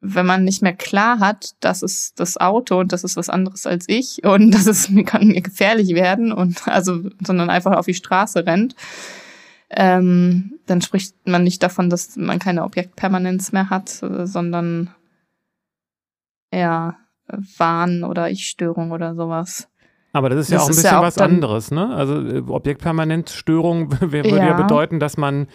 wenn 0.00 0.26
man 0.26 0.44
nicht 0.44 0.62
mehr 0.62 0.74
klar 0.74 1.18
hat, 1.18 1.54
das 1.60 1.82
ist 1.82 2.20
das 2.20 2.36
Auto 2.36 2.78
und 2.78 2.92
das 2.92 3.04
ist 3.04 3.16
was 3.16 3.28
anderes 3.28 3.66
als 3.66 3.84
ich 3.88 4.24
und 4.24 4.50
das 4.54 4.66
ist, 4.66 4.90
kann 5.06 5.28
mir 5.28 5.42
gefährlich 5.42 5.94
werden 5.94 6.32
und 6.32 6.66
also, 6.68 7.02
sondern 7.24 7.50
einfach 7.50 7.76
auf 7.76 7.86
die 7.86 7.94
Straße 7.94 8.46
rennt, 8.46 8.74
ähm, 9.70 10.58
dann 10.66 10.80
spricht 10.80 11.14
man 11.26 11.44
nicht 11.44 11.62
davon, 11.62 11.90
dass 11.90 12.16
man 12.16 12.38
keine 12.38 12.64
Objektpermanenz 12.64 13.52
mehr 13.52 13.70
hat, 13.70 14.02
äh, 14.02 14.26
sondern 14.26 14.94
eher 16.50 16.96
Wahn 17.58 18.04
oder 18.04 18.30
Ich-Störung 18.30 18.92
oder 18.92 19.14
sowas. 19.14 19.68
Aber 20.12 20.30
das 20.30 20.40
ist 20.40 20.50
das 20.50 20.54
ja 20.54 20.60
auch 20.60 20.64
ein 20.64 20.68
bisschen 20.68 20.84
ja 20.84 21.02
was 21.02 21.18
anderes, 21.18 21.70
ne? 21.70 21.94
Also 21.94 22.20
äh, 22.20 22.42
Objektpermanenzstörung 22.46 24.00
würde 24.00 24.28
ja. 24.28 24.46
ja 24.46 24.52
bedeuten, 24.54 25.00
dass 25.00 25.18
man 25.18 25.48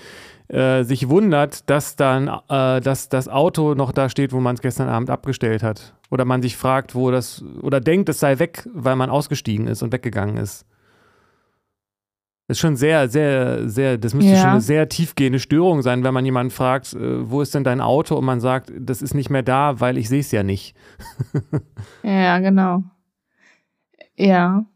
äh, 0.47 0.84
sich 0.84 1.10
wundert, 1.10 1.69
dass 1.69 1.95
dann 1.95 2.28
äh, 2.49 2.80
dass 2.80 3.10
das 3.10 3.28
Auto 3.28 3.73
noch 3.73 3.91
da 3.91 4.10
steht, 4.10 4.32
wo 4.32 4.39
man 4.39 4.56
es 4.56 4.62
gestern 4.62 4.89
Abend 4.89 5.10
abgestellt 5.10 5.63
hat. 5.63 5.95
Oder 6.12 6.26
man 6.26 6.43
sich 6.43 6.56
fragt, 6.56 6.93
wo 6.93 7.10
das, 7.10 7.43
oder 7.62 7.80
denkt, 7.80 8.10
es 8.10 8.19
sei 8.19 8.38
weg, 8.38 8.69
weil 8.73 8.95
man 8.95 9.10
ausgestiegen 9.10 9.67
ist 9.67 9.82
und 9.82 9.91
weggegangen 9.91 10.38
ist. 10.38 10.65
Das 12.54 12.58
ist 12.58 12.62
schon 12.62 12.76
sehr, 12.76 13.10
sehr, 13.10 13.68
sehr, 13.68 13.98
das 13.98 14.13
müsste 14.13 14.34
ja. 14.34 14.38
schon 14.38 14.50
eine 14.52 14.62
sehr 14.62 14.88
tiefgehende 14.88 15.39
Störung 15.39 15.82
sein, 15.82 16.04
wenn 16.04 16.13
man 16.13 16.24
jemanden 16.24 16.52
fragt, 16.52 16.94
äh, 16.94 17.28
wo 17.28 17.42
ist 17.42 17.56
denn 17.56 17.63
dein 17.63 17.82
Auto? 17.82 18.16
Und 18.16 18.26
man 18.26 18.42
sagt, 18.42 18.72
das 18.80 19.02
ist 19.02 19.16
nicht 19.16 19.32
mehr 19.32 19.42
da, 19.42 19.80
weil 19.80 19.98
ich 19.98 20.08
sehe 20.08 20.20
es 20.20 20.32
ja 20.32 20.44
nicht. 20.44 20.76
ja, 22.04 22.38
genau. 22.38 22.84
Ja. 24.16 24.68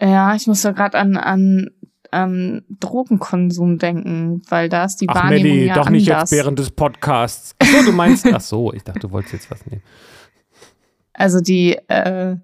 Ja, 0.00 0.34
ich 0.34 0.48
muss 0.48 0.62
da 0.62 0.72
gerade 0.72 0.98
an, 0.98 1.16
an 1.16 1.70
ähm, 2.10 2.64
Drogenkonsum 2.80 3.78
denken, 3.78 4.42
weil 4.48 4.68
da 4.68 4.86
ist 4.86 4.96
die 4.96 5.08
ach, 5.08 5.14
Wahrnehmung 5.14 5.52
Melli, 5.52 5.66
ja 5.66 5.74
doch 5.74 5.86
anders. 5.86 5.92
nicht 5.92 6.08
jetzt 6.08 6.32
während 6.32 6.58
des 6.58 6.72
Podcasts. 6.72 7.54
Achso, 7.60 7.84
du 7.84 7.92
meinst, 7.92 8.26
ach 8.26 8.40
so, 8.40 8.72
ich 8.72 8.82
dachte, 8.82 8.98
du 8.98 9.12
wolltest 9.12 9.34
jetzt 9.34 9.50
was 9.52 9.64
nehmen. 9.66 9.84
Also 11.12 11.38
die, 11.40 11.74
äh, 11.86 12.38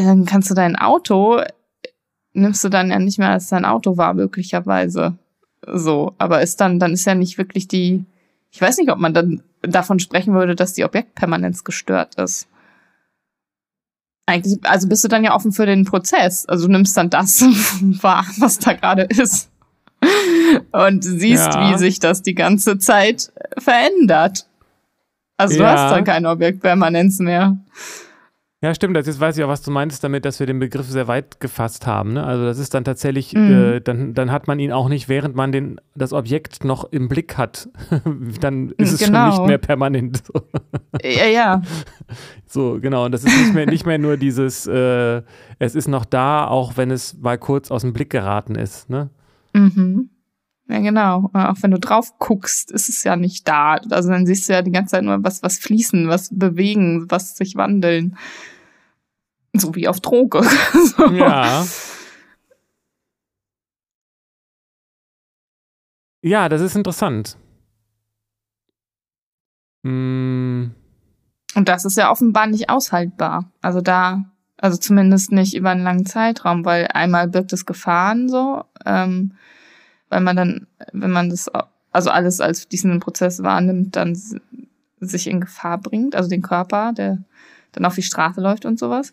dann 0.00 0.24
kannst 0.24 0.50
du 0.50 0.54
dein 0.54 0.76
Auto, 0.76 1.42
nimmst 2.32 2.64
du 2.64 2.68
dann 2.68 2.90
ja 2.90 2.98
nicht 2.98 3.18
mehr 3.18 3.30
als 3.30 3.48
dein 3.48 3.64
Auto 3.64 3.96
war, 3.96 4.14
möglicherweise. 4.14 5.18
So, 5.66 6.14
aber 6.18 6.42
ist 6.42 6.60
dann, 6.60 6.78
dann 6.78 6.92
ist 6.92 7.04
ja 7.04 7.14
nicht 7.14 7.38
wirklich 7.38 7.68
die, 7.68 8.04
ich 8.50 8.60
weiß 8.60 8.78
nicht, 8.78 8.90
ob 8.90 8.98
man 8.98 9.14
dann 9.14 9.42
davon 9.60 10.00
sprechen 10.00 10.34
würde, 10.34 10.56
dass 10.56 10.72
die 10.72 10.84
Objektpermanenz 10.84 11.62
gestört 11.62 12.16
ist. 12.16 12.48
Eigentlich, 14.26 14.58
also 14.64 14.88
bist 14.88 15.04
du 15.04 15.08
dann 15.08 15.24
ja 15.24 15.34
offen 15.34 15.52
für 15.52 15.66
den 15.66 15.84
Prozess. 15.84 16.46
Also 16.46 16.66
du 16.66 16.72
nimmst 16.72 16.96
dann 16.96 17.10
das 17.10 17.42
wahr, 18.02 18.24
was 18.38 18.58
da 18.58 18.72
gerade 18.72 19.02
ist. 19.02 19.50
Und 20.72 21.04
siehst, 21.04 21.54
ja. 21.54 21.70
wie 21.70 21.78
sich 21.78 22.00
das 22.00 22.22
die 22.22 22.34
ganze 22.34 22.78
Zeit 22.78 23.32
verändert. 23.58 24.46
Also 25.36 25.58
ja. 25.58 25.60
du 25.60 25.70
hast 25.70 25.90
dann 25.92 26.04
keine 26.04 26.30
Objektpermanenz 26.30 27.18
mehr. 27.18 27.58
Ja, 28.64 28.72
stimmt. 28.76 28.96
Jetzt 28.96 29.18
weiß 29.18 29.36
ich 29.36 29.42
auch, 29.42 29.48
was 29.48 29.62
du 29.62 29.72
meintest 29.72 30.04
damit, 30.04 30.24
dass 30.24 30.38
wir 30.38 30.46
den 30.46 30.60
Begriff 30.60 30.86
sehr 30.88 31.08
weit 31.08 31.40
gefasst 31.40 31.84
haben. 31.86 32.12
Ne? 32.12 32.22
Also 32.24 32.44
das 32.44 32.58
ist 32.58 32.72
dann 32.74 32.84
tatsächlich, 32.84 33.32
Mhm. 33.34 33.50
äh, 33.52 33.80
dann, 33.80 34.14
dann 34.14 34.30
hat 34.30 34.46
man 34.46 34.60
ihn 34.60 34.70
auch 34.70 34.88
nicht, 34.88 35.08
während 35.08 35.34
man 35.34 35.50
den, 35.50 35.80
das 35.96 36.12
Objekt 36.12 36.62
noch 36.64 36.84
im 36.92 37.08
Blick 37.08 37.36
hat. 37.36 37.68
dann 38.40 38.70
ist 38.78 38.92
es 38.92 39.00
schon 39.00 39.08
Genau. 39.14 39.30
nicht 39.30 39.46
mehr 39.48 39.58
permanent. 39.58 40.22
Ja, 41.02 41.26
ja. 41.26 41.62
So, 42.46 42.78
genau. 42.80 43.06
Und 43.06 43.12
das 43.12 43.24
ist 43.24 43.36
nicht 43.36 43.54
mehr, 43.54 43.66
nicht 43.66 43.86
mehr 43.86 43.98
nur 43.98 44.16
dieses, 44.16 44.66
äh, 44.66 45.22
es 45.58 45.74
ist 45.74 45.88
noch 45.88 46.04
da, 46.04 46.46
auch 46.46 46.76
wenn 46.76 46.90
es 46.92 47.18
mal 47.18 47.38
kurz 47.38 47.70
aus 47.70 47.80
dem 47.82 47.92
Blick 47.94 48.10
geraten 48.10 48.54
ist. 48.54 48.88
Ne? 48.90 49.08
Mhm. 49.54 50.10
Ja, 50.68 50.78
genau. 50.80 51.30
Äh, 51.34 51.46
Auch 51.46 51.56
wenn 51.62 51.70
du 51.72 51.78
drauf 51.80 52.18
guckst, 52.18 52.70
ist 52.70 52.88
es 52.88 53.02
ja 53.04 53.16
nicht 53.16 53.48
da. 53.48 53.78
Also 53.90 54.10
dann 54.10 54.26
siehst 54.26 54.48
du 54.48 54.52
ja 54.52 54.62
die 54.62 54.70
ganze 54.70 54.92
Zeit 54.92 55.02
nur 55.02 55.24
was, 55.24 55.42
was 55.42 55.58
fließen, 55.58 56.08
was 56.08 56.28
bewegen, 56.30 57.06
was 57.10 57.36
sich 57.36 57.56
wandeln. 57.56 58.16
So 59.54 59.74
wie 59.74 59.88
auf 59.88 60.00
Droge. 60.00 60.42
so. 60.96 61.06
Ja. 61.10 61.64
Ja, 66.22 66.48
das 66.48 66.60
ist 66.60 66.76
interessant. 66.76 67.36
Mm, 69.82 70.66
Und 71.54 71.68
das 71.68 71.84
ist 71.84 71.96
ja 71.96 72.10
offenbar 72.10 72.46
nicht 72.46 72.70
aushaltbar. 72.70 73.50
Also 73.60 73.80
da, 73.80 74.24
also 74.56 74.76
zumindest 74.78 75.32
nicht 75.32 75.54
über 75.54 75.70
einen 75.70 75.82
langen 75.82 76.06
Zeitraum, 76.06 76.64
weil 76.64 76.86
einmal 76.86 77.28
birgt 77.28 77.52
es 77.52 77.66
Gefahren 77.66 78.28
so, 78.28 78.64
ähm, 78.86 79.32
weil 80.08 80.20
man 80.20 80.36
dann, 80.36 80.66
wenn 80.92 81.10
man 81.10 81.28
das, 81.30 81.50
also 81.90 82.10
alles 82.10 82.40
als 82.40 82.68
diesen 82.68 83.00
Prozess 83.00 83.42
wahrnimmt, 83.42 83.96
dann 83.96 84.16
sich 85.00 85.26
in 85.26 85.40
Gefahr 85.40 85.78
bringt, 85.78 86.14
also 86.14 86.28
den 86.30 86.42
Körper, 86.42 86.92
der 86.92 87.18
dann 87.72 87.84
auf 87.84 87.94
die 87.94 88.02
Straße 88.02 88.40
läuft 88.40 88.64
und 88.64 88.78
sowas. 88.78 89.12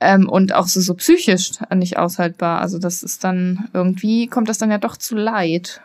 Ähm, 0.00 0.28
und 0.28 0.54
auch 0.54 0.66
so, 0.66 0.80
so 0.80 0.94
psychisch 0.94 1.52
nicht 1.74 1.98
aushaltbar. 1.98 2.60
Also 2.60 2.78
das 2.78 3.02
ist 3.02 3.22
dann, 3.22 3.68
irgendwie 3.72 4.26
kommt 4.26 4.48
das 4.48 4.58
dann 4.58 4.70
ja 4.70 4.78
doch 4.78 4.96
zu 4.96 5.14
Leid. 5.14 5.82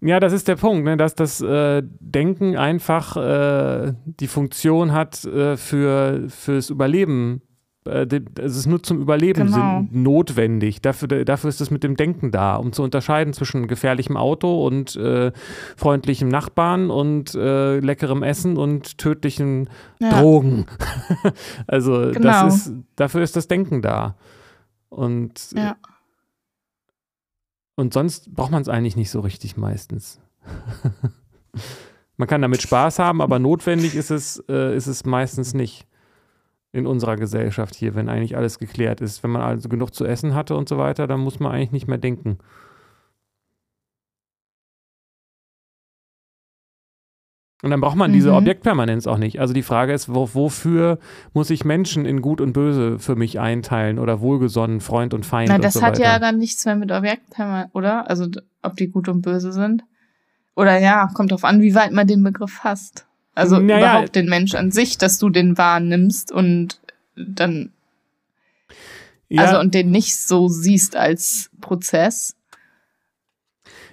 Ja, 0.00 0.20
das 0.20 0.34
ist 0.34 0.46
der 0.46 0.56
Punkt, 0.56 0.84
ne? 0.84 0.96
dass 0.96 1.14
das 1.14 1.40
äh, 1.40 1.82
Denken 1.84 2.56
einfach 2.56 3.16
äh, 3.16 3.94
die 4.04 4.28
Funktion 4.28 4.92
hat 4.92 5.24
äh, 5.24 5.56
für 5.56 6.28
fürs 6.28 6.68
Überleben. 6.68 7.40
Äh, 7.86 8.20
Es 8.38 8.56
ist 8.56 8.66
nur 8.66 8.82
zum 8.82 9.00
Überleben 9.00 9.46
Genau. 9.52 9.86
notwendig. 9.90 10.80
Dafür, 10.82 11.24
dafür 11.24 11.48
ist 11.48 11.60
es 11.60 11.70
mit 11.70 11.82
dem 11.84 11.96
Denken 11.96 12.30
da, 12.30 12.56
um 12.56 12.72
zu 12.72 12.82
unterscheiden 12.82 13.32
zwischen 13.32 13.68
gefährlichem 13.68 14.16
Auto 14.16 14.66
und 14.66 14.96
äh, 14.96 15.32
freundlichem 15.76 16.28
Nachbarn 16.28 16.90
und 16.90 17.34
äh, 17.34 17.78
leckerem 17.80 18.22
Essen 18.22 18.56
und 18.56 18.98
tödlichen 18.98 19.68
Ja. 20.00 20.20
Drogen. 20.20 20.66
also 21.66 22.10
Genau. 22.12 22.48
ist, 22.48 22.72
dafür 22.96 23.22
ist 23.22 23.36
das 23.36 23.48
Denken 23.48 23.82
da. 23.82 24.16
Und 24.88 25.50
Ja. 25.54 25.76
und 27.74 27.92
sonst 27.92 28.34
braucht 28.34 28.52
man 28.52 28.62
es 28.62 28.68
eigentlich 28.68 28.96
nicht 28.96 29.10
so 29.10 29.20
richtig 29.20 29.56
meistens. 29.56 30.20
man 32.16 32.28
kann 32.28 32.40
damit 32.42 32.62
Spaß 32.62 32.98
haben, 32.98 33.20
aber 33.20 33.38
notwendig 33.38 33.94
ist 33.94 34.10
es, 34.10 34.42
äh, 34.48 34.74
ist 34.76 34.86
es 34.86 35.04
meistens 35.04 35.54
nicht 35.54 35.86
in 36.76 36.86
unserer 36.86 37.16
Gesellschaft 37.16 37.74
hier, 37.74 37.94
wenn 37.94 38.08
eigentlich 38.08 38.36
alles 38.36 38.58
geklärt 38.58 39.00
ist. 39.00 39.22
Wenn 39.22 39.30
man 39.30 39.42
also 39.42 39.68
genug 39.68 39.94
zu 39.94 40.04
essen 40.04 40.34
hatte 40.34 40.56
und 40.56 40.68
so 40.68 40.78
weiter, 40.78 41.06
dann 41.06 41.20
muss 41.20 41.40
man 41.40 41.52
eigentlich 41.52 41.72
nicht 41.72 41.88
mehr 41.88 41.98
denken. 41.98 42.38
Und 47.62 47.70
dann 47.70 47.80
braucht 47.80 47.96
man 47.96 48.12
diese 48.12 48.30
Mhm. 48.30 48.36
Objektpermanenz 48.36 49.06
auch 49.06 49.16
nicht. 49.16 49.40
Also 49.40 49.54
die 49.54 49.62
Frage 49.62 49.92
ist, 49.94 50.12
wo, 50.12 50.28
wofür 50.34 50.98
muss 51.32 51.48
ich 51.48 51.64
Menschen 51.64 52.04
in 52.04 52.20
Gut 52.20 52.42
und 52.42 52.52
Böse 52.52 52.98
für 52.98 53.16
mich 53.16 53.40
einteilen 53.40 53.98
oder 53.98 54.20
wohlgesonnen, 54.20 54.80
Freund 54.80 55.14
und 55.14 55.24
Feind 55.24 55.48
Na, 55.48 55.58
das 55.58 55.74
so 55.74 55.82
hat 55.82 55.94
weiter? 55.94 56.02
ja 56.04 56.18
dann 56.18 56.36
nichts 56.38 56.64
mehr 56.66 56.76
mit 56.76 56.92
Objektpermanenz, 56.92 57.70
oder? 57.74 58.10
Also, 58.10 58.26
ob 58.62 58.76
die 58.76 58.88
gut 58.88 59.08
und 59.08 59.22
böse 59.22 59.52
sind. 59.52 59.84
Oder 60.54 60.78
ja, 60.78 61.08
kommt 61.14 61.32
drauf 61.32 61.44
an, 61.44 61.62
wie 61.62 61.74
weit 61.74 61.92
man 61.92 62.06
den 62.06 62.22
Begriff 62.22 62.52
fasst. 62.52 63.06
Also 63.36 63.58
Naja. 63.60 63.78
überhaupt 63.78 64.16
den 64.16 64.28
Mensch 64.28 64.54
an 64.54 64.70
sich, 64.72 64.98
dass 64.98 65.18
du 65.18 65.28
den 65.30 65.56
wahrnimmst 65.58 66.32
und 66.32 66.80
dann, 67.14 67.70
ja, 69.28 69.42
also 69.44 69.60
und 69.60 69.74
den 69.74 69.90
nicht 69.90 70.16
so 70.18 70.48
siehst 70.48 70.96
als 70.96 71.50
Prozess. 71.60 72.34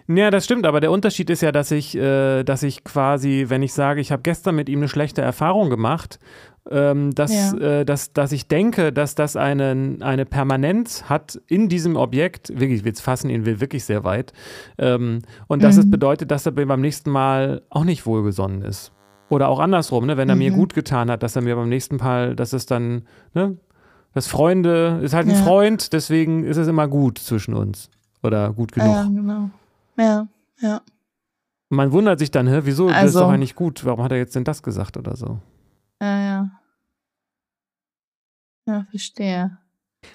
Ja, 0.07 0.31
das 0.31 0.45
stimmt, 0.45 0.65
aber 0.65 0.79
der 0.81 0.91
Unterschied 0.91 1.29
ist 1.29 1.41
ja, 1.41 1.51
dass 1.51 1.71
ich, 1.71 1.95
äh, 1.95 2.43
dass 2.43 2.63
ich 2.63 2.83
quasi, 2.83 3.45
wenn 3.47 3.63
ich 3.63 3.73
sage, 3.73 4.01
ich 4.01 4.11
habe 4.11 4.21
gestern 4.21 4.55
mit 4.55 4.67
ihm 4.69 4.79
eine 4.79 4.89
schlechte 4.89 5.21
Erfahrung 5.21 5.69
gemacht, 5.69 6.19
ähm, 6.69 7.11
dass, 7.15 7.53
äh, 7.53 7.85
dass, 7.85 8.11
dass 8.13 8.31
ich 8.33 8.47
denke, 8.47 8.91
dass 8.93 9.15
das 9.15 9.35
eine, 9.35 9.97
eine 10.01 10.25
Permanenz 10.25 11.03
hat 11.05 11.39
in 11.47 11.67
diesem 11.69 11.95
Objekt, 11.95 12.49
wirklich, 12.57 12.83
jetzt 12.83 13.01
fassen 13.01 13.29
ihn 13.29 13.45
wir 13.45 13.59
wirklich 13.61 13.85
sehr 13.85 14.03
weit, 14.03 14.33
ähm, 14.77 15.19
und 15.47 15.63
dass 15.63 15.75
Mhm. 15.75 15.81
es 15.81 15.89
bedeutet, 15.91 16.31
dass 16.31 16.45
er 16.45 16.51
beim 16.53 16.81
nächsten 16.81 17.09
Mal 17.09 17.61
auch 17.69 17.83
nicht 17.85 18.05
wohlgesonnen 18.05 18.61
ist. 18.61 18.91
Oder 19.33 19.49
auch 19.49 19.59
andersrum, 19.59 20.05
ne? 20.05 20.15
wenn 20.17 20.29
er 20.29 20.35
mir 20.35 20.51
Mhm. 20.51 20.55
gut 20.55 20.73
getan 20.73 21.09
hat, 21.09 21.23
dass 21.23 21.35
er 21.35 21.41
mir 21.41 21.55
beim 21.55 21.69
nächsten 21.69 21.97
Mal, 21.97 22.35
dass 22.35 22.53
es 22.53 22.65
dann, 22.65 23.07
ne? 23.33 23.57
das 24.13 24.27
Freunde, 24.27 24.99
ist 25.01 25.13
halt 25.13 25.27
ein 25.27 25.33
Ja. 25.35 25.41
Freund, 25.43 25.91
deswegen 25.91 26.43
ist 26.43 26.57
es 26.57 26.67
immer 26.67 26.87
gut 26.87 27.17
zwischen 27.17 27.55
uns. 27.55 27.89
Oder 28.21 28.53
gut 28.53 28.71
genug. 28.71 28.89
Ja, 28.93 29.03
genau. 29.03 29.49
Ja, 29.97 30.27
ja. 30.61 30.81
Man 31.69 31.91
wundert 31.91 32.19
sich 32.19 32.29
dann, 32.29 32.47
hä, 32.47 32.61
wieso, 32.63 32.87
das 32.87 32.97
ist 32.97 33.01
Also- 33.01 33.19
doch 33.21 33.29
eigentlich 33.31 33.55
gut, 33.55 33.83
warum 33.85 34.03
hat 34.03 34.11
er 34.11 34.19
jetzt 34.19 34.35
denn 34.35 34.43
das 34.43 34.61
gesagt 34.61 34.97
oder 34.97 35.15
so? 35.15 35.39
Ja, 36.01 36.19
ja. 36.19 36.49
Ja, 38.67 38.85
verstehe. 38.89 39.57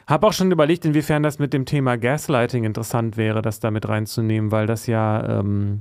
Hab 0.06 0.22
auch 0.24 0.32
schon 0.32 0.50
überlegt, 0.52 0.84
inwiefern 0.84 1.22
das 1.22 1.38
mit 1.38 1.52
dem 1.52 1.64
Thema 1.64 1.96
Gaslighting 1.96 2.64
interessant 2.64 3.16
wäre, 3.16 3.42
das 3.42 3.58
da 3.60 3.70
mit 3.70 3.88
reinzunehmen, 3.88 4.52
weil 4.52 4.66
das 4.66 4.86
ja 4.86 5.40
ähm, 5.40 5.80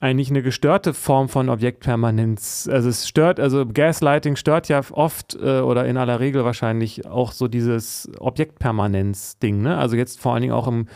eigentlich 0.00 0.30
eine 0.30 0.42
gestörte 0.42 0.94
Form 0.94 1.28
von 1.28 1.48
Objektpermanenz, 1.50 2.68
also 2.72 2.88
es 2.88 3.06
stört, 3.06 3.38
also 3.38 3.66
Gaslighting 3.66 4.36
stört 4.36 4.68
ja 4.68 4.80
oft 4.92 5.34
äh, 5.34 5.60
oder 5.60 5.84
in 5.86 5.96
aller 5.98 6.20
Regel 6.20 6.44
wahrscheinlich 6.44 7.04
auch 7.06 7.32
so 7.32 7.48
dieses 7.48 8.10
Objektpermanenz-Ding, 8.18 9.60
ne? 9.60 9.76
Also 9.76 9.96
jetzt 9.96 10.20
vor 10.20 10.32
allen 10.32 10.40
Dingen 10.40 10.54
auch 10.54 10.68
im, 10.68 10.86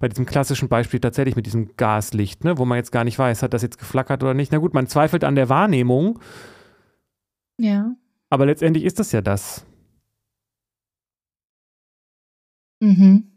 bei 0.00 0.08
diesem 0.08 0.26
klassischen 0.26 0.68
Beispiel 0.68 0.98
tatsächlich 0.98 1.36
mit 1.36 1.46
diesem 1.46 1.76
Gaslicht, 1.76 2.42
ne? 2.42 2.58
Wo 2.58 2.64
man 2.64 2.76
jetzt 2.78 2.90
gar 2.90 3.04
nicht 3.04 3.18
weiß, 3.18 3.42
hat 3.42 3.54
das 3.54 3.62
jetzt 3.62 3.78
geflackert 3.78 4.22
oder 4.24 4.34
nicht. 4.34 4.50
Na 4.50 4.58
gut, 4.58 4.74
man 4.74 4.88
zweifelt 4.88 5.22
an 5.22 5.36
der 5.36 5.48
Wahrnehmung, 5.48 6.18
Ja. 7.58 7.94
aber 8.30 8.46
letztendlich 8.46 8.84
ist 8.84 8.98
das 8.98 9.12
ja 9.12 9.20
das. 9.20 9.64
Mhm. 12.80 13.30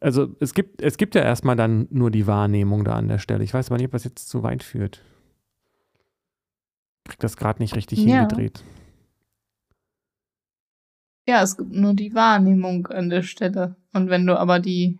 Also 0.00 0.34
es 0.40 0.54
gibt, 0.54 0.82
es 0.82 0.96
gibt 0.96 1.14
ja 1.14 1.22
erstmal 1.22 1.56
dann 1.56 1.86
nur 1.90 2.10
die 2.10 2.26
Wahrnehmung 2.26 2.84
da 2.84 2.94
an 2.94 3.08
der 3.08 3.18
Stelle. 3.18 3.44
Ich 3.44 3.54
weiß 3.54 3.68
aber 3.70 3.76
nicht, 3.78 3.86
ob 3.86 3.92
das 3.92 4.04
jetzt 4.04 4.28
zu 4.28 4.42
weit 4.42 4.62
führt. 4.62 5.02
Ich 7.04 7.10
krieg 7.10 7.20
das 7.20 7.36
gerade 7.36 7.62
nicht 7.62 7.76
richtig 7.76 7.98
Ja. 8.04 8.20
hingedreht. 8.20 8.64
Ja, 11.26 11.42
es 11.42 11.56
gibt 11.56 11.72
nur 11.72 11.94
die 11.94 12.14
Wahrnehmung 12.14 12.86
an 12.88 13.08
der 13.08 13.22
Stelle. 13.22 13.76
Und 13.92 14.10
wenn 14.10 14.26
du 14.26 14.38
aber 14.38 14.60
die 14.60 14.98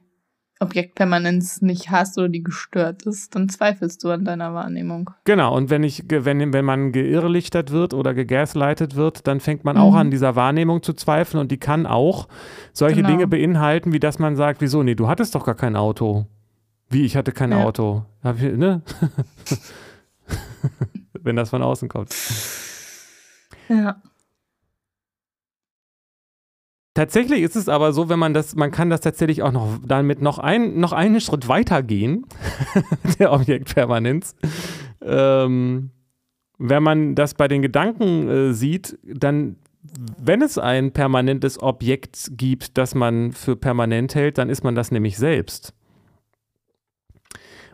Objektpermanenz 0.60 1.62
nicht 1.62 1.90
hast 1.90 2.16
oder 2.16 2.28
die 2.28 2.42
gestört 2.42 3.02
ist, 3.02 3.34
dann 3.34 3.48
zweifelst 3.48 4.02
du 4.04 4.10
an 4.10 4.24
deiner 4.24 4.54
Wahrnehmung. 4.54 5.10
Genau, 5.24 5.54
und 5.56 5.68
wenn 5.68 5.82
ich, 5.82 6.04
wenn, 6.08 6.52
wenn 6.52 6.64
man 6.64 6.92
geirrlichtert 6.92 7.72
wird 7.72 7.92
oder 7.92 8.14
gegaslightet 8.14 8.94
wird, 8.94 9.26
dann 9.26 9.40
fängt 9.40 9.64
man 9.64 9.76
auch 9.76 9.92
Mhm. 9.92 9.96
an, 9.98 10.10
dieser 10.10 10.36
Wahrnehmung 10.36 10.82
zu 10.82 10.92
zweifeln 10.92 11.40
und 11.40 11.50
die 11.50 11.58
kann 11.58 11.86
auch 11.86 12.28
solche 12.72 12.96
Genau. 12.96 13.08
Dinge 13.08 13.26
beinhalten, 13.26 13.92
wie 13.92 14.00
dass 14.00 14.18
man 14.18 14.36
sagt, 14.36 14.60
wieso, 14.60 14.82
nee, 14.82 14.94
du 14.94 15.08
hattest 15.08 15.34
doch 15.34 15.44
gar 15.44 15.56
kein 15.56 15.76
Auto. 15.76 16.26
Wie, 16.88 17.04
ich 17.04 17.16
hatte 17.16 17.32
kein 17.32 17.50
Ja. 17.50 17.64
Auto. 17.64 18.04
Hab 18.22 18.40
ich, 18.40 18.56
ne? 18.56 18.82
wenn 21.22 21.36
das 21.36 21.50
von 21.50 21.62
außen 21.62 21.88
kommt. 21.88 22.14
Ja. 23.68 24.00
Tatsächlich 26.94 27.42
ist 27.42 27.56
es 27.56 27.68
aber 27.68 27.92
so, 27.92 28.08
wenn 28.08 28.20
man 28.20 28.34
das, 28.34 28.54
man 28.54 28.70
kann 28.70 28.88
das 28.88 29.00
tatsächlich 29.00 29.42
auch 29.42 29.50
noch 29.50 29.78
damit 29.84 30.22
noch, 30.22 30.38
ein, 30.38 30.78
noch 30.78 30.92
einen 30.92 31.20
Schritt 31.20 31.48
weiter 31.48 31.82
gehen, 31.82 32.24
der 33.18 33.32
Objektpermanenz. 33.32 34.36
Ähm, 35.02 35.90
wenn 36.58 36.82
man 36.84 37.16
das 37.16 37.34
bei 37.34 37.48
den 37.48 37.62
Gedanken 37.62 38.28
äh, 38.28 38.52
sieht, 38.52 38.96
dann, 39.02 39.56
wenn 40.18 40.40
es 40.40 40.56
ein 40.56 40.92
permanentes 40.92 41.60
Objekt 41.60 42.30
gibt, 42.36 42.78
das 42.78 42.94
man 42.94 43.32
für 43.32 43.56
permanent 43.56 44.14
hält, 44.14 44.38
dann 44.38 44.48
ist 44.48 44.62
man 44.62 44.76
das 44.76 44.92
nämlich 44.92 45.16
selbst. 45.18 45.74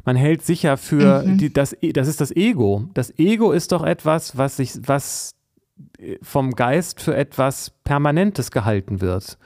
Man 0.07 0.17
hält 0.17 0.41
sicher 0.43 0.79
für 0.79 1.23
Mhm. 1.25 1.37
die, 1.37 1.53
das, 1.53 1.77
E- 1.83 1.93
das 1.93 2.09
ist 2.09 2.23
das 2.23 2.35
Ego. 2.35 2.85
Das 2.95 3.13
Ego 3.19 3.53
ist 3.53 3.71
doch 3.73 3.83
etwas, 3.85 4.39
was 4.39 4.57
sich, 4.57 4.73
was 4.87 5.35
vom 6.23 6.53
Geist 6.53 7.01
für 7.01 7.15
etwas 7.17 7.71
Permanentes 7.85 8.51
gehalten 8.51 9.01
wird. 9.01 9.39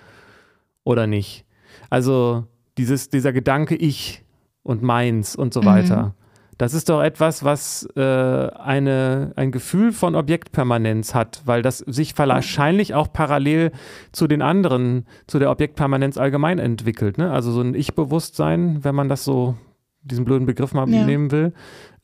Oder 0.85 1.07
nicht? 1.07 1.45
Also 1.91 2.45
dieses, 2.78 3.09
dieser 3.09 3.32
Gedanke 3.32 3.74
ich 3.76 4.24
und 4.62 4.82
meins 4.82 5.37
und 5.37 5.55
so 5.55 5.61
Mhm. 5.62 5.66
weiter. 5.66 6.14
Das 6.57 6.72
ist 6.72 6.89
doch 6.89 7.03
etwas, 7.03 7.43
was 7.43 7.85
äh, 7.97 8.01
eine, 8.01 9.32
ein 9.35 9.51
Gefühl 9.51 9.91
von 9.91 10.14
Objektpermanenz 10.14 11.12
hat, 11.12 11.43
weil 11.47 11.62
das 11.62 11.78
sich 11.78 12.16
wahrscheinlich 12.16 12.95
auch 12.95 13.12
parallel 13.12 13.72
zu 14.12 14.28
den 14.28 14.41
anderen, 14.41 15.05
zu 15.26 15.41
der 15.41 15.51
Objektpermanenz 15.51 16.16
allgemein 16.16 16.61
entwickelt. 16.61 17.18
Ne? 17.18 17.32
Also 17.32 17.51
so 17.51 17.61
ein 17.61 17.74
Ich-Bewusstsein, 17.74 18.85
wenn 18.85 18.95
man 18.95 19.09
das 19.09 19.24
so, 19.24 19.57
diesen 20.05 20.24
blöden 20.24 20.46
Begriff 20.46 20.74
mal 20.74 20.88
ja. 20.88 21.05
nehmen 21.05 21.30
will, 21.30 21.52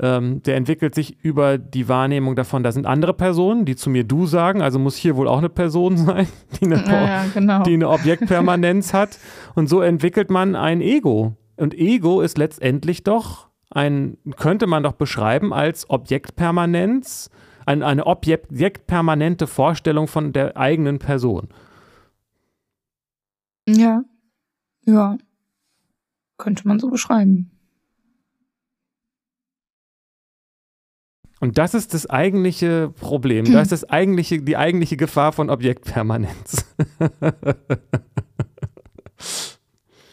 ähm, 0.00 0.42
der 0.42 0.56
entwickelt 0.56 0.94
sich 0.94 1.22
über 1.22 1.58
die 1.58 1.88
Wahrnehmung 1.88 2.34
davon, 2.34 2.62
da 2.62 2.72
sind 2.72 2.86
andere 2.86 3.14
Personen, 3.14 3.64
die 3.66 3.76
zu 3.76 3.90
mir 3.90 4.04
du 4.04 4.26
sagen, 4.26 4.62
also 4.62 4.78
muss 4.78 4.96
hier 4.96 5.16
wohl 5.16 5.28
auch 5.28 5.38
eine 5.38 5.50
Person 5.50 5.96
sein, 5.98 6.26
die 6.58 6.66
eine, 6.66 6.76
ja, 6.76 7.06
ja, 7.06 7.24
genau. 7.32 7.62
die 7.62 7.74
eine 7.74 7.88
Objektpermanenz 7.88 8.94
hat. 8.94 9.18
Und 9.54 9.68
so 9.68 9.82
entwickelt 9.82 10.30
man 10.30 10.56
ein 10.56 10.80
Ego. 10.80 11.36
Und 11.56 11.74
Ego 11.74 12.22
ist 12.22 12.38
letztendlich 12.38 13.04
doch 13.04 13.48
ein, 13.70 14.16
könnte 14.36 14.66
man 14.66 14.82
doch 14.82 14.92
beschreiben 14.92 15.52
als 15.52 15.88
Objektpermanenz, 15.90 17.30
ein, 17.66 17.82
eine 17.82 18.06
objektpermanente 18.06 19.46
Vorstellung 19.46 20.08
von 20.08 20.32
der 20.32 20.56
eigenen 20.56 20.98
Person. 20.98 21.48
Ja, 23.68 24.02
ja, 24.86 25.18
könnte 26.38 26.66
man 26.66 26.80
so 26.80 26.88
beschreiben. 26.88 27.50
Und 31.40 31.58
das 31.58 31.74
ist 31.74 31.94
das 31.94 32.08
eigentliche 32.08 32.92
Problem. 33.00 33.44
Das 33.52 33.62
ist 33.64 33.72
das 33.72 33.90
eigentliche, 33.90 34.40
die 34.42 34.56
eigentliche 34.56 34.96
Gefahr 34.96 35.32
von 35.32 35.50
Objektpermanenz. 35.50 36.66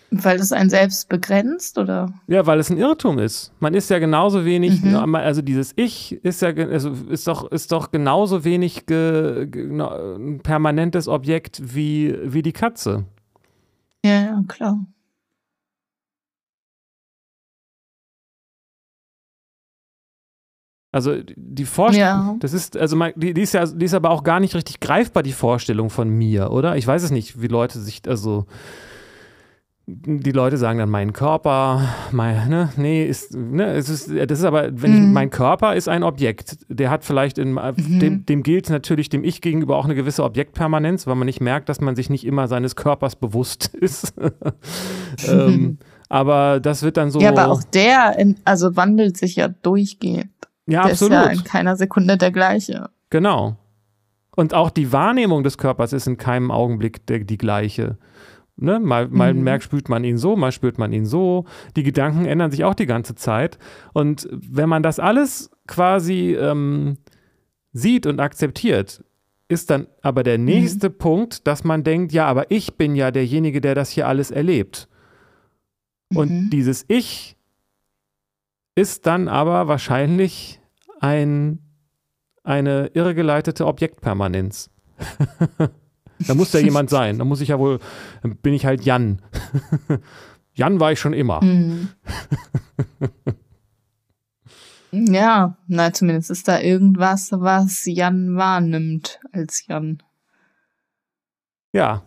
Weil 0.09 0.39
es 0.39 0.53
einen 0.53 0.69
selbst 0.69 1.09
begrenzt, 1.09 1.77
oder? 1.77 2.13
Ja, 2.27 2.45
weil 2.45 2.59
es 2.59 2.69
ein 2.69 2.77
Irrtum 2.77 3.19
ist. 3.19 3.51
Man 3.59 3.73
ist 3.73 3.89
ja 3.89 3.99
genauso 3.99 4.45
wenig, 4.45 4.81
mhm. 4.81 5.15
also 5.15 5.41
dieses 5.41 5.73
Ich 5.75 6.13
ist 6.23 6.41
ja 6.41 6.53
also 6.55 6.93
ist 7.09 7.27
doch, 7.27 7.51
ist 7.51 7.73
doch 7.73 7.91
genauso 7.91 8.45
wenig 8.45 8.85
ge, 8.85 9.47
ge, 9.47 9.69
ein 9.69 10.39
permanentes 10.41 11.09
Objekt 11.09 11.61
wie, 11.75 12.17
wie 12.23 12.41
die 12.41 12.53
Katze. 12.53 13.03
Ja, 14.05 14.21
ja, 14.21 14.43
klar. 14.47 14.79
Also 20.91 21.17
die 21.35 21.65
Vorstellung, 21.65 22.07
ja. 22.07 22.35
das 22.39 22.53
ist, 22.53 22.77
also 22.77 22.97
die, 23.15 23.33
die, 23.33 23.41
ist 23.41 23.53
ja, 23.53 23.65
die 23.65 23.85
ist 23.85 23.93
aber 23.93 24.09
auch 24.09 24.23
gar 24.23 24.39
nicht 24.39 24.55
richtig 24.55 24.79
greifbar, 24.79 25.21
die 25.21 25.33
Vorstellung 25.33 25.89
von 25.89 26.09
mir, 26.09 26.51
oder? 26.51 26.77
Ich 26.77 26.87
weiß 26.87 27.03
es 27.03 27.11
nicht, 27.11 27.41
wie 27.41 27.47
Leute 27.47 27.79
sich, 27.79 28.01
also 28.07 28.45
die 29.89 30.31
Leute 30.31 30.57
sagen 30.57 30.79
dann, 30.79 30.89
mein 30.89 31.13
Körper, 31.13 31.81
mein, 32.11 32.49
ne, 32.49 32.69
nee, 32.75 33.05
ist, 33.05 33.33
ne, 33.33 33.67
es 33.73 33.87
ist, 33.87 34.09
das 34.09 34.39
ist 34.39 34.43
aber, 34.43 34.69
wenn 34.81 34.91
mhm. 34.91 34.97
ich, 34.97 35.13
mein 35.13 35.29
Körper 35.29 35.75
ist 35.75 35.87
ein 35.87 36.03
Objekt, 36.03 36.57
der 36.67 36.89
hat 36.89 37.05
vielleicht 37.05 37.37
in, 37.37 37.53
mhm. 37.53 37.99
dem, 37.99 38.25
dem 38.25 38.43
gilt 38.43 38.69
natürlich 38.69 39.07
dem 39.07 39.23
Ich 39.23 39.39
gegenüber 39.39 39.77
auch 39.77 39.85
eine 39.85 39.95
gewisse 39.95 40.25
Objektpermanenz, 40.25 41.07
weil 41.07 41.15
man 41.15 41.25
nicht 41.25 41.39
merkt, 41.39 41.69
dass 41.69 41.79
man 41.79 41.95
sich 41.95 42.09
nicht 42.09 42.25
immer 42.25 42.49
seines 42.49 42.75
Körpers 42.75 43.15
bewusst 43.15 43.67
ist. 43.73 44.13
ähm, 45.27 45.77
aber 46.09 46.59
das 46.59 46.83
wird 46.83 46.97
dann 46.97 47.09
so. 47.09 47.21
Ja, 47.21 47.29
aber 47.29 47.49
auch 47.49 47.63
der, 47.63 48.17
in, 48.19 48.35
also 48.43 48.75
wandelt 48.75 49.15
sich 49.15 49.37
ja 49.37 49.47
durchgehend. 49.47 50.31
Ja, 50.67 50.83
der 50.83 50.91
absolut. 50.91 51.17
Ist 51.17 51.25
ja 51.25 51.31
in 51.31 51.43
keiner 51.43 51.75
Sekunde 51.75 52.17
der 52.17 52.31
gleiche. 52.31 52.89
Genau. 53.09 53.57
Und 54.35 54.53
auch 54.53 54.69
die 54.69 54.91
Wahrnehmung 54.91 55.43
des 55.43 55.57
Körpers 55.57 55.93
ist 55.93 56.07
in 56.07 56.17
keinem 56.17 56.51
Augenblick 56.51 57.05
der, 57.07 57.19
die 57.19 57.37
gleiche. 57.37 57.97
Ne? 58.55 58.79
Mal, 58.79 59.07
mal 59.07 59.33
mhm. 59.33 59.43
merkt, 59.43 59.63
spürt 59.63 59.89
man 59.89 60.03
ihn 60.03 60.17
so, 60.17 60.35
mal 60.35 60.51
spürt 60.51 60.77
man 60.77 60.91
ihn 60.91 61.05
so. 61.05 61.45
Die 61.75 61.83
Gedanken 61.83 62.25
ändern 62.25 62.51
sich 62.51 62.63
auch 62.63 62.75
die 62.75 62.85
ganze 62.85 63.15
Zeit. 63.15 63.57
Und 63.93 64.27
wenn 64.31 64.69
man 64.69 64.83
das 64.83 64.99
alles 64.99 65.49
quasi 65.67 66.35
ähm, 66.35 66.97
sieht 67.71 68.05
und 68.05 68.19
akzeptiert, 68.19 69.03
ist 69.47 69.69
dann 69.69 69.87
aber 70.01 70.23
der 70.23 70.37
mhm. 70.37 70.45
nächste 70.45 70.89
mhm. 70.89 70.97
Punkt, 70.97 71.47
dass 71.47 71.63
man 71.63 71.83
denkt, 71.83 72.11
ja, 72.11 72.25
aber 72.27 72.51
ich 72.51 72.75
bin 72.75 72.95
ja 72.95 73.11
derjenige, 73.11 73.61
der 73.61 73.75
das 73.75 73.89
hier 73.89 74.07
alles 74.07 74.31
erlebt. 74.31 74.87
Und 76.13 76.31
mhm. 76.31 76.49
dieses 76.49 76.85
Ich 76.87 77.36
ist 78.77 79.07
dann 79.07 79.27
aber 79.27 79.67
wahrscheinlich 79.67 80.61
ein, 80.99 81.57
eine 82.43 82.91
irregeleitete 82.93 83.65
Objektpermanenz. 83.65 84.69
Da 86.25 86.33
muss 86.33 86.51
ja 86.51 86.59
jemand 86.59 86.89
sein. 86.89 87.19
Da 87.19 87.25
muss 87.25 87.41
ich 87.41 87.49
ja 87.49 87.59
wohl, 87.59 87.77
dann 88.23 88.37
bin 88.37 88.55
ich 88.55 88.65
halt 88.65 88.81
Jan. 88.81 89.21
Jan 90.55 90.79
war 90.79 90.91
ich 90.91 90.99
schon 90.99 91.13
immer. 91.13 91.43
Mhm. 91.43 91.89
ja, 95.13 95.55
na, 95.67 95.93
zumindest 95.93 96.31
ist 96.31 96.47
da 96.47 96.59
irgendwas, 96.59 97.31
was 97.33 97.85
Jan 97.85 98.35
wahrnimmt 98.35 99.19
als 99.31 99.67
Jan. 99.67 100.01
Ja. 101.71 102.01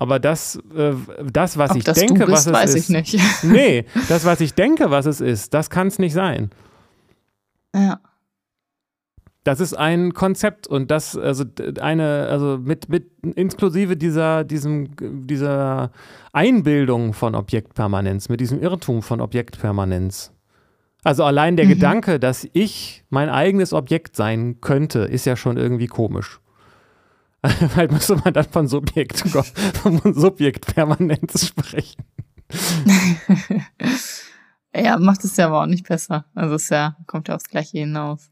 Aber 0.00 0.20
das, 0.20 0.54
äh, 0.76 0.92
das 1.24 1.58
was 1.58 1.72
Ob 1.72 1.76
ich 1.78 1.82
das 1.82 1.98
denke, 1.98 2.26
bist, 2.26 2.30
was 2.30 2.46
es 2.46 2.52
weiß 2.52 2.74
ist. 2.76 2.88
ich 2.88 2.88
nicht. 2.88 3.18
nee, 3.42 3.84
das, 4.08 4.24
was 4.24 4.40
ich 4.40 4.54
denke, 4.54 4.92
was 4.92 5.06
es 5.06 5.20
ist, 5.20 5.52
das 5.54 5.70
kann 5.70 5.88
es 5.88 5.98
nicht 5.98 6.12
sein. 6.12 6.50
Ja. 7.74 7.98
Das 9.42 9.58
ist 9.58 9.74
ein 9.74 10.14
Konzept 10.14 10.68
und 10.68 10.92
das, 10.92 11.16
also 11.16 11.44
eine, 11.80 12.28
also 12.30 12.58
mit, 12.62 12.88
mit 12.88 13.10
inklusive 13.34 13.96
dieser, 13.96 14.44
diesem, 14.44 14.90
dieser 15.26 15.90
Einbildung 16.32 17.12
von 17.12 17.34
Objektpermanenz, 17.34 18.28
mit 18.28 18.38
diesem 18.38 18.62
Irrtum 18.62 19.02
von 19.02 19.20
Objektpermanenz. 19.20 20.32
Also 21.02 21.24
allein 21.24 21.56
der 21.56 21.64
mhm. 21.64 21.70
Gedanke, 21.70 22.20
dass 22.20 22.46
ich 22.52 23.02
mein 23.10 23.30
eigenes 23.30 23.72
Objekt 23.72 24.14
sein 24.14 24.60
könnte, 24.60 25.00
ist 25.00 25.24
ja 25.24 25.34
schon 25.34 25.56
irgendwie 25.56 25.88
komisch. 25.88 26.38
Vielleicht 27.46 27.92
müsste 27.92 28.16
man 28.16 28.34
dann 28.34 28.44
von 28.44 28.66
Subjekt, 28.66 29.20
von 29.82 30.14
Subjektpermanenz 30.14 31.46
sprechen. 31.46 32.02
ja, 34.74 34.98
macht 34.98 35.24
es 35.24 35.36
ja 35.36 35.46
aber 35.46 35.62
auch 35.62 35.66
nicht 35.66 35.86
besser. 35.86 36.24
Also 36.34 36.56
es 36.56 36.68
ja, 36.68 36.96
kommt 37.06 37.28
ja 37.28 37.36
aufs 37.36 37.48
Gleiche 37.48 37.78
hinaus. 37.78 38.30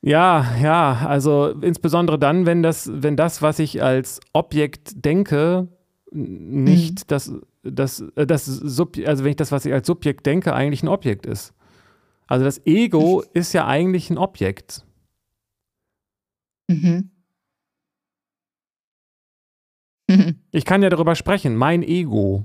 Ja, 0.00 0.54
ja, 0.60 1.06
also 1.06 1.48
insbesondere 1.62 2.18
dann, 2.18 2.44
wenn 2.44 2.62
das, 2.62 2.90
wenn 2.92 3.16
das, 3.16 3.40
was 3.40 3.58
ich 3.58 3.82
als 3.82 4.20
Objekt 4.34 5.04
denke, 5.04 5.68
nicht 6.12 7.00
mhm. 7.00 7.04
das, 7.08 7.32
das, 7.62 8.00
äh, 8.14 8.26
das 8.26 8.44
Sub, 8.44 8.98
also 9.06 9.24
wenn 9.24 9.30
ich 9.30 9.36
das, 9.36 9.50
was 9.50 9.64
ich 9.64 9.72
als 9.72 9.86
Subjekt 9.86 10.26
denke, 10.26 10.54
eigentlich 10.54 10.82
ein 10.82 10.88
Objekt 10.88 11.26
ist. 11.26 11.54
Also 12.26 12.44
das 12.44 12.64
Ego 12.66 13.22
ist 13.32 13.54
ja 13.54 13.66
eigentlich 13.66 14.10
ein 14.10 14.18
Objekt. 14.18 14.84
Mhm. 16.68 17.10
Ich 20.50 20.64
kann 20.64 20.82
ja 20.82 20.90
darüber 20.90 21.14
sprechen, 21.14 21.56
mein 21.56 21.82
Ego. 21.82 22.44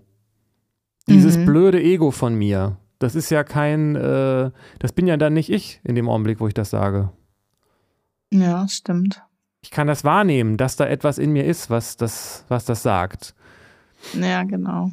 Dieses 1.07 1.37
mhm. 1.37 1.45
blöde 1.45 1.81
Ego 1.81 2.11
von 2.11 2.35
mir. 2.35 2.77
Das 2.99 3.15
ist 3.15 3.29
ja 3.29 3.43
kein, 3.43 3.95
äh, 3.95 4.51
das 4.79 4.93
bin 4.93 5.07
ja 5.07 5.17
dann 5.17 5.33
nicht 5.33 5.49
ich 5.49 5.79
in 5.83 5.95
dem 5.95 6.09
Augenblick, 6.09 6.39
wo 6.39 6.47
ich 6.47 6.53
das 6.53 6.69
sage. 6.69 7.09
Ja, 8.31 8.67
stimmt. 8.67 9.23
Ich 9.61 9.71
kann 9.71 9.87
das 9.87 10.03
wahrnehmen, 10.03 10.57
dass 10.57 10.75
da 10.75 10.85
etwas 10.85 11.17
in 11.17 11.31
mir 11.31 11.45
ist, 11.45 11.69
was 11.69 11.97
das, 11.97 12.45
was 12.47 12.65
das 12.65 12.83
sagt. 12.83 13.33
Ja, 14.13 14.43
genau. 14.43 14.91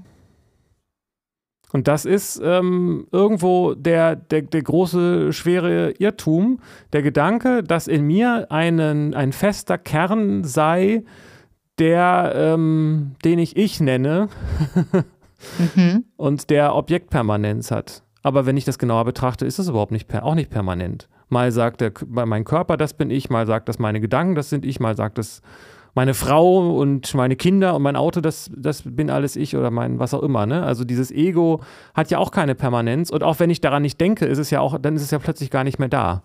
Und 1.73 1.89
das 1.89 2.05
ist 2.05 2.41
ähm, 2.43 3.07
irgendwo 3.13 3.75
der, 3.75 4.17
der, 4.17 4.43
der 4.43 4.63
große, 4.63 5.33
schwere 5.33 5.93
Irrtum, 5.99 6.61
der 6.93 7.03
Gedanke, 7.03 7.63
dass 7.63 7.89
in 7.89 8.07
mir 8.07 8.51
einen, 8.51 9.15
ein 9.15 9.33
fester 9.33 9.77
Kern 9.77 10.45
sei, 10.45 11.03
der, 11.79 12.33
ähm, 12.35 13.13
den 13.25 13.39
ich 13.39 13.57
ich 13.57 13.81
nenne 13.81 14.29
mhm. 15.75 16.05
und 16.17 16.51
der 16.51 16.75
Objektpermanenz 16.75 17.71
hat. 17.71 18.03
Aber 18.23 18.47
wenn 18.47 18.57
ich 18.57 18.65
das 18.65 18.79
genauer 18.79 19.05
betrachte, 19.05 19.47
ist 19.47 19.59
es 19.59 19.69
überhaupt 19.69 19.93
nicht, 19.93 20.13
auch 20.15 20.35
nicht 20.35 20.51
permanent. 20.51 21.09
Mal 21.29 21.53
sagt 21.53 21.81
der, 21.81 21.93
mein 22.07 22.45
Körper, 22.45 22.77
das 22.77 22.95
bin 22.95 23.11
ich, 23.11 23.31
mal 23.31 23.47
sagt 23.47 23.69
das 23.69 23.79
meine 23.79 24.01
Gedanken, 24.01 24.35
das 24.35 24.51
sind 24.51 24.65
ich, 24.65 24.81
mal 24.81 24.97
sagt 24.97 25.19
das 25.19 25.43
meine 25.95 26.13
Frau 26.13 26.77
und 26.77 27.15
meine 27.15 27.37
Kinder 27.37 27.75
und 27.75 27.83
mein 27.83 27.97
Auto, 27.97 28.21
das, 28.21 28.51
das 28.55 28.83
bin 28.85 29.09
alles 29.09 29.35
ich 29.35 29.57
oder 29.57 29.71
mein 29.71 29.99
was 29.99 30.13
auch 30.13 30.23
immer. 30.23 30.45
Ne? 30.45 30.63
Also 30.63 30.85
dieses 30.85 31.11
Ego 31.11 31.63
hat 31.95 32.11
ja 32.11 32.19
auch 32.19 32.31
keine 32.31 32.55
Permanenz 32.55 33.11
und 33.11 33.23
auch 33.23 33.41
wenn 33.41 33.49
ich 33.49 33.63
daran 33.63 33.83
nicht 33.83 33.99
denke, 33.99 34.27
ist 34.27 34.39
es 34.39 34.51
ja 34.51 34.61
auch, 34.61 34.79
dann 34.79 34.95
ist 34.95 35.03
es 35.03 35.11
ja 35.11 35.19
plötzlich 35.19 35.51
gar 35.51 35.65
nicht 35.65 35.79
mehr 35.79 35.89
da. 35.89 36.23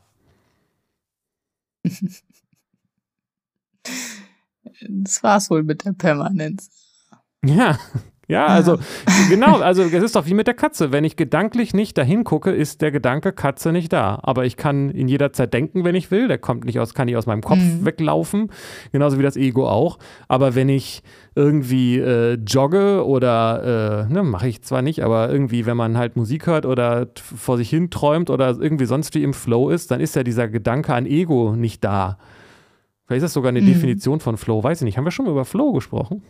Das 4.88 5.24
war's 5.24 5.50
wohl 5.50 5.64
mit 5.64 5.86
der 5.86 5.94
Permanenz. 5.94 6.70
Ja, 7.44 7.78
Ja, 8.32 8.46
also 8.46 8.80
genau, 9.30 9.60
also 9.60 9.84
es 9.84 9.92
ist 9.92 10.16
doch 10.16 10.26
wie 10.26 10.34
mit 10.34 10.48
der 10.48 10.54
Katze. 10.54 10.94
Wenn 10.94 11.04
ich 11.04 11.18
gedanklich 11.18 11.74
nicht 11.74 11.98
dahin 11.98 12.24
gucke, 12.24 12.52
ist 12.52 12.82
der 12.82 12.90
Gedanke 12.90 13.34
Katze 13.34 13.74
nicht 13.74 13.92
da. 13.92 14.20
Aber 14.24 14.46
ich 14.46 14.56
kann 14.56 14.90
in 14.90 15.10
jeder 15.10 15.34
Zeit 15.34 15.54
denken, 15.54 15.84
wenn 15.84 15.96
ich 15.96 16.12
will. 16.12 16.30
Der 16.30 16.38
kommt 16.38 16.64
nicht 16.64 16.80
aus, 16.80 16.94
kann 16.94 17.08
nicht 17.08 17.18
aus 17.18 17.26
meinem 17.26 17.42
Kopf 17.42 17.60
mhm. 17.60 17.84
weglaufen. 17.84 18.50
Genauso 18.94 19.20
wie 19.20 19.24
das 19.24 19.36
Ego 19.36 19.68
auch. 19.68 20.00
Aber 20.30 20.56
wenn 20.56 20.70
ich 20.70 21.04
irgendwie 21.36 22.00
äh, 22.00 22.36
jogge 22.48 23.06
oder, 23.06 24.08
äh, 24.08 24.14
ne, 24.14 24.24
mache 24.24 24.48
ich 24.48 24.62
zwar 24.62 24.82
nicht, 24.82 25.04
aber 25.04 25.30
irgendwie, 25.30 25.66
wenn 25.66 25.76
man 25.76 25.98
halt 25.98 26.16
Musik 26.16 26.48
hört 26.48 26.66
oder 26.66 27.08
vor 27.16 27.58
sich 27.58 27.70
hin 27.70 27.90
träumt 27.90 28.30
oder 28.30 28.56
irgendwie 28.58 28.86
sonst 28.86 29.14
wie 29.14 29.24
im 29.24 29.34
Flow 29.34 29.70
ist, 29.70 29.92
dann 29.92 30.00
ist 30.00 30.16
ja 30.16 30.24
dieser 30.24 30.48
Gedanke 30.48 30.94
an 30.94 31.06
Ego 31.06 31.54
nicht 31.58 31.84
da. 31.84 32.18
Vielleicht 33.12 33.26
ist 33.26 33.32
das 33.32 33.34
sogar 33.34 33.50
eine 33.50 33.60
mhm. 33.60 33.66
Definition 33.66 34.22
von 34.22 34.38
Flow, 34.38 34.64
weiß 34.64 34.80
ich 34.80 34.86
nicht. 34.86 34.98
Haben 34.98 35.04
wir 35.04 35.12
schon 35.12 35.26
mal 35.26 35.32
über 35.32 35.44
Flow 35.44 35.74
gesprochen? 35.74 36.24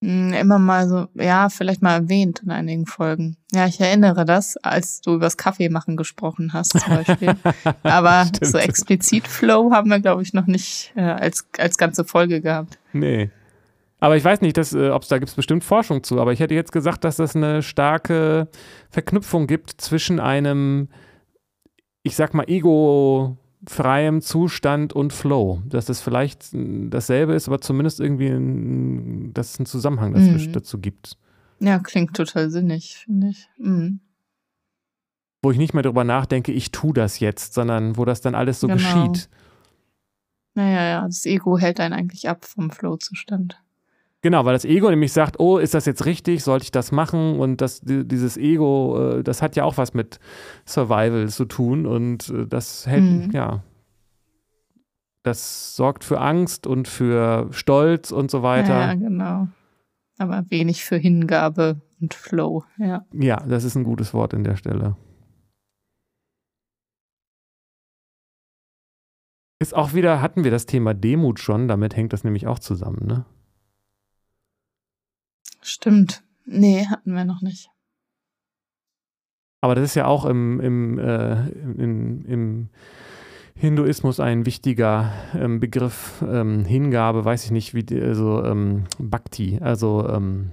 Hm, 0.00 0.32
immer 0.34 0.60
mal 0.60 0.88
so, 0.88 1.08
ja, 1.14 1.48
vielleicht 1.48 1.82
mal 1.82 1.94
erwähnt 1.94 2.42
in 2.44 2.52
einigen 2.52 2.86
Folgen. 2.86 3.36
Ja, 3.52 3.66
ich 3.66 3.80
erinnere 3.80 4.24
das, 4.24 4.56
als 4.58 5.00
du 5.00 5.16
übers 5.16 5.36
Kaffeemachen 5.36 5.96
gesprochen 5.96 6.52
hast, 6.52 6.78
zum 6.78 6.94
Beispiel. 6.94 7.34
Aber 7.82 8.28
so 8.40 8.56
explizit 8.56 9.26
Flow 9.26 9.72
haben 9.72 9.90
wir, 9.90 9.98
glaube 9.98 10.22
ich, 10.22 10.32
noch 10.32 10.46
nicht 10.46 10.92
äh, 10.94 11.00
als, 11.00 11.48
als 11.58 11.76
ganze 11.76 12.04
Folge 12.04 12.40
gehabt. 12.40 12.78
Nee. 12.92 13.30
Aber 13.98 14.16
ich 14.16 14.22
weiß 14.24 14.42
nicht, 14.42 14.56
äh, 14.56 14.90
ob 14.90 15.02
es 15.02 15.08
da 15.08 15.18
gibt 15.18 15.30
es 15.30 15.34
bestimmt 15.34 15.64
Forschung 15.64 16.04
zu, 16.04 16.20
aber 16.20 16.32
ich 16.32 16.38
hätte 16.38 16.54
jetzt 16.54 16.70
gesagt, 16.70 17.02
dass 17.02 17.18
es 17.18 17.34
eine 17.34 17.62
starke 17.62 18.46
Verknüpfung 18.90 19.48
gibt 19.48 19.72
zwischen 19.80 20.20
einem, 20.20 20.86
ich 22.04 22.14
sag 22.14 22.32
mal, 22.32 22.48
Ego 22.48 23.38
freiem 23.66 24.20
Zustand 24.20 24.92
und 24.92 25.12
Flow. 25.12 25.62
Dass 25.66 25.86
das 25.86 26.00
vielleicht 26.00 26.48
dasselbe 26.52 27.34
ist, 27.34 27.48
aber 27.48 27.60
zumindest 27.60 28.00
irgendwie, 28.00 28.28
ein, 28.28 29.32
dass 29.34 29.52
es 29.52 29.58
einen 29.58 29.66
Zusammenhang 29.66 30.12
mhm. 30.12 30.52
dazu 30.52 30.78
gibt. 30.78 31.16
Ja, 31.60 31.78
klingt 31.78 32.16
total 32.16 32.50
sinnig, 32.50 32.96
finde 32.96 33.28
ich. 33.28 33.48
Mhm. 33.58 34.00
Wo 35.42 35.50
ich 35.50 35.58
nicht 35.58 35.74
mehr 35.74 35.82
darüber 35.82 36.04
nachdenke, 36.04 36.52
ich 36.52 36.70
tue 36.70 36.92
das 36.94 37.20
jetzt, 37.20 37.54
sondern 37.54 37.96
wo 37.96 38.04
das 38.04 38.20
dann 38.20 38.34
alles 38.34 38.60
so 38.60 38.66
genau. 38.66 38.78
geschieht. 38.78 39.28
Naja, 40.54 40.84
ja, 40.84 41.06
das 41.06 41.26
Ego 41.26 41.58
hält 41.58 41.80
einen 41.80 41.94
eigentlich 41.94 42.28
ab 42.28 42.44
vom 42.44 42.70
Flow-Zustand. 42.70 43.60
Genau, 44.24 44.46
weil 44.46 44.54
das 44.54 44.64
Ego 44.64 44.88
nämlich 44.88 45.12
sagt, 45.12 45.38
oh, 45.38 45.58
ist 45.58 45.74
das 45.74 45.84
jetzt 45.84 46.06
richtig, 46.06 46.42
sollte 46.42 46.62
ich 46.62 46.70
das 46.70 46.92
machen? 46.92 47.38
Und 47.38 47.60
das, 47.60 47.82
dieses 47.84 48.38
Ego, 48.38 49.18
äh, 49.18 49.22
das 49.22 49.42
hat 49.42 49.54
ja 49.54 49.64
auch 49.64 49.76
was 49.76 49.92
mit 49.92 50.18
Survival 50.66 51.28
zu 51.28 51.44
tun 51.44 51.84
und 51.84 52.30
äh, 52.30 52.46
das 52.46 52.86
hält, 52.86 53.02
mhm. 53.26 53.30
ja, 53.32 53.62
das 55.24 55.76
sorgt 55.76 56.04
für 56.04 56.22
Angst 56.22 56.66
und 56.66 56.88
für 56.88 57.48
Stolz 57.50 58.12
und 58.12 58.30
so 58.30 58.42
weiter. 58.42 58.86
Ja, 58.86 58.94
genau. 58.94 59.48
Aber 60.16 60.42
wenig 60.48 60.86
für 60.86 60.96
Hingabe 60.96 61.82
und 62.00 62.14
Flow, 62.14 62.64
ja. 62.78 63.04
Ja, 63.12 63.36
das 63.46 63.64
ist 63.64 63.74
ein 63.74 63.84
gutes 63.84 64.14
Wort 64.14 64.32
in 64.32 64.42
der 64.42 64.56
Stelle. 64.56 64.96
Ist 69.58 69.74
auch 69.74 69.92
wieder, 69.92 70.22
hatten 70.22 70.44
wir 70.44 70.50
das 70.50 70.64
Thema 70.64 70.94
Demut 70.94 71.40
schon, 71.40 71.68
damit 71.68 71.94
hängt 71.94 72.14
das 72.14 72.24
nämlich 72.24 72.46
auch 72.46 72.58
zusammen, 72.58 73.06
ne? 73.06 73.26
Stimmt. 75.66 76.22
Nee, 76.44 76.86
hatten 76.86 77.14
wir 77.14 77.24
noch 77.24 77.40
nicht. 77.40 77.70
Aber 79.62 79.74
das 79.74 79.84
ist 79.84 79.94
ja 79.94 80.04
auch 80.04 80.26
im, 80.26 80.60
im, 80.60 80.98
äh, 80.98 81.48
im, 81.48 82.26
im 82.26 82.68
Hinduismus 83.54 84.20
ein 84.20 84.44
wichtiger 84.44 85.10
ähm, 85.34 85.60
Begriff. 85.60 86.22
Ähm, 86.28 86.66
Hingabe, 86.66 87.24
weiß 87.24 87.46
ich 87.46 87.50
nicht, 87.50 87.72
wie 87.72 88.02
also 88.02 88.44
ähm, 88.44 88.84
Bhakti, 88.98 89.58
also 89.62 90.06
ähm, 90.06 90.50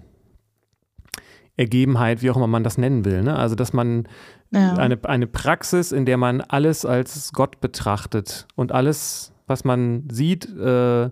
Ergebenheit, 1.57 2.21
wie 2.21 2.31
auch 2.31 2.37
immer 2.37 2.47
man 2.47 2.63
das 2.63 2.77
nennen 2.77 3.03
will. 3.03 3.21
Ne? 3.21 3.35
Also, 3.35 3.55
dass 3.55 3.73
man 3.73 4.07
ja. 4.51 4.75
eine, 4.75 4.97
eine 5.03 5.27
Praxis, 5.27 5.91
in 5.91 6.05
der 6.05 6.15
man 6.15 6.39
alles 6.39 6.85
als 6.85 7.33
Gott 7.33 7.59
betrachtet 7.59 8.47
und 8.55 8.71
alles, 8.71 9.33
was 9.45 9.65
man 9.65 10.07
sieht 10.09 10.45
äh, 10.57 11.09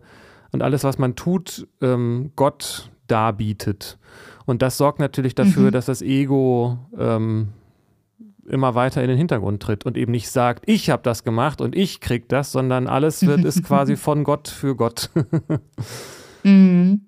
und 0.52 0.62
alles, 0.62 0.86
was 0.86 1.00
man 1.00 1.18
tut, 1.18 1.68
ähm, 1.82 2.32
Gott 2.38 2.90
darbietet. 3.10 3.98
Und 4.46 4.62
das 4.62 4.78
sorgt 4.78 5.00
natürlich 5.00 5.36
dafür, 5.36 5.68
mhm. 5.68 5.72
dass 5.72 5.86
das 5.86 6.02
Ego 6.02 6.80
ähm, 6.98 7.50
immer 8.50 8.76
weiter 8.76 9.02
in 9.02 9.10
den 9.10 9.18
Hintergrund 9.18 9.62
tritt 9.62 9.86
und 9.86 9.98
eben 9.98 10.12
nicht 10.12 10.30
sagt, 10.30 10.64
ich 10.68 10.90
habe 10.90 11.04
das 11.04 11.24
gemacht 11.24 11.62
und 11.62 11.76
ich 11.76 12.02
krieg 12.02 12.28
das, 12.30 12.52
sondern 12.52 12.88
alles 12.88 13.26
wird 13.26 13.46
ist 13.46 13.64
quasi 13.64 13.96
von 13.98 14.24
Gott 14.24 14.48
für 14.48 14.76
Gott. 14.76 15.10
mhm. 16.44 17.02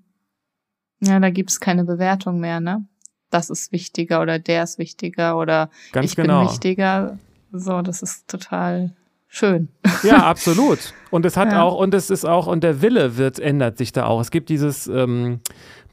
Ja, 1.03 1.19
da 1.19 1.31
gibt 1.31 1.49
es 1.49 1.59
keine 1.59 1.83
Bewertung 1.83 2.39
mehr, 2.39 2.59
ne? 2.59 2.85
Das 3.31 3.49
ist 3.49 3.71
wichtiger 3.71 4.21
oder 4.21 4.39
der 4.39 4.63
ist 4.63 4.77
wichtiger 4.77 5.37
oder 5.37 5.69
Ganz 5.93 6.11
ich 6.11 6.15
genau. 6.15 6.41
bin 6.41 6.49
wichtiger. 6.49 7.17
So, 7.51 7.81
das 7.81 8.01
ist 8.01 8.27
total 8.27 8.93
schön. 9.27 9.69
Ja, 10.03 10.25
absolut. 10.25 10.95
Und 11.11 11.27
es 11.27 11.37
hat 11.37 11.51
ja. 11.51 11.61
auch, 11.61 11.75
und 11.75 11.93
es 11.93 12.09
ist 12.09 12.25
auch, 12.25 12.47
und 12.47 12.63
der 12.63 12.81
Wille 12.81 13.17
wird, 13.17 13.37
ändert 13.37 13.77
sich 13.77 13.91
da 13.91 14.05
auch. 14.05 14.19
Es 14.19 14.31
gibt 14.31 14.49
dieses, 14.49 14.87
ähm, 14.87 15.41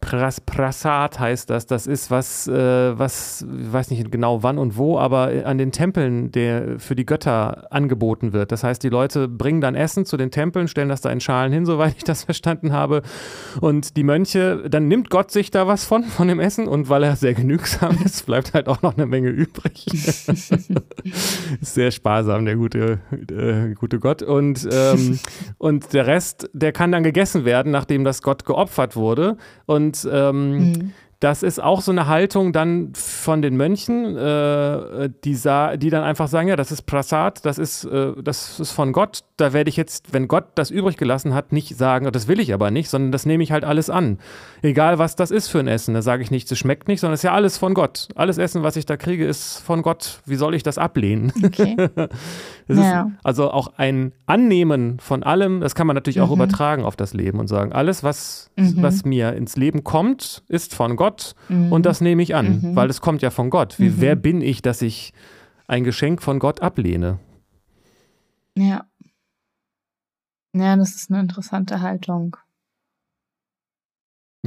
Pras 0.00 0.40
Prasad 0.40 1.18
heißt 1.18 1.50
das. 1.50 1.66
Das 1.66 1.86
ist 1.86 2.10
was, 2.10 2.46
äh, 2.48 2.98
was, 2.98 3.42
ich 3.42 3.72
weiß 3.72 3.90
nicht 3.90 4.10
genau 4.10 4.42
wann 4.42 4.58
und 4.58 4.76
wo, 4.76 4.98
aber 4.98 5.32
an 5.44 5.58
den 5.58 5.72
Tempeln 5.72 6.32
der 6.32 6.78
für 6.78 6.94
die 6.94 7.06
Götter 7.06 7.72
angeboten 7.72 8.32
wird. 8.32 8.52
Das 8.52 8.64
heißt, 8.64 8.82
die 8.82 8.88
Leute 8.88 9.28
bringen 9.28 9.60
dann 9.60 9.74
Essen 9.74 10.04
zu 10.04 10.16
den 10.16 10.30
Tempeln, 10.30 10.68
stellen 10.68 10.88
das 10.88 11.00
da 11.00 11.10
in 11.10 11.20
Schalen 11.20 11.52
hin, 11.52 11.66
soweit 11.66 11.94
ich 11.96 12.04
das 12.04 12.24
verstanden 12.24 12.72
habe. 12.72 13.02
Und 13.60 13.96
die 13.96 14.04
Mönche, 14.04 14.68
dann 14.68 14.88
nimmt 14.88 15.10
Gott 15.10 15.30
sich 15.30 15.50
da 15.50 15.66
was 15.66 15.84
von, 15.84 16.04
von 16.04 16.28
dem 16.28 16.40
Essen 16.40 16.68
und 16.68 16.88
weil 16.88 17.02
er 17.02 17.16
sehr 17.16 17.34
genügsam 17.34 17.98
ist, 18.04 18.26
bleibt 18.26 18.54
halt 18.54 18.68
auch 18.68 18.82
noch 18.82 18.96
eine 18.96 19.06
Menge 19.06 19.28
übrig. 19.28 19.86
sehr 21.60 21.90
sparsam, 21.90 22.44
der 22.44 22.56
gute, 22.56 23.00
äh, 23.30 23.74
gute 23.74 23.98
Gott. 23.98 24.22
Und, 24.22 24.68
ähm, 24.70 25.18
und 25.58 25.92
der 25.92 26.06
Rest, 26.06 26.50
der 26.52 26.72
kann 26.72 26.92
dann 26.92 27.02
gegessen 27.02 27.44
werden, 27.44 27.72
nachdem 27.72 28.04
das 28.04 28.22
Gott 28.22 28.44
geopfert 28.44 28.96
wurde. 28.96 29.36
Und 29.66 29.87
und 29.88 30.08
ähm, 30.10 30.58
mhm. 30.58 30.92
Das 31.20 31.42
ist 31.42 31.60
auch 31.60 31.80
so 31.80 31.90
eine 31.90 32.06
Haltung 32.06 32.52
dann 32.52 32.92
von 32.94 33.42
den 33.42 33.56
Mönchen, 33.56 34.16
äh, 34.16 35.10
die, 35.24 35.32
die 35.34 35.90
dann 35.90 36.04
einfach 36.04 36.28
sagen, 36.28 36.46
ja, 36.46 36.54
das 36.54 36.70
ist 36.70 36.82
Prasad, 36.82 37.44
das 37.44 37.58
ist, 37.58 37.84
äh, 37.84 38.12
das 38.22 38.60
ist 38.60 38.70
von 38.70 38.92
Gott. 38.92 39.24
Da 39.36 39.52
werde 39.52 39.68
ich 39.68 39.76
jetzt, 39.76 40.12
wenn 40.12 40.28
Gott 40.28 40.44
das 40.54 40.70
übrig 40.70 40.96
gelassen 40.96 41.34
hat, 41.34 41.50
nicht 41.50 41.76
sagen, 41.76 42.10
das 42.12 42.28
will 42.28 42.38
ich 42.38 42.54
aber 42.54 42.70
nicht, 42.70 42.88
sondern 42.88 43.10
das 43.10 43.26
nehme 43.26 43.42
ich 43.42 43.50
halt 43.50 43.64
alles 43.64 43.90
an. 43.90 44.18
Egal, 44.62 44.98
was 45.00 45.16
das 45.16 45.32
ist 45.32 45.48
für 45.48 45.58
ein 45.58 45.66
Essen. 45.66 45.94
Da 45.94 46.02
sage 46.02 46.22
ich 46.22 46.30
nicht, 46.30 46.50
es 46.52 46.58
schmeckt 46.58 46.86
nicht, 46.86 47.00
sondern 47.00 47.14
es 47.14 47.20
ist 47.20 47.24
ja 47.24 47.32
alles 47.32 47.58
von 47.58 47.74
Gott. 47.74 48.08
Alles 48.14 48.38
Essen, 48.38 48.62
was 48.62 48.76
ich 48.76 48.86
da 48.86 48.96
kriege, 48.96 49.26
ist 49.26 49.58
von 49.58 49.82
Gott. 49.82 50.20
Wie 50.24 50.36
soll 50.36 50.54
ich 50.54 50.62
das 50.62 50.78
ablehnen? 50.78 51.32
Okay. 51.44 51.76
ja. 51.96 52.06
ist 52.68 53.16
also 53.24 53.50
auch 53.50 53.72
ein 53.76 54.12
Annehmen 54.26 55.00
von 55.00 55.24
allem, 55.24 55.60
das 55.60 55.74
kann 55.74 55.86
man 55.88 55.94
natürlich 55.94 56.18
mhm. 56.18 56.22
auch 56.22 56.30
übertragen 56.30 56.84
auf 56.84 56.94
das 56.94 57.12
Leben 57.12 57.40
und 57.40 57.48
sagen, 57.48 57.72
alles, 57.72 58.04
was, 58.04 58.50
mhm. 58.56 58.82
was 58.82 59.04
mir 59.04 59.32
ins 59.32 59.56
Leben 59.56 59.82
kommt, 59.82 60.44
ist 60.48 60.74
von 60.74 60.94
Gott 60.94 61.07
mhm. 61.48 61.72
und 61.72 61.86
das 61.86 62.00
nehme 62.00 62.22
ich 62.22 62.34
an, 62.34 62.60
mhm. 62.60 62.76
weil 62.76 62.90
es 62.90 63.00
kommt 63.00 63.22
ja 63.22 63.30
von 63.30 63.50
Gott. 63.50 63.78
Wie, 63.78 64.00
wer 64.00 64.16
mhm. 64.16 64.22
bin 64.22 64.40
ich, 64.42 64.62
dass 64.62 64.82
ich 64.82 65.12
ein 65.66 65.84
Geschenk 65.84 66.22
von 66.22 66.38
Gott 66.38 66.62
ablehne? 66.62 67.18
Ja. 68.56 68.86
Ja, 70.54 70.76
das 70.76 70.94
ist 70.94 71.10
eine 71.10 71.20
interessante 71.20 71.80
Haltung. 71.80 72.36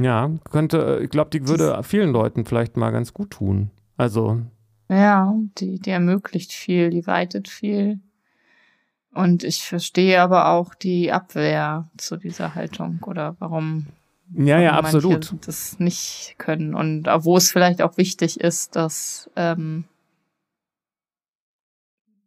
Ja, 0.00 0.30
könnte, 0.50 1.00
ich 1.02 1.10
glaube, 1.10 1.30
die 1.30 1.46
würde 1.46 1.82
vielen 1.82 2.12
Leuten 2.12 2.44
vielleicht 2.44 2.76
mal 2.76 2.90
ganz 2.90 3.12
gut 3.12 3.30
tun. 3.30 3.70
Also. 3.96 4.40
Ja, 4.88 5.34
die, 5.58 5.78
die 5.78 5.90
ermöglicht 5.90 6.52
viel, 6.52 6.90
die 6.90 7.06
weitet 7.06 7.48
viel. 7.48 8.00
Und 9.14 9.44
ich 9.44 9.62
verstehe 9.62 10.20
aber 10.20 10.48
auch 10.48 10.74
die 10.74 11.12
Abwehr 11.12 11.90
zu 11.98 12.16
dieser 12.16 12.54
Haltung 12.54 13.00
oder 13.06 13.36
warum, 13.38 13.86
ja, 14.36 14.60
ja, 14.60 14.72
absolut. 14.72 15.34
das 15.46 15.78
nicht 15.78 16.36
können. 16.38 16.74
Und 16.74 17.06
wo 17.06 17.36
es 17.36 17.50
vielleicht 17.50 17.82
auch 17.82 17.96
wichtig 17.96 18.40
ist, 18.40 18.76
dass 18.76 19.30
ähm, 19.36 19.84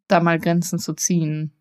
da 0.07 0.19
mal 0.19 0.39
Grenzen 0.39 0.79
zu 0.79 0.93
ziehen. 0.93 1.51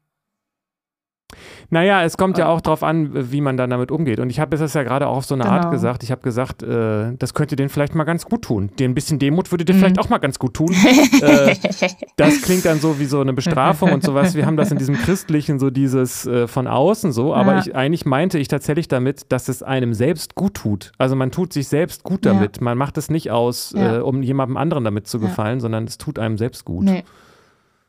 Naja, 1.70 2.02
es 2.02 2.16
kommt 2.16 2.38
ja 2.38 2.48
auch 2.48 2.60
darauf 2.60 2.82
an, 2.82 3.32
wie 3.32 3.40
man 3.40 3.56
dann 3.56 3.70
damit 3.70 3.90
umgeht. 3.90 4.20
Und 4.20 4.30
ich 4.30 4.40
habe 4.40 4.56
das 4.56 4.74
ja 4.74 4.82
gerade 4.82 5.06
auch 5.06 5.18
auf 5.18 5.24
so 5.24 5.34
eine 5.34 5.44
genau. 5.44 5.56
Art 5.56 5.70
gesagt. 5.70 6.02
Ich 6.02 6.10
habe 6.10 6.22
gesagt, 6.22 6.62
äh, 6.62 7.14
das 7.18 7.34
könnte 7.34 7.56
denen 7.56 7.68
vielleicht 7.68 7.94
mal 7.94 8.04
ganz 8.04 8.24
gut 8.24 8.42
tun. 8.42 8.70
Dir 8.78 8.88
ein 8.88 8.94
bisschen 8.94 9.18
Demut 9.18 9.50
würde 9.52 9.64
dir 9.64 9.74
mhm. 9.74 9.78
vielleicht 9.78 9.98
auch 9.98 10.08
mal 10.08 10.18
ganz 10.18 10.38
gut 10.38 10.54
tun. 10.54 10.74
äh, 11.22 11.54
das 12.16 12.42
klingt 12.42 12.64
dann 12.64 12.80
so 12.80 12.98
wie 12.98 13.06
so 13.06 13.20
eine 13.20 13.32
Bestrafung 13.32 13.92
und 13.92 14.02
sowas. 14.02 14.34
Wir 14.34 14.46
haben 14.46 14.56
das 14.56 14.70
in 14.70 14.78
diesem 14.78 14.96
Christlichen, 14.96 15.58
so 15.58 15.70
dieses 15.70 16.26
äh, 16.26 16.46
von 16.46 16.66
außen 16.66 17.12
so. 17.12 17.34
Aber 17.34 17.54
ja. 17.54 17.60
ich, 17.60 17.74
eigentlich 17.74 18.04
meinte 18.04 18.38
ich 18.38 18.48
tatsächlich 18.48 18.88
damit, 18.88 19.32
dass 19.32 19.48
es 19.48 19.62
einem 19.62 19.94
selbst 19.94 20.34
gut 20.34 20.54
tut. 20.54 20.92
Also 20.98 21.16
man 21.16 21.30
tut 21.30 21.52
sich 21.52 21.68
selbst 21.68 22.02
gut 22.02 22.26
damit. 22.26 22.58
Ja. 22.58 22.64
Man 22.64 22.78
macht 22.78 22.98
es 22.98 23.10
nicht 23.10 23.30
aus, 23.30 23.74
ja. 23.76 23.98
Äh, 23.98 24.00
um 24.00 24.22
jemandem 24.22 24.56
anderen 24.56 24.84
damit 24.84 25.06
zu 25.06 25.18
gefallen, 25.20 25.60
sondern 25.60 25.84
es 25.84 25.98
tut 25.98 26.18
einem 26.18 26.38
selbst 26.38 26.64
gut. 26.64 26.84
Nee. 26.84 27.04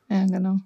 Ja, 0.09 0.25
genau. 0.25 0.57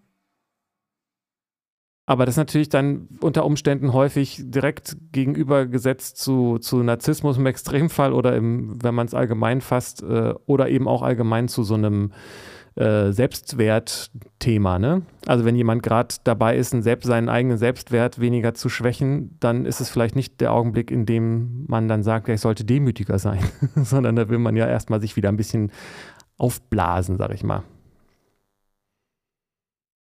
Aber 2.09 2.25
das 2.25 2.33
ist 2.33 2.37
natürlich 2.37 2.69
dann 2.69 3.07
unter 3.21 3.45
Umständen 3.45 3.93
häufig 3.93 4.41
direkt 4.43 4.97
gegenübergesetzt 5.11 6.17
zu, 6.17 6.57
zu 6.57 6.81
Narzissmus 6.81 7.37
im 7.37 7.45
Extremfall 7.45 8.13
oder 8.13 8.35
im, 8.35 8.83
wenn 8.83 8.95
man 8.95 9.05
es 9.05 9.13
allgemein 9.13 9.61
fasst, 9.61 10.01
äh, 10.01 10.33
oder 10.47 10.69
eben 10.69 10.87
auch 10.87 11.03
allgemein 11.03 11.47
zu 11.47 11.61
so 11.61 11.75
einem 11.75 12.11
äh, 12.73 13.11
Selbstwertthema. 13.11 14.79
Ne? 14.79 15.03
Also 15.27 15.45
wenn 15.45 15.55
jemand 15.55 15.83
gerade 15.83 16.15
dabei 16.23 16.57
ist, 16.57 16.71
Selbst, 16.81 17.05
seinen 17.05 17.29
eigenen 17.29 17.59
Selbstwert 17.59 18.19
weniger 18.19 18.55
zu 18.55 18.69
schwächen, 18.69 19.37
dann 19.39 19.67
ist 19.67 19.79
es 19.79 19.91
vielleicht 19.91 20.15
nicht 20.15 20.41
der 20.41 20.51
Augenblick, 20.51 20.89
in 20.89 21.05
dem 21.05 21.65
man 21.67 21.87
dann 21.87 22.01
sagt, 22.01 22.27
ja, 22.27 22.33
ich 22.33 22.41
sollte 22.41 22.65
demütiger 22.65 23.19
sein, 23.19 23.43
sondern 23.75 24.15
da 24.15 24.29
will 24.29 24.39
man 24.39 24.55
ja 24.55 24.67
erstmal 24.67 24.99
sich 24.99 25.15
wieder 25.15 25.29
ein 25.29 25.37
bisschen 25.37 25.71
aufblasen, 26.39 27.17
sag 27.17 27.35
ich 27.35 27.43
mal. 27.43 27.61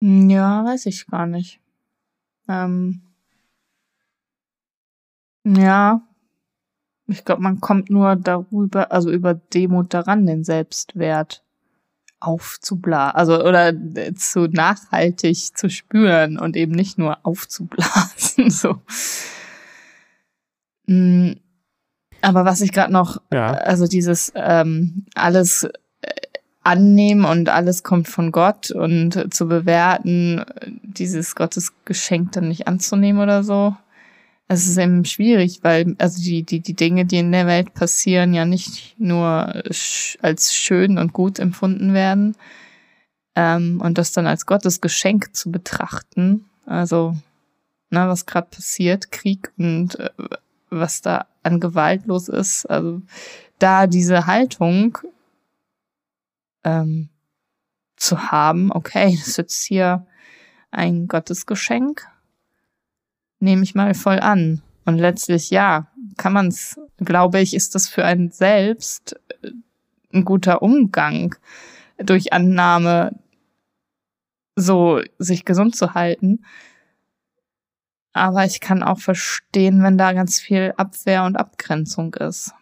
Ja, 0.00 0.64
weiß 0.64 0.86
ich 0.86 1.06
gar 1.06 1.28
nicht. 1.28 1.61
Ähm, 2.52 3.00
ja, 5.44 6.02
ich 7.06 7.24
glaube, 7.24 7.42
man 7.42 7.60
kommt 7.60 7.90
nur 7.90 8.16
darüber, 8.16 8.92
also 8.92 9.10
über 9.10 9.34
Demut 9.34 9.92
daran, 9.92 10.26
den 10.26 10.44
Selbstwert 10.44 11.42
aufzublasen, 12.20 13.16
also 13.16 13.44
oder 13.44 13.68
äh, 13.68 14.14
zu 14.14 14.46
nachhaltig 14.46 15.56
zu 15.56 15.68
spüren 15.68 16.38
und 16.38 16.56
eben 16.56 16.72
nicht 16.72 16.98
nur 16.98 17.18
aufzublasen. 17.24 18.50
So. 18.50 18.80
Mm, 20.86 21.32
aber 22.22 22.44
was 22.44 22.60
ich 22.60 22.72
gerade 22.72 22.92
noch, 22.92 23.20
ja. 23.32 23.52
also 23.52 23.86
dieses 23.86 24.32
ähm, 24.34 25.06
alles 25.14 25.68
annehmen 26.62 27.24
und 27.24 27.48
alles 27.48 27.82
kommt 27.82 28.08
von 28.08 28.32
Gott 28.32 28.70
und 28.70 29.34
zu 29.34 29.48
bewerten, 29.48 30.44
dieses 30.82 31.34
Gottesgeschenk 31.34 32.32
dann 32.32 32.48
nicht 32.48 32.68
anzunehmen 32.68 33.22
oder 33.22 33.42
so. 33.42 33.74
Es 34.48 34.66
ist 34.68 34.76
eben 34.76 35.04
schwierig, 35.04 35.60
weil 35.62 35.94
also 35.98 36.22
die, 36.22 36.42
die, 36.42 36.60
die 36.60 36.74
Dinge, 36.74 37.04
die 37.04 37.18
in 37.18 37.32
der 37.32 37.46
Welt 37.46 37.74
passieren, 37.74 38.34
ja 38.34 38.44
nicht 38.44 38.94
nur 38.98 39.62
als 40.20 40.54
schön 40.54 40.98
und 40.98 41.12
gut 41.12 41.38
empfunden 41.38 41.94
werden 41.94 42.36
ähm, 43.34 43.80
und 43.80 43.98
das 43.98 44.12
dann 44.12 44.26
als 44.26 44.46
Gottes 44.46 44.80
Geschenk 44.80 45.34
zu 45.34 45.50
betrachten. 45.50 46.44
Also, 46.66 47.16
na, 47.90 48.08
was 48.08 48.26
gerade 48.26 48.48
passiert, 48.50 49.10
Krieg 49.10 49.52
und 49.56 49.98
äh, 49.98 50.10
was 50.70 51.02
da 51.02 51.26
an 51.42 51.60
Gewalt 51.60 52.06
los 52.06 52.28
ist. 52.28 52.66
Also 52.66 53.02
da 53.58 53.86
diese 53.86 54.26
Haltung 54.26 54.98
ähm, 56.64 57.10
zu 57.96 58.30
haben, 58.30 58.72
okay, 58.72 59.16
das 59.16 59.28
ist 59.28 59.36
jetzt 59.38 59.64
hier 59.64 60.06
ein 60.70 61.06
Gottesgeschenk, 61.06 62.06
nehme 63.38 63.62
ich 63.62 63.74
mal 63.74 63.94
voll 63.94 64.18
an. 64.20 64.62
Und 64.84 64.98
letztlich, 64.98 65.50
ja, 65.50 65.88
kann 66.16 66.32
man 66.32 66.48
es, 66.48 66.80
glaube 66.98 67.40
ich, 67.40 67.54
ist 67.54 67.74
das 67.74 67.88
für 67.88 68.04
einen 68.04 68.30
selbst 68.30 69.16
äh, 69.42 69.50
ein 70.12 70.24
guter 70.24 70.62
Umgang 70.62 71.36
durch 71.98 72.32
Annahme, 72.32 73.18
so 74.56 75.00
sich 75.18 75.44
gesund 75.44 75.76
zu 75.76 75.94
halten. 75.94 76.44
Aber 78.12 78.44
ich 78.44 78.60
kann 78.60 78.82
auch 78.82 78.98
verstehen, 78.98 79.82
wenn 79.82 79.96
da 79.96 80.12
ganz 80.12 80.38
viel 80.40 80.74
Abwehr 80.76 81.24
und 81.24 81.36
Abgrenzung 81.36 82.14
ist. 82.14 82.52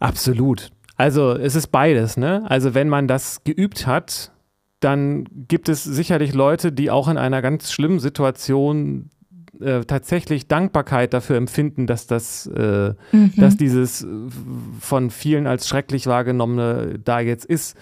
Absolut. 0.00 0.72
Also 0.98 1.32
es 1.32 1.54
ist 1.54 1.68
beides, 1.68 2.16
ne? 2.16 2.44
Also 2.48 2.74
wenn 2.74 2.88
man 2.88 3.06
das 3.08 3.44
geübt 3.44 3.86
hat, 3.86 4.32
dann 4.80 5.24
gibt 5.48 5.68
es 5.68 5.84
sicherlich 5.84 6.34
Leute, 6.34 6.72
die 6.72 6.90
auch 6.90 7.08
in 7.08 7.16
einer 7.16 7.40
ganz 7.40 7.72
schlimmen 7.72 8.00
Situation 8.00 9.10
äh, 9.60 9.80
tatsächlich 9.80 10.48
Dankbarkeit 10.48 11.14
dafür 11.14 11.36
empfinden, 11.36 11.86
dass 11.86 12.06
das, 12.06 12.46
äh, 12.46 12.94
mhm. 13.12 13.32
dass 13.36 13.56
dieses 13.56 14.06
von 14.80 15.10
vielen 15.10 15.46
als 15.46 15.68
schrecklich 15.68 16.06
wahrgenommene 16.06 16.98
da 17.02 17.20
jetzt 17.20 17.44
ist. 17.44 17.76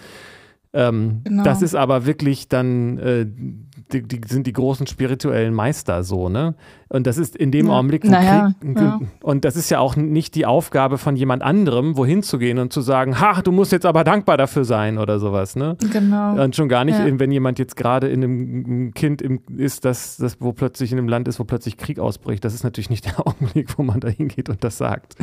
Ähm, 0.77 1.21
genau. 1.23 1.43
Das 1.43 1.63
ist 1.63 1.73
aber 1.73 2.05
wirklich 2.05 2.49
dann, 2.49 2.99
äh, 2.99 3.25
die, 3.25 4.03
die, 4.03 4.21
sind 4.27 4.45
die 4.45 4.53
großen 4.53 4.85
spirituellen 4.85 5.55
Meister 5.55 6.03
so, 6.03 6.29
ne? 6.29 6.53
Und 6.87 7.07
das 7.07 7.17
ist 7.17 7.35
in 7.35 7.51
dem 7.51 7.67
ja. 7.67 7.73
Augenblick, 7.73 8.03
naja, 8.03 8.53
Krieg, 8.61 8.77
ja. 8.77 8.99
und 9.23 9.43
das 9.43 9.55
ist 9.55 9.71
ja 9.71 9.79
auch 9.79 9.95
nicht 9.95 10.35
die 10.35 10.45
Aufgabe 10.45 10.99
von 10.99 11.15
jemand 11.15 11.41
anderem, 11.41 11.97
wohin 11.97 12.21
zu 12.21 12.37
gehen 12.37 12.59
und 12.59 12.71
zu 12.71 12.81
sagen, 12.81 13.19
ha, 13.19 13.41
du 13.41 13.51
musst 13.51 13.71
jetzt 13.71 13.87
aber 13.87 14.03
dankbar 14.03 14.37
dafür 14.37 14.65
sein 14.65 14.99
oder 14.99 15.17
sowas, 15.17 15.55
ne? 15.55 15.77
Genau. 15.91 16.43
Und 16.43 16.55
schon 16.55 16.69
gar 16.69 16.85
nicht, 16.85 16.99
ja. 16.99 17.19
wenn 17.19 17.31
jemand 17.31 17.57
jetzt 17.57 17.75
gerade 17.75 18.07
in 18.09 18.23
einem 18.23 18.93
Kind 18.93 19.23
im, 19.23 19.41
ist, 19.57 19.83
das, 19.83 20.17
das, 20.17 20.39
wo 20.41 20.53
plötzlich 20.53 20.91
in 20.91 20.99
einem 20.99 21.09
Land 21.09 21.27
ist, 21.27 21.39
wo 21.39 21.43
plötzlich 21.43 21.77
Krieg 21.77 21.97
ausbricht. 21.97 22.45
Das 22.45 22.53
ist 22.53 22.63
natürlich 22.63 22.91
nicht 22.91 23.05
der 23.05 23.19
Augenblick, 23.25 23.79
wo 23.79 23.83
man 23.83 23.99
da 23.99 24.09
hingeht 24.09 24.47
und 24.47 24.63
das 24.63 24.77
sagt. 24.77 25.15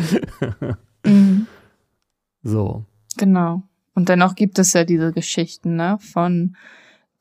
mhm. 1.06 1.46
So. 2.42 2.84
Genau. 3.16 3.62
Und 3.94 4.08
dennoch 4.08 4.34
gibt 4.34 4.58
es 4.58 4.72
ja 4.72 4.84
diese 4.84 5.12
Geschichten, 5.12 5.76
ne, 5.76 5.98
von 6.00 6.56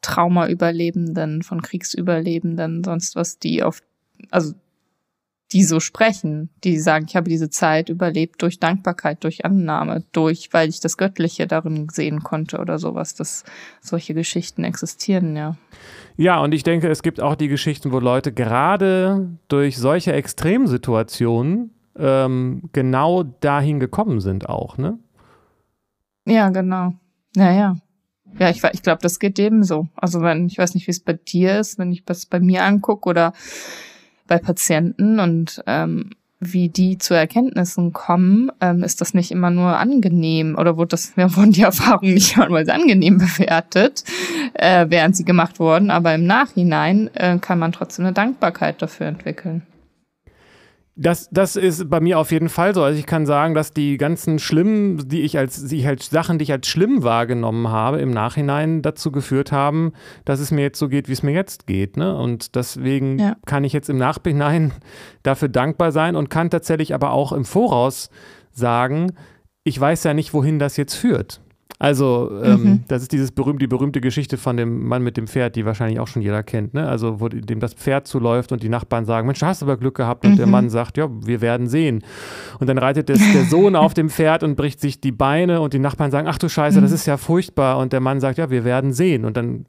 Traumaüberlebenden, 0.01 1.43
von 1.43 1.61
Kriegsüberlebenden, 1.61 2.84
sonst 2.84 3.15
was, 3.15 3.39
die 3.39 3.63
auf, 3.63 3.82
also 4.32 4.53
die 5.53 5.63
so 5.63 5.80
sprechen, 5.80 6.49
die 6.63 6.80
sagen, 6.80 7.05
ich 7.07 7.15
habe 7.15 7.30
diese 7.30 7.49
Zeit 7.49 7.89
überlebt 7.89 8.41
durch 8.41 8.59
Dankbarkeit, 8.59 9.24
durch 9.24 9.45
Annahme, 9.45 10.03
durch, 10.11 10.49
weil 10.51 10.67
ich 10.67 10.80
das 10.80 10.97
Göttliche 10.97 11.45
darin 11.45 11.88
sehen 11.91 12.24
konnte 12.24 12.57
oder 12.57 12.80
sowas, 12.80 13.13
dass 13.13 13.43
solche 13.80 14.15
Geschichten 14.15 14.63
existieren, 14.63 15.36
ja. 15.36 15.55
Ja, 16.17 16.39
und 16.39 16.53
ich 16.53 16.63
denke, 16.63 16.89
es 16.89 17.03
gibt 17.03 17.21
auch 17.21 17.36
die 17.36 17.47
Geschichten, 17.47 17.91
wo 17.91 17.99
Leute 17.99 18.32
gerade 18.34 19.30
durch 19.47 19.78
solche 19.78 20.13
Extremsituationen 20.13 21.71
ähm, 21.97 22.63
genau 22.74 23.24
dahin 23.24 23.80
gekommen 23.80 24.19
sind 24.19 24.49
auch, 24.49 24.78
ne? 24.78 24.97
Ja, 26.26 26.49
genau. 26.49 26.93
Naja. 27.36 27.78
Ja, 28.39 28.49
ich, 28.49 28.63
ich 28.63 28.82
glaube, 28.82 29.01
das 29.01 29.19
geht 29.19 29.38
eben 29.39 29.63
so. 29.63 29.88
Also 29.95 30.21
wenn, 30.21 30.47
ich 30.47 30.57
weiß 30.57 30.74
nicht, 30.74 30.88
wie 30.88 30.91
es 30.91 30.99
bei 30.99 31.13
dir 31.13 31.59
ist, 31.59 31.78
wenn 31.78 31.91
ich 31.91 32.03
das 32.03 32.26
bei 32.26 32.39
mir 32.39 32.63
angucke 32.63 33.07
oder 33.07 33.34
bei 34.28 34.39
Patienten 34.39 35.19
und 35.19 35.61
ähm, 35.67 36.11
wie 36.39 36.69
die 36.69 36.97
zu 36.97 37.13
Erkenntnissen 37.13 37.93
kommen, 37.93 38.51
ähm, 38.59 38.84
ist 38.84 39.01
das 39.01 39.13
nicht 39.13 39.32
immer 39.32 39.49
nur 39.49 39.78
angenehm 39.78 40.55
oder 40.57 40.78
wurde 40.78 40.89
das, 40.89 41.13
ja, 41.17 41.36
wurden 41.36 41.51
die 41.51 41.61
Erfahrungen 41.61 42.15
nicht 42.15 42.36
immer 42.36 42.49
nur 42.49 42.57
als 42.57 42.69
angenehm 42.69 43.17
bewertet, 43.17 44.03
äh, 44.53 44.88
während 44.89 45.15
sie 45.15 45.26
gemacht 45.26 45.59
wurden, 45.59 45.91
aber 45.91 46.15
im 46.15 46.26
Nachhinein 46.26 47.09
äh, 47.15 47.38
kann 47.39 47.59
man 47.59 47.71
trotzdem 47.71 48.05
eine 48.05 48.13
Dankbarkeit 48.13 48.82
dafür 48.82 49.07
entwickeln. 49.07 49.63
Das, 50.96 51.28
das 51.32 51.56
ist 51.56 51.89
bei 51.89 52.00
mir 52.00 52.20
auf 52.20 52.32
jeden 52.32 52.50
Fall 52.50 52.76
so. 52.76 52.84
Also 52.84 53.00
ich 53.00 53.08
kann 53.08 53.26
sagen, 53.26 53.56
dass 53.56 53.72
die 53.72 53.98
ganzen 53.98 54.38
schlimmen, 54.38 55.10
die 55.10 55.22
ich 55.22 55.39
als, 55.39 55.66
die 55.66 55.80
ich 55.80 55.88
als 55.88 56.12
Sachen, 56.12 56.38
die 56.38 56.44
ich 56.44 56.52
als 56.52 56.68
schlimm 56.68 57.02
wahrgenommen 57.02 57.70
habe, 57.70 58.00
im 58.00 58.12
Nachhinein 58.12 58.84
dazu 58.84 59.12
geführt 59.12 59.52
haben, 59.52 59.94
dass 60.24 60.39
es 60.39 60.52
mir 60.52 60.62
jetzt 60.62 60.78
so 60.78 60.89
geht, 60.89 61.08
wie 61.08 61.14
es 61.14 61.24
mir 61.24 61.32
jetzt 61.32 61.66
geht. 61.66 61.98
Ne? 61.98 62.16
Und 62.16 62.56
deswegen 62.56 63.18
ja. 63.18 63.36
kann 63.48 63.64
ich 63.64 63.74
jetzt 63.74 63.89
im 63.89 63.98
Nachhinein 63.98 64.72
dafür 65.24 65.50
dankbar 65.50 65.91
sein 65.91 66.16
und 66.16 66.30
kann 66.30 66.52
tatsächlich 66.52 66.94
aber 66.94 67.12
auch 67.12 67.32
im 67.32 67.46
Voraus 67.46 68.12
sagen, 68.52 69.14
ich 69.64 69.80
weiß 69.80 70.04
ja 70.04 70.14
nicht, 70.14 70.34
wohin 70.34 70.60
das 70.60 70.78
jetzt 70.78 70.94
führt. 70.94 71.41
Also, 71.80 72.32
ähm, 72.43 72.63
mhm. 72.63 72.84
das 72.88 73.01
ist 73.01 73.11
dieses 73.11 73.32
berühmte, 73.32 73.59
die 73.59 73.67
berühmte 73.67 73.99
Geschichte 73.99 74.38
von 74.38 74.57
dem 74.57 74.88
Mann 74.88 75.03
mit 75.03 75.17
dem 75.17 75.28
Pferd, 75.28 75.55
die 75.55 75.65
wahrscheinlich 75.65 75.99
auch 75.99 76.07
schon 76.07 76.21
jeder 76.21 76.43
kennt, 76.43 76.74
ne? 76.74 76.88
Also, 76.88 77.19
wo 77.19 77.30
dem 77.30 77.59
das 77.59 77.74
Pferd 77.74 78.07
zuläuft 78.07 78.51
und 78.51 78.63
die 78.63 78.69
Nachbarn 78.69 79.05
sagen, 79.05 79.28
Mensch, 79.28 79.41
hast 79.41 79.61
du 79.61 79.65
aber 79.65 79.78
Glück 79.78 79.95
gehabt. 79.95 80.26
Und 80.26 80.34
mhm. 80.34 80.38
der 80.38 80.47
Mann 80.47 80.69
sagt, 80.69 80.97
ja, 80.97 81.09
wir 81.09 81.41
werden 81.41 81.67
sehen. 81.67 82.03
Und 82.59 82.67
dann 82.67 82.78
reitet 82.78 83.09
das, 83.09 83.19
der 83.34 83.45
Sohn 83.45 83.76
auf 83.76 83.93
dem 83.93 84.09
Pferd 84.09 84.43
und 84.43 84.55
bricht 84.55 84.80
sich 84.80 85.01
die 85.01 85.11
Beine 85.11 85.61
und 85.61 85.74
die 85.74 85.80
Nachbarn 85.80 86.11
sagen, 86.11 86.28
ach 86.28 86.38
du 86.38 86.49
Scheiße, 86.49 86.80
mhm. 86.80 86.84
das 86.84 86.91
ist 86.91 87.05
ja 87.05 87.17
furchtbar. 87.17 87.78
Und 87.78 87.93
der 87.93 87.99
Mann 87.99 88.19
sagt, 88.19 88.38
ja, 88.38 88.49
wir 88.49 88.63
werden 88.63 88.93
sehen. 88.93 89.26
Und 89.26 89.36
dann 89.36 89.65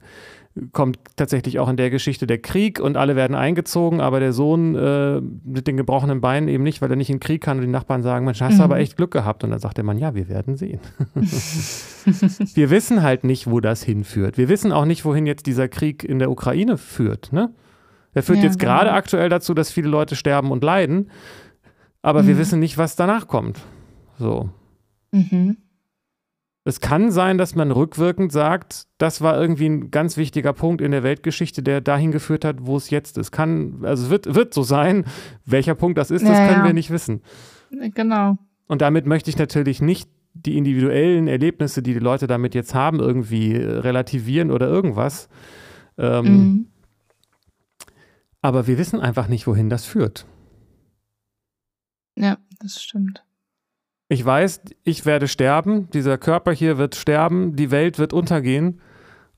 kommt 0.71 0.99
tatsächlich 1.17 1.59
auch 1.59 1.67
in 1.67 1.75
der 1.75 1.89
Geschichte 1.89 2.27
der 2.27 2.37
Krieg 2.37 2.79
und 2.79 2.95
alle 2.95 3.17
werden 3.17 3.35
eingezogen, 3.35 3.99
aber 3.99 4.21
der 4.21 4.31
Sohn 4.31 4.75
äh, 4.75 5.19
mit 5.19 5.67
den 5.67 5.75
gebrochenen 5.75 6.21
Beinen 6.21 6.47
eben 6.47 6.63
nicht, 6.63 6.81
weil 6.81 6.89
er 6.89 6.95
nicht 6.95 7.09
in 7.09 7.17
den 7.17 7.19
Krieg 7.19 7.41
kann 7.41 7.57
und 7.57 7.65
die 7.65 7.71
Nachbarn 7.71 8.03
sagen, 8.03 8.25
Mensch, 8.25 8.39
hast 8.39 8.53
du 8.53 8.57
mhm. 8.57 8.63
aber 8.63 8.77
echt 8.77 8.95
Glück 8.95 9.11
gehabt. 9.11 9.43
Und 9.43 9.51
dann 9.51 9.59
sagt 9.59 9.77
der 9.77 9.83
Mann, 9.83 9.97
ja, 9.97 10.15
wir 10.15 10.29
werden 10.29 10.55
sehen. 10.55 10.79
wir 12.53 12.69
wissen 12.69 13.03
halt 13.03 13.25
nicht, 13.25 13.49
wo 13.49 13.59
das 13.59 13.83
hinführt. 13.83 14.37
Wir 14.37 14.47
wissen 14.47 14.71
auch 14.71 14.85
nicht, 14.85 15.03
wohin 15.03 15.25
jetzt 15.25 15.45
dieser 15.45 15.67
Krieg 15.67 16.05
in 16.05 16.19
der 16.19 16.31
Ukraine 16.31 16.77
führt. 16.77 17.33
Ne? 17.33 17.53
Er 18.13 18.23
führt 18.23 18.39
ja, 18.39 18.45
jetzt 18.45 18.57
genau. 18.57 18.71
gerade 18.71 18.93
aktuell 18.93 19.27
dazu, 19.27 19.53
dass 19.53 19.71
viele 19.71 19.89
Leute 19.89 20.15
sterben 20.15 20.51
und 20.51 20.63
leiden, 20.63 21.11
aber 22.01 22.23
mhm. 22.23 22.27
wir 22.27 22.37
wissen 22.37 22.59
nicht, 22.61 22.77
was 22.77 22.95
danach 22.95 23.27
kommt. 23.27 23.59
So. 24.17 24.49
Mhm. 25.11 25.57
Es 26.67 26.79
kann 26.79 27.11
sein, 27.11 27.37
dass 27.37 27.53
man 27.53 27.69
rückwirkend 27.69 28.31
sagt, 28.31 28.87
das 28.97 29.21
war 29.21 29.39
irgendwie 29.39 29.69
ein 29.69 29.91
ganz 29.91 30.17
wichtiger 30.17 30.51
Punkt 30.51 30.81
in 30.81 30.89
der 30.89 31.03
Weltgeschichte, 31.03 31.61
der 31.61 31.79
dahin 31.79 32.11
geführt 32.11 32.43
hat, 32.43 32.65
wo 32.65 32.75
es 32.75 32.89
jetzt 32.89 33.19
ist. 33.19 33.31
Kann, 33.31 33.81
also 33.83 34.05
es 34.05 34.09
wird, 34.09 34.33
wird 34.33 34.51
so 34.51 34.63
sein. 34.63 35.05
Welcher 35.45 35.75
Punkt 35.75 35.99
das 35.99 36.09
ist, 36.09 36.23
ja, 36.23 36.29
das 36.29 36.39
können 36.39 36.61
ja. 36.61 36.65
wir 36.65 36.73
nicht 36.73 36.89
wissen. 36.89 37.21
Genau. 37.69 38.39
Und 38.65 38.81
damit 38.81 39.05
möchte 39.05 39.29
ich 39.29 39.37
natürlich 39.37 39.79
nicht 39.79 40.09
die 40.33 40.57
individuellen 40.57 41.27
Erlebnisse, 41.27 41.83
die 41.83 41.93
die 41.93 41.99
Leute 41.99 42.25
damit 42.25 42.55
jetzt 42.55 42.73
haben, 42.73 42.99
irgendwie 42.99 43.55
relativieren 43.55 44.49
oder 44.49 44.67
irgendwas. 44.67 45.29
Ähm, 45.97 46.25
mhm. 46.25 46.67
aber 48.41 48.65
wir 48.65 48.77
wissen 48.77 48.99
einfach 48.99 49.27
nicht, 49.27 49.45
wohin 49.45 49.69
das 49.69 49.85
führt. 49.85 50.25
Ja, 52.17 52.37
das 52.59 52.81
stimmt. 52.81 53.24
Ich 54.07 54.23
weiß, 54.23 54.61
ich 54.83 55.05
werde 55.05 55.27
sterben, 55.27 55.89
dieser 55.89 56.17
Körper 56.17 56.51
hier 56.51 56.77
wird 56.77 56.95
sterben, 56.95 57.55
die 57.55 57.71
Welt 57.71 57.97
wird 57.97 58.13
untergehen 58.13 58.79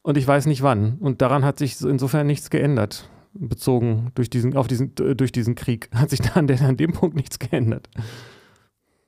und 0.01 0.17
ich 0.17 0.27
weiß 0.27 0.45
nicht 0.45 0.61
wann. 0.61 0.97
Und 0.99 1.21
daran 1.21 1.45
hat 1.45 1.57
sich 1.57 1.81
insofern 1.81 2.27
nichts 2.27 2.49
geändert, 2.49 3.09
bezogen 3.33 4.11
durch 4.15 4.29
diesen, 4.29 4.57
auf 4.57 4.67
diesen, 4.67 4.93
durch 4.95 5.31
diesen 5.31 5.55
Krieg. 5.55 5.89
Hat 5.95 6.09
sich 6.09 6.19
dann 6.21 6.49
an 6.49 6.75
dem 6.75 6.91
Punkt 6.91 7.15
nichts 7.15 7.39
geändert. 7.39 7.89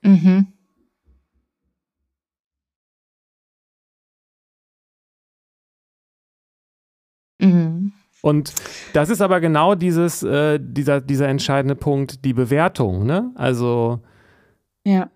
Mhm. 0.01 0.47
Mhm. 7.41 7.93
Und 8.21 8.53
das 8.93 9.09
ist 9.09 9.21
aber 9.21 9.39
genau 9.39 9.75
dieses, 9.75 10.23
äh, 10.23 10.59
dieser, 10.61 11.01
dieser 11.01 11.27
entscheidende 11.27 11.75
Punkt, 11.75 12.23
die 12.25 12.33
Bewertung, 12.33 13.05
ne? 13.05 13.31
Also 13.35 14.01
ja. 14.85 15.09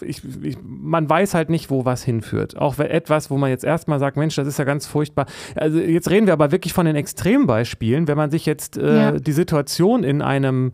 Ich, 0.00 0.22
ich, 0.42 0.56
man 0.62 1.08
weiß 1.08 1.34
halt 1.34 1.50
nicht, 1.50 1.70
wo 1.70 1.84
was 1.84 2.02
hinführt. 2.02 2.56
Auch 2.56 2.78
etwas, 2.78 3.30
wo 3.30 3.36
man 3.36 3.50
jetzt 3.50 3.64
erstmal 3.64 3.98
sagt, 3.98 4.16
Mensch, 4.16 4.34
das 4.34 4.48
ist 4.48 4.58
ja 4.58 4.64
ganz 4.64 4.86
furchtbar. 4.86 5.26
Also 5.54 5.78
jetzt 5.78 6.10
reden 6.10 6.26
wir 6.26 6.32
aber 6.32 6.52
wirklich 6.52 6.72
von 6.72 6.86
den 6.86 6.96
Extrembeispielen. 6.96 8.08
Wenn 8.08 8.16
man 8.16 8.30
sich 8.30 8.46
jetzt 8.46 8.76
äh, 8.76 8.96
ja. 8.96 9.12
die 9.12 9.32
Situation 9.32 10.04
in 10.04 10.22
einem 10.22 10.72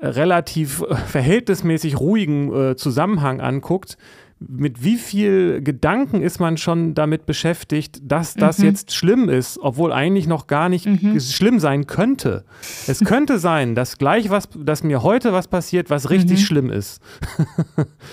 relativ 0.00 0.82
äh, 0.82 0.94
verhältnismäßig 0.96 2.00
ruhigen 2.00 2.52
äh, 2.52 2.76
Zusammenhang 2.76 3.40
anguckt, 3.40 3.96
mit 4.40 4.82
wie 4.82 4.96
viel 4.96 5.60
Gedanken 5.62 6.22
ist 6.22 6.40
man 6.40 6.56
schon 6.56 6.94
damit 6.94 7.26
beschäftigt, 7.26 8.00
dass 8.02 8.34
das 8.34 8.58
mhm. 8.58 8.64
jetzt 8.64 8.92
schlimm 8.92 9.28
ist, 9.28 9.58
obwohl 9.60 9.92
eigentlich 9.92 10.26
noch 10.26 10.46
gar 10.46 10.70
nicht 10.70 10.86
mhm. 10.86 11.20
schlimm 11.20 11.60
sein 11.60 11.86
könnte. 11.86 12.44
Es 12.86 13.00
könnte 13.00 13.38
sein, 13.38 13.74
dass 13.74 13.98
gleich 13.98 14.30
was, 14.30 14.48
dass 14.56 14.82
mir 14.82 15.02
heute 15.02 15.34
was 15.34 15.46
passiert, 15.46 15.90
was 15.90 16.08
richtig 16.08 16.40
mhm. 16.40 16.44
schlimm 16.44 16.70
ist. 16.70 17.02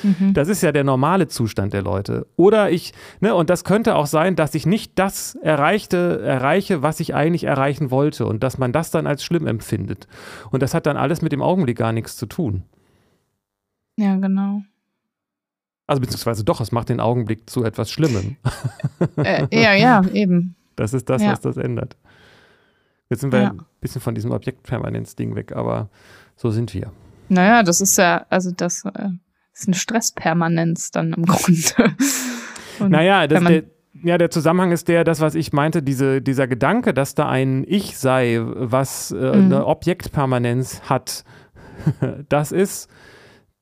Mhm. 0.04 0.34
das 0.34 0.50
ist 0.50 0.62
ja 0.62 0.72
der 0.72 0.84
normale 0.84 1.28
Zustand 1.28 1.74
der 1.74 1.82
Leute. 1.82 2.28
Oder 2.36 2.72
ich, 2.72 2.94
ne, 3.22 3.34
und 3.34 3.50
das 3.50 3.64
könnte 3.64 3.96
auch 3.96 4.08
sein, 4.08 4.36
dass 4.36 4.54
ich 4.54 4.66
nicht 4.66 4.92
das 4.96 5.36
erreichte, 5.36 6.22
erreiche, 6.24 6.82
was 6.82 7.00
ich 7.00 7.16
eigentlich 7.16 7.46
erreichen 7.46 7.90
wollte 7.90 8.26
und 8.26 8.44
dass 8.44 8.58
man 8.58 8.74
das 8.74 8.92
dann 8.92 9.08
als 9.08 9.24
schlimm 9.24 9.48
empfindet. 9.48 10.08
Und 10.52 10.62
das 10.62 10.74
hat 10.74 10.86
dann 10.86 10.98
alles 10.98 11.22
mit 11.22 11.32
dem 11.32 11.42
Augenblick 11.42 11.78
gar 11.78 11.94
nichts 11.94 12.18
zu 12.18 12.26
tun. 12.26 12.64
Ja, 13.98 14.16
genau. 14.18 14.62
Also 15.88 16.02
beziehungsweise 16.02 16.44
doch, 16.44 16.60
es 16.60 16.74
macht 16.74 16.90
den 16.90 17.00
Augenblick 17.00 17.50
zu 17.50 17.64
etwas 17.64 17.90
Schlimmem. 17.90 18.36
Äh, 19.16 19.48
ja, 19.52 19.74
ja, 19.74 20.04
eben. 20.12 20.56
Das 20.76 20.94
ist 20.94 21.10
das, 21.10 21.22
ja. 21.22 21.32
was 21.32 21.40
das 21.40 21.58
ändert. 21.58 21.96
Jetzt 23.10 23.22
sind 23.22 23.32
wir 23.32 23.42
ja. 23.42 23.50
ein 23.52 23.62
bisschen 23.80 24.02
von 24.02 24.14
diesem 24.14 24.32
Objektpermanenz-Ding 24.32 25.36
weg, 25.36 25.54
aber 25.54 25.90
so 26.36 26.52
sind 26.52 26.74
wir. 26.74 26.92
Naja, 27.30 27.64
das 27.64 27.82
ist 27.82 27.98
ja, 27.98 28.26
also 28.30 28.52
das 28.52 28.84
äh, 28.86 29.10
ist 29.54 29.68
eine 29.68 29.76
Stresspermanenz 29.76 30.92
dann 30.92 31.14
im 31.14 31.26
Grunde. 31.26 31.96
Und 32.80 32.92
naja, 32.92 33.28
das, 33.28 33.44
der, 33.44 33.64
ja, 34.04 34.18
der 34.18 34.30
Zusammenhang 34.30 34.72
ist 34.72 34.88
der, 34.88 35.04
das, 35.04 35.22
was 35.22 35.36
ich 35.36 35.54
meinte, 35.54 35.82
diese, 35.82 36.22
dieser 36.22 36.48
Gedanke, 36.48 36.94
dass 36.94 37.16
da 37.16 37.30
ein 37.30 37.64
Ich 37.68 37.98
sei, 37.98 38.40
was 38.42 39.12
äh, 39.12 39.16
mhm. 39.16 39.46
eine 39.46 39.66
Objektpermanenz 39.66 40.82
hat, 40.90 41.24
das 42.30 42.52
ist, 42.52 42.90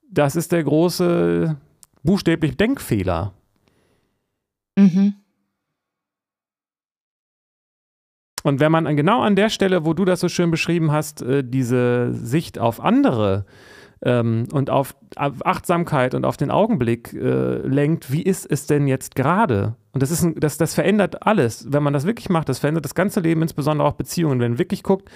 das 0.09 0.35
ist 0.35 0.51
der 0.51 0.63
große 0.63 1.57
buchstäblich 2.05 2.55
Denkfehler. 2.57 3.33
Mhm. 4.77 5.15
Und 8.43 8.59
wenn 8.59 8.71
man 8.71 8.95
genau 8.95 9.21
an 9.21 9.35
der 9.35 9.49
Stelle, 9.49 9.85
wo 9.85 9.93
du 9.93 10.05
das 10.05 10.19
so 10.19 10.29
schön 10.29 10.51
beschrieben 10.51 10.91
hast, 10.91 11.23
äh, 11.23 11.43
diese 11.43 12.13
Sicht 12.13 12.59
auf 12.59 12.79
andere 12.79 13.45
ähm, 14.03 14.47
und 14.51 14.69
auf 14.69 14.95
Achtsamkeit 15.15 16.13
und 16.13 16.25
auf 16.25 16.37
den 16.37 16.51
Augenblick 16.51 17.11
äh, 17.13 17.57
lenkt, 17.67 18.11
wie 18.11 18.21
ist 18.21 18.45
es 18.45 18.67
denn 18.67 18.85
jetzt 18.87 19.15
gerade? 19.15 19.75
Und 19.93 20.03
das, 20.03 20.11
ist 20.11 20.21
ein, 20.21 20.35
das, 20.35 20.57
das 20.57 20.75
verändert 20.75 21.25
alles. 21.25 21.71
Wenn 21.71 21.81
man 21.81 21.93
das 21.93 22.05
wirklich 22.05 22.29
macht, 22.29 22.47
das 22.47 22.59
verändert 22.59 22.85
das 22.85 22.93
ganze 22.93 23.19
Leben, 23.19 23.41
insbesondere 23.41 23.87
auch 23.87 23.93
Beziehungen. 23.93 24.39
Wenn 24.39 24.51
man 24.51 24.59
wirklich 24.59 24.83
guckt, 24.83 25.09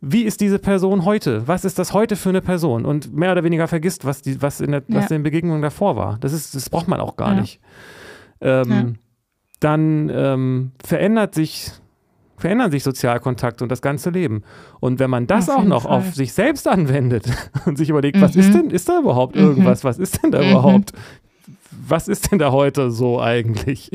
wie 0.00 0.22
ist 0.22 0.40
diese 0.40 0.58
Person 0.58 1.04
heute? 1.04 1.48
Was 1.48 1.64
ist 1.64 1.78
das 1.78 1.92
heute 1.92 2.14
für 2.14 2.28
eine 2.28 2.40
Person? 2.40 2.84
Und 2.84 3.14
mehr 3.14 3.32
oder 3.32 3.42
weniger 3.42 3.66
vergisst, 3.66 4.04
was, 4.04 4.22
die, 4.22 4.40
was, 4.40 4.60
in, 4.60 4.70
der, 4.70 4.82
ja. 4.86 4.96
was 4.96 5.10
in 5.10 5.16
den 5.16 5.22
Begegnungen 5.24 5.62
davor 5.62 5.96
war. 5.96 6.18
Das, 6.20 6.32
ist, 6.32 6.54
das 6.54 6.70
braucht 6.70 6.88
man 6.88 7.00
auch 7.00 7.16
gar 7.16 7.34
ja. 7.34 7.40
nicht. 7.40 7.60
Ähm, 8.40 8.70
ja. 8.70 8.86
Dann 9.58 10.08
ähm, 10.14 10.72
verändert 10.84 11.34
sich, 11.34 11.72
verändern 12.36 12.70
sich 12.70 12.84
Sozialkontakte 12.84 13.64
und 13.64 13.72
das 13.72 13.82
ganze 13.82 14.10
Leben. 14.10 14.44
Und 14.78 15.00
wenn 15.00 15.10
man 15.10 15.26
das 15.26 15.50
auch 15.50 15.64
noch 15.64 15.82
Fall. 15.82 15.98
auf 15.98 16.14
sich 16.14 16.32
selbst 16.32 16.68
anwendet 16.68 17.26
und 17.66 17.76
sich 17.76 17.90
überlegt, 17.90 18.18
mhm. 18.18 18.20
was 18.20 18.36
ist 18.36 18.54
denn, 18.54 18.70
ist 18.70 18.88
da 18.88 19.00
überhaupt 19.00 19.34
mhm. 19.34 19.42
irgendwas? 19.42 19.82
Was 19.82 19.98
ist 19.98 20.22
denn 20.22 20.30
da 20.30 20.42
mhm. 20.42 20.50
überhaupt? 20.50 20.92
Was 21.72 22.06
ist 22.06 22.30
denn 22.30 22.38
da 22.38 22.52
heute 22.52 22.92
so 22.92 23.20
eigentlich? 23.20 23.90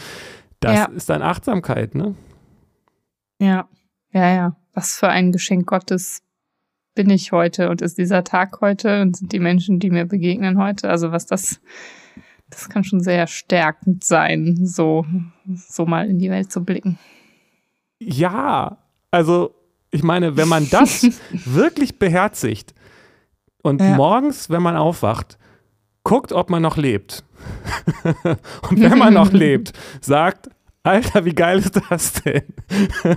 das 0.60 0.88
ist 0.88 1.10
dann 1.10 1.20
Achtsamkeit, 1.20 1.94
ne? 1.94 2.14
Ja, 3.38 3.68
ja, 4.12 4.34
ja 4.34 4.56
was 4.74 4.96
für 4.96 5.08
ein 5.08 5.32
Geschenk 5.32 5.66
Gottes 5.66 6.22
bin 6.94 7.10
ich 7.10 7.32
heute 7.32 7.70
und 7.70 7.82
ist 7.82 7.98
dieser 7.98 8.24
Tag 8.24 8.60
heute 8.60 9.02
und 9.02 9.16
sind 9.16 9.32
die 9.32 9.40
Menschen, 9.40 9.80
die 9.80 9.90
mir 9.90 10.04
begegnen 10.04 10.58
heute. 10.58 10.88
Also 10.88 11.10
was 11.10 11.26
das, 11.26 11.60
das 12.50 12.68
kann 12.68 12.84
schon 12.84 13.00
sehr 13.00 13.26
stärkend 13.26 14.04
sein, 14.04 14.58
so, 14.64 15.04
so 15.54 15.86
mal 15.86 16.08
in 16.08 16.18
die 16.18 16.30
Welt 16.30 16.52
zu 16.52 16.64
blicken. 16.64 16.98
Ja, 17.98 18.78
also 19.10 19.54
ich 19.90 20.02
meine, 20.02 20.36
wenn 20.36 20.48
man 20.48 20.68
das 20.70 21.04
wirklich 21.32 21.98
beherzigt 21.98 22.74
und 23.62 23.80
ja. 23.80 23.96
morgens, 23.96 24.50
wenn 24.50 24.62
man 24.62 24.76
aufwacht, 24.76 25.38
guckt, 26.04 26.32
ob 26.32 26.50
man 26.50 26.62
noch 26.62 26.76
lebt. 26.76 27.24
und 28.70 28.80
wenn 28.80 28.98
man 28.98 29.14
noch 29.14 29.32
lebt, 29.32 29.72
sagt, 30.00 30.50
Alter, 30.84 31.24
wie 31.24 31.34
geil 31.34 31.58
ist 31.58 31.80
das 31.88 32.12
denn? 32.12 32.42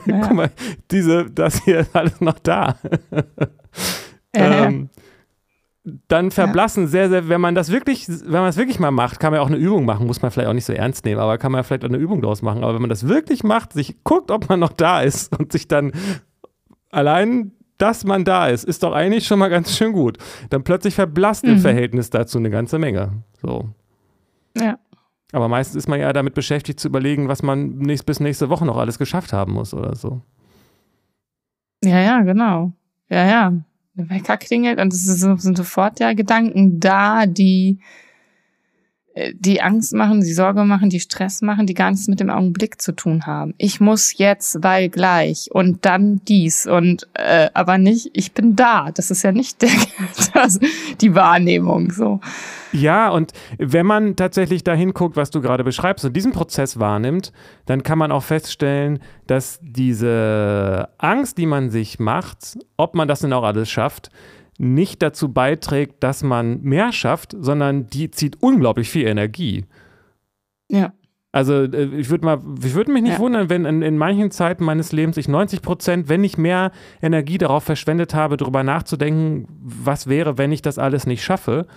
Ja. 0.05 0.21
Guck 0.21 0.33
mal, 0.33 0.51
diese, 0.89 1.29
das 1.29 1.63
hier 1.63 1.81
ist 1.81 1.95
alles 1.95 2.19
noch 2.21 2.39
da. 2.39 2.77
ähm, 4.33 4.89
dann 6.07 6.31
verblassen 6.31 6.83
ja. 6.83 6.89
sehr, 6.89 7.09
sehr, 7.09 7.29
wenn 7.29 7.41
man 7.41 7.55
das 7.55 7.71
wirklich, 7.71 8.07
wenn 8.07 8.31
man 8.31 8.47
es 8.47 8.57
wirklich 8.57 8.79
mal 8.79 8.91
macht, 8.91 9.19
kann 9.19 9.31
man 9.31 9.39
ja 9.39 9.43
auch 9.43 9.49
eine 9.49 9.57
Übung 9.57 9.85
machen, 9.85 10.07
muss 10.07 10.21
man 10.21 10.31
vielleicht 10.31 10.49
auch 10.49 10.53
nicht 10.53 10.65
so 10.65 10.73
ernst 10.73 11.05
nehmen, 11.05 11.19
aber 11.19 11.37
kann 11.37 11.51
man 11.51 11.63
vielleicht 11.63 11.83
auch 11.83 11.89
eine 11.89 11.97
Übung 11.97 12.21
daraus 12.21 12.41
machen. 12.41 12.63
Aber 12.63 12.73
wenn 12.73 12.81
man 12.81 12.89
das 12.89 13.07
wirklich 13.07 13.43
macht, 13.43 13.73
sich 13.73 14.01
guckt, 14.03 14.31
ob 14.31 14.47
man 14.47 14.59
noch 14.59 14.73
da 14.73 15.01
ist 15.01 15.37
und 15.37 15.51
sich 15.51 15.67
dann 15.67 15.91
allein 16.89 17.51
dass 17.77 18.05
man 18.05 18.25
da 18.25 18.47
ist, 18.47 18.63
ist 18.63 18.81
doch 18.81 18.91
eigentlich 18.91 19.27
schon 19.27 19.37
mal 19.37 19.49
ganz 19.49 19.77
schön 19.77 19.93
gut. 19.93 20.17
Dann 20.49 20.63
plötzlich 20.63 20.95
verblasst 20.95 21.43
mhm. 21.43 21.51
im 21.51 21.59
Verhältnis 21.59 22.09
dazu 22.09 22.39
eine 22.39 22.49
ganze 22.49 22.79
Menge. 22.79 23.21
So. 23.39 23.69
Ja. 24.57 24.79
Aber 25.33 25.47
meistens 25.49 25.75
ist 25.75 25.87
man 25.87 25.99
ja 25.99 26.13
damit 26.13 26.33
beschäftigt 26.33 26.79
zu 26.79 26.87
überlegen, 26.87 27.27
was 27.27 27.43
man 27.43 27.77
nächst, 27.77 28.05
bis 28.05 28.19
nächste 28.19 28.49
Woche 28.49 28.65
noch 28.65 28.77
alles 28.77 28.97
geschafft 28.97 29.33
haben 29.33 29.53
muss 29.53 29.73
oder 29.73 29.95
so. 29.95 30.21
Ja, 31.83 31.99
ja, 31.99 32.21
genau. 32.21 32.71
Ja, 33.09 33.25
ja. 33.27 33.53
Der 33.95 34.09
Wecker 34.09 34.37
klingelt 34.37 34.79
und 34.79 34.93
es 34.93 35.05
sind 35.05 35.57
sofort 35.57 35.99
ja 35.99 36.13
Gedanken 36.13 36.79
da, 36.79 37.25
die 37.25 37.79
die 39.33 39.61
Angst 39.61 39.93
machen, 39.93 40.21
die 40.21 40.33
Sorge 40.33 40.63
machen, 40.63 40.89
die 40.89 40.99
Stress 40.99 41.41
machen, 41.41 41.65
die 41.65 41.73
gar 41.73 41.91
nichts 41.91 42.07
mit 42.07 42.19
dem 42.19 42.29
Augenblick 42.29 42.81
zu 42.81 42.91
tun 42.91 43.25
haben. 43.25 43.53
Ich 43.57 43.79
muss 43.79 44.17
jetzt, 44.17 44.63
weil 44.63 44.89
gleich 44.89 45.49
und 45.51 45.85
dann 45.85 46.21
dies 46.27 46.67
und 46.67 47.07
äh, 47.13 47.49
aber 47.53 47.77
nicht, 47.77 48.09
ich 48.13 48.33
bin 48.33 48.55
da. 48.55 48.91
Das 48.91 49.11
ist 49.11 49.23
ja 49.23 49.31
nicht 49.31 49.61
der, 49.61 49.69
das, 50.33 50.59
die 51.01 51.15
Wahrnehmung 51.15 51.91
so. 51.91 52.19
Ja, 52.73 53.09
und 53.09 53.31
wenn 53.57 53.85
man 53.85 54.15
tatsächlich 54.15 54.63
dahin 54.63 54.93
guckt, 54.93 55.15
was 55.15 55.31
du 55.31 55.41
gerade 55.41 55.63
beschreibst 55.63 56.05
und 56.05 56.15
diesen 56.15 56.31
Prozess 56.33 56.79
wahrnimmt, 56.79 57.31
dann 57.65 57.83
kann 57.83 57.97
man 57.97 58.11
auch 58.11 58.23
feststellen, 58.23 58.99
dass 59.25 59.59
diese 59.61 60.89
Angst, 60.97 61.37
die 61.37 61.45
man 61.45 61.69
sich 61.69 61.99
macht, 61.99 62.57
ob 62.75 62.93
man 62.93 63.07
das 63.07 63.21
denn 63.21 63.33
auch 63.33 63.43
alles 63.43 63.69
schafft, 63.69 64.11
nicht 64.57 65.01
dazu 65.01 65.31
beiträgt, 65.31 66.03
dass 66.03 66.23
man 66.23 66.61
mehr 66.61 66.91
schafft, 66.91 67.35
sondern 67.39 67.87
die 67.87 68.11
zieht 68.11 68.37
unglaublich 68.41 68.89
viel 68.89 69.07
Energie. 69.07 69.65
Ja. 70.69 70.93
Also 71.31 71.63
äh, 71.63 71.85
ich 71.97 72.09
würde 72.09 72.25
mal, 72.25 72.39
ich 72.63 72.73
würde 72.73 72.91
mich 72.91 73.03
nicht 73.03 73.13
ja. 73.13 73.19
wundern, 73.19 73.49
wenn 73.49 73.65
in, 73.65 73.81
in, 73.81 73.97
manchen 73.97 74.31
Zeiten 74.31 74.63
meines 74.63 74.91
Lebens 74.91 75.17
ich 75.17 75.27
90 75.27 75.61
Prozent, 75.61 76.09
wenn 76.09 76.23
ich 76.23 76.37
mehr 76.37 76.71
Energie 77.01 77.37
darauf 77.37 77.63
verschwendet 77.63 78.15
habe, 78.15 78.37
darüber 78.37 78.63
nachzudenken, 78.63 79.47
was 79.61 80.07
wäre, 80.07 80.37
wenn 80.37 80.51
ich 80.51 80.61
das 80.61 80.79
alles 80.79 81.05
nicht 81.05 81.23
schaffe. 81.23 81.67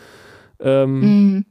Ähm, 0.61 1.01
mhm. 1.01 1.45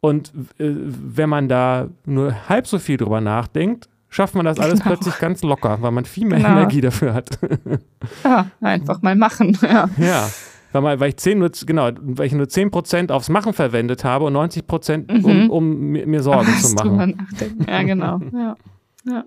Und 0.00 0.28
äh, 0.58 0.72
wenn 0.76 1.28
man 1.28 1.48
da 1.48 1.88
nur 2.04 2.48
halb 2.48 2.68
so 2.68 2.78
viel 2.78 2.98
drüber 2.98 3.20
nachdenkt, 3.20 3.88
schafft 4.08 4.36
man 4.36 4.44
das 4.44 4.60
alles 4.60 4.80
genau. 4.80 4.94
plötzlich 4.94 5.18
ganz 5.18 5.42
locker, 5.42 5.78
weil 5.80 5.90
man 5.90 6.04
viel 6.04 6.26
mehr 6.26 6.38
genau. 6.38 6.50
Energie 6.50 6.80
dafür 6.80 7.14
hat. 7.14 7.38
ja, 8.24 8.46
einfach 8.60 9.02
mal 9.02 9.16
machen. 9.16 9.58
Ja. 9.62 9.88
ja 9.96 10.28
weil, 10.76 10.82
mal, 10.82 11.00
weil 11.00 11.08
ich 11.10 11.16
10 11.16 11.38
nur, 11.38 11.50
genau, 11.64 11.90
weil 12.00 12.26
ich 12.26 12.32
nur 12.32 12.46
10% 12.46 13.10
aufs 13.10 13.28
Machen 13.28 13.52
verwendet 13.52 14.04
habe 14.04 14.24
und 14.26 14.36
90% 14.36 15.12
mhm. 15.12 15.24
um, 15.24 15.50
um 15.50 15.76
mir, 15.90 16.22
Sorgen 16.22 16.48
Ach, 16.50 16.60
zu 16.60 16.74
machen. 16.74 17.26
Ja, 17.66 17.82
genau. 17.82 18.20
Ja. 18.32 18.56
ja. 19.04 19.24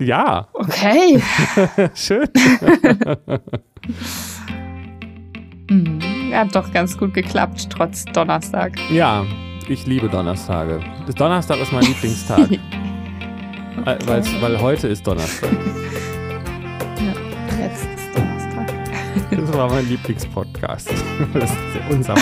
Ja. 0.00 0.48
Okay. 0.54 1.22
Schön. 1.94 2.28
Hm, 5.70 6.00
Hat 6.32 6.54
doch 6.54 6.72
ganz 6.72 6.98
gut 6.98 7.14
geklappt, 7.14 7.68
trotz 7.70 8.04
Donnerstag. 8.06 8.72
Ja, 8.90 9.24
ich 9.68 9.86
liebe 9.86 10.08
Donnerstage. 10.08 10.80
Donnerstag 11.16 11.60
ist 11.60 11.72
mein 11.72 11.82
Lieblingstag. 11.86 12.48
Weil's, 14.06 14.28
weil 14.40 14.60
heute 14.60 14.88
ist 14.88 15.06
Donnerstag. 15.06 15.50
Ja, 17.00 17.64
jetzt 17.64 17.84
ist 17.84 18.14
Donnerstag. 18.14 18.72
Das 19.30 19.56
war 19.56 19.68
mein 19.68 19.88
Lieblingspodcast. 19.88 20.90
Das 21.34 21.50
ist 21.50 21.58
unser. 21.90 22.14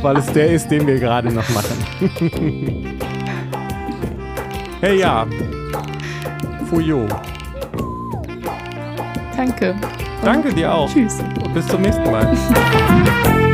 Weil 0.00 0.16
es 0.18 0.26
der 0.26 0.50
ist, 0.50 0.68
den 0.68 0.86
wir 0.86 0.98
gerade 0.98 1.32
noch 1.32 1.48
machen. 1.50 2.96
Hey 4.80 5.00
ja. 5.00 5.26
Fuyo. 6.70 7.06
Danke. 9.36 9.74
Danke 10.24 10.54
dir 10.54 10.72
auch. 10.72 10.88
Tschüss. 10.88 11.18
Und 11.44 11.54
bis 11.54 11.66
zum 11.66 11.82
nächsten 11.82 12.10
Mal. 12.10 13.46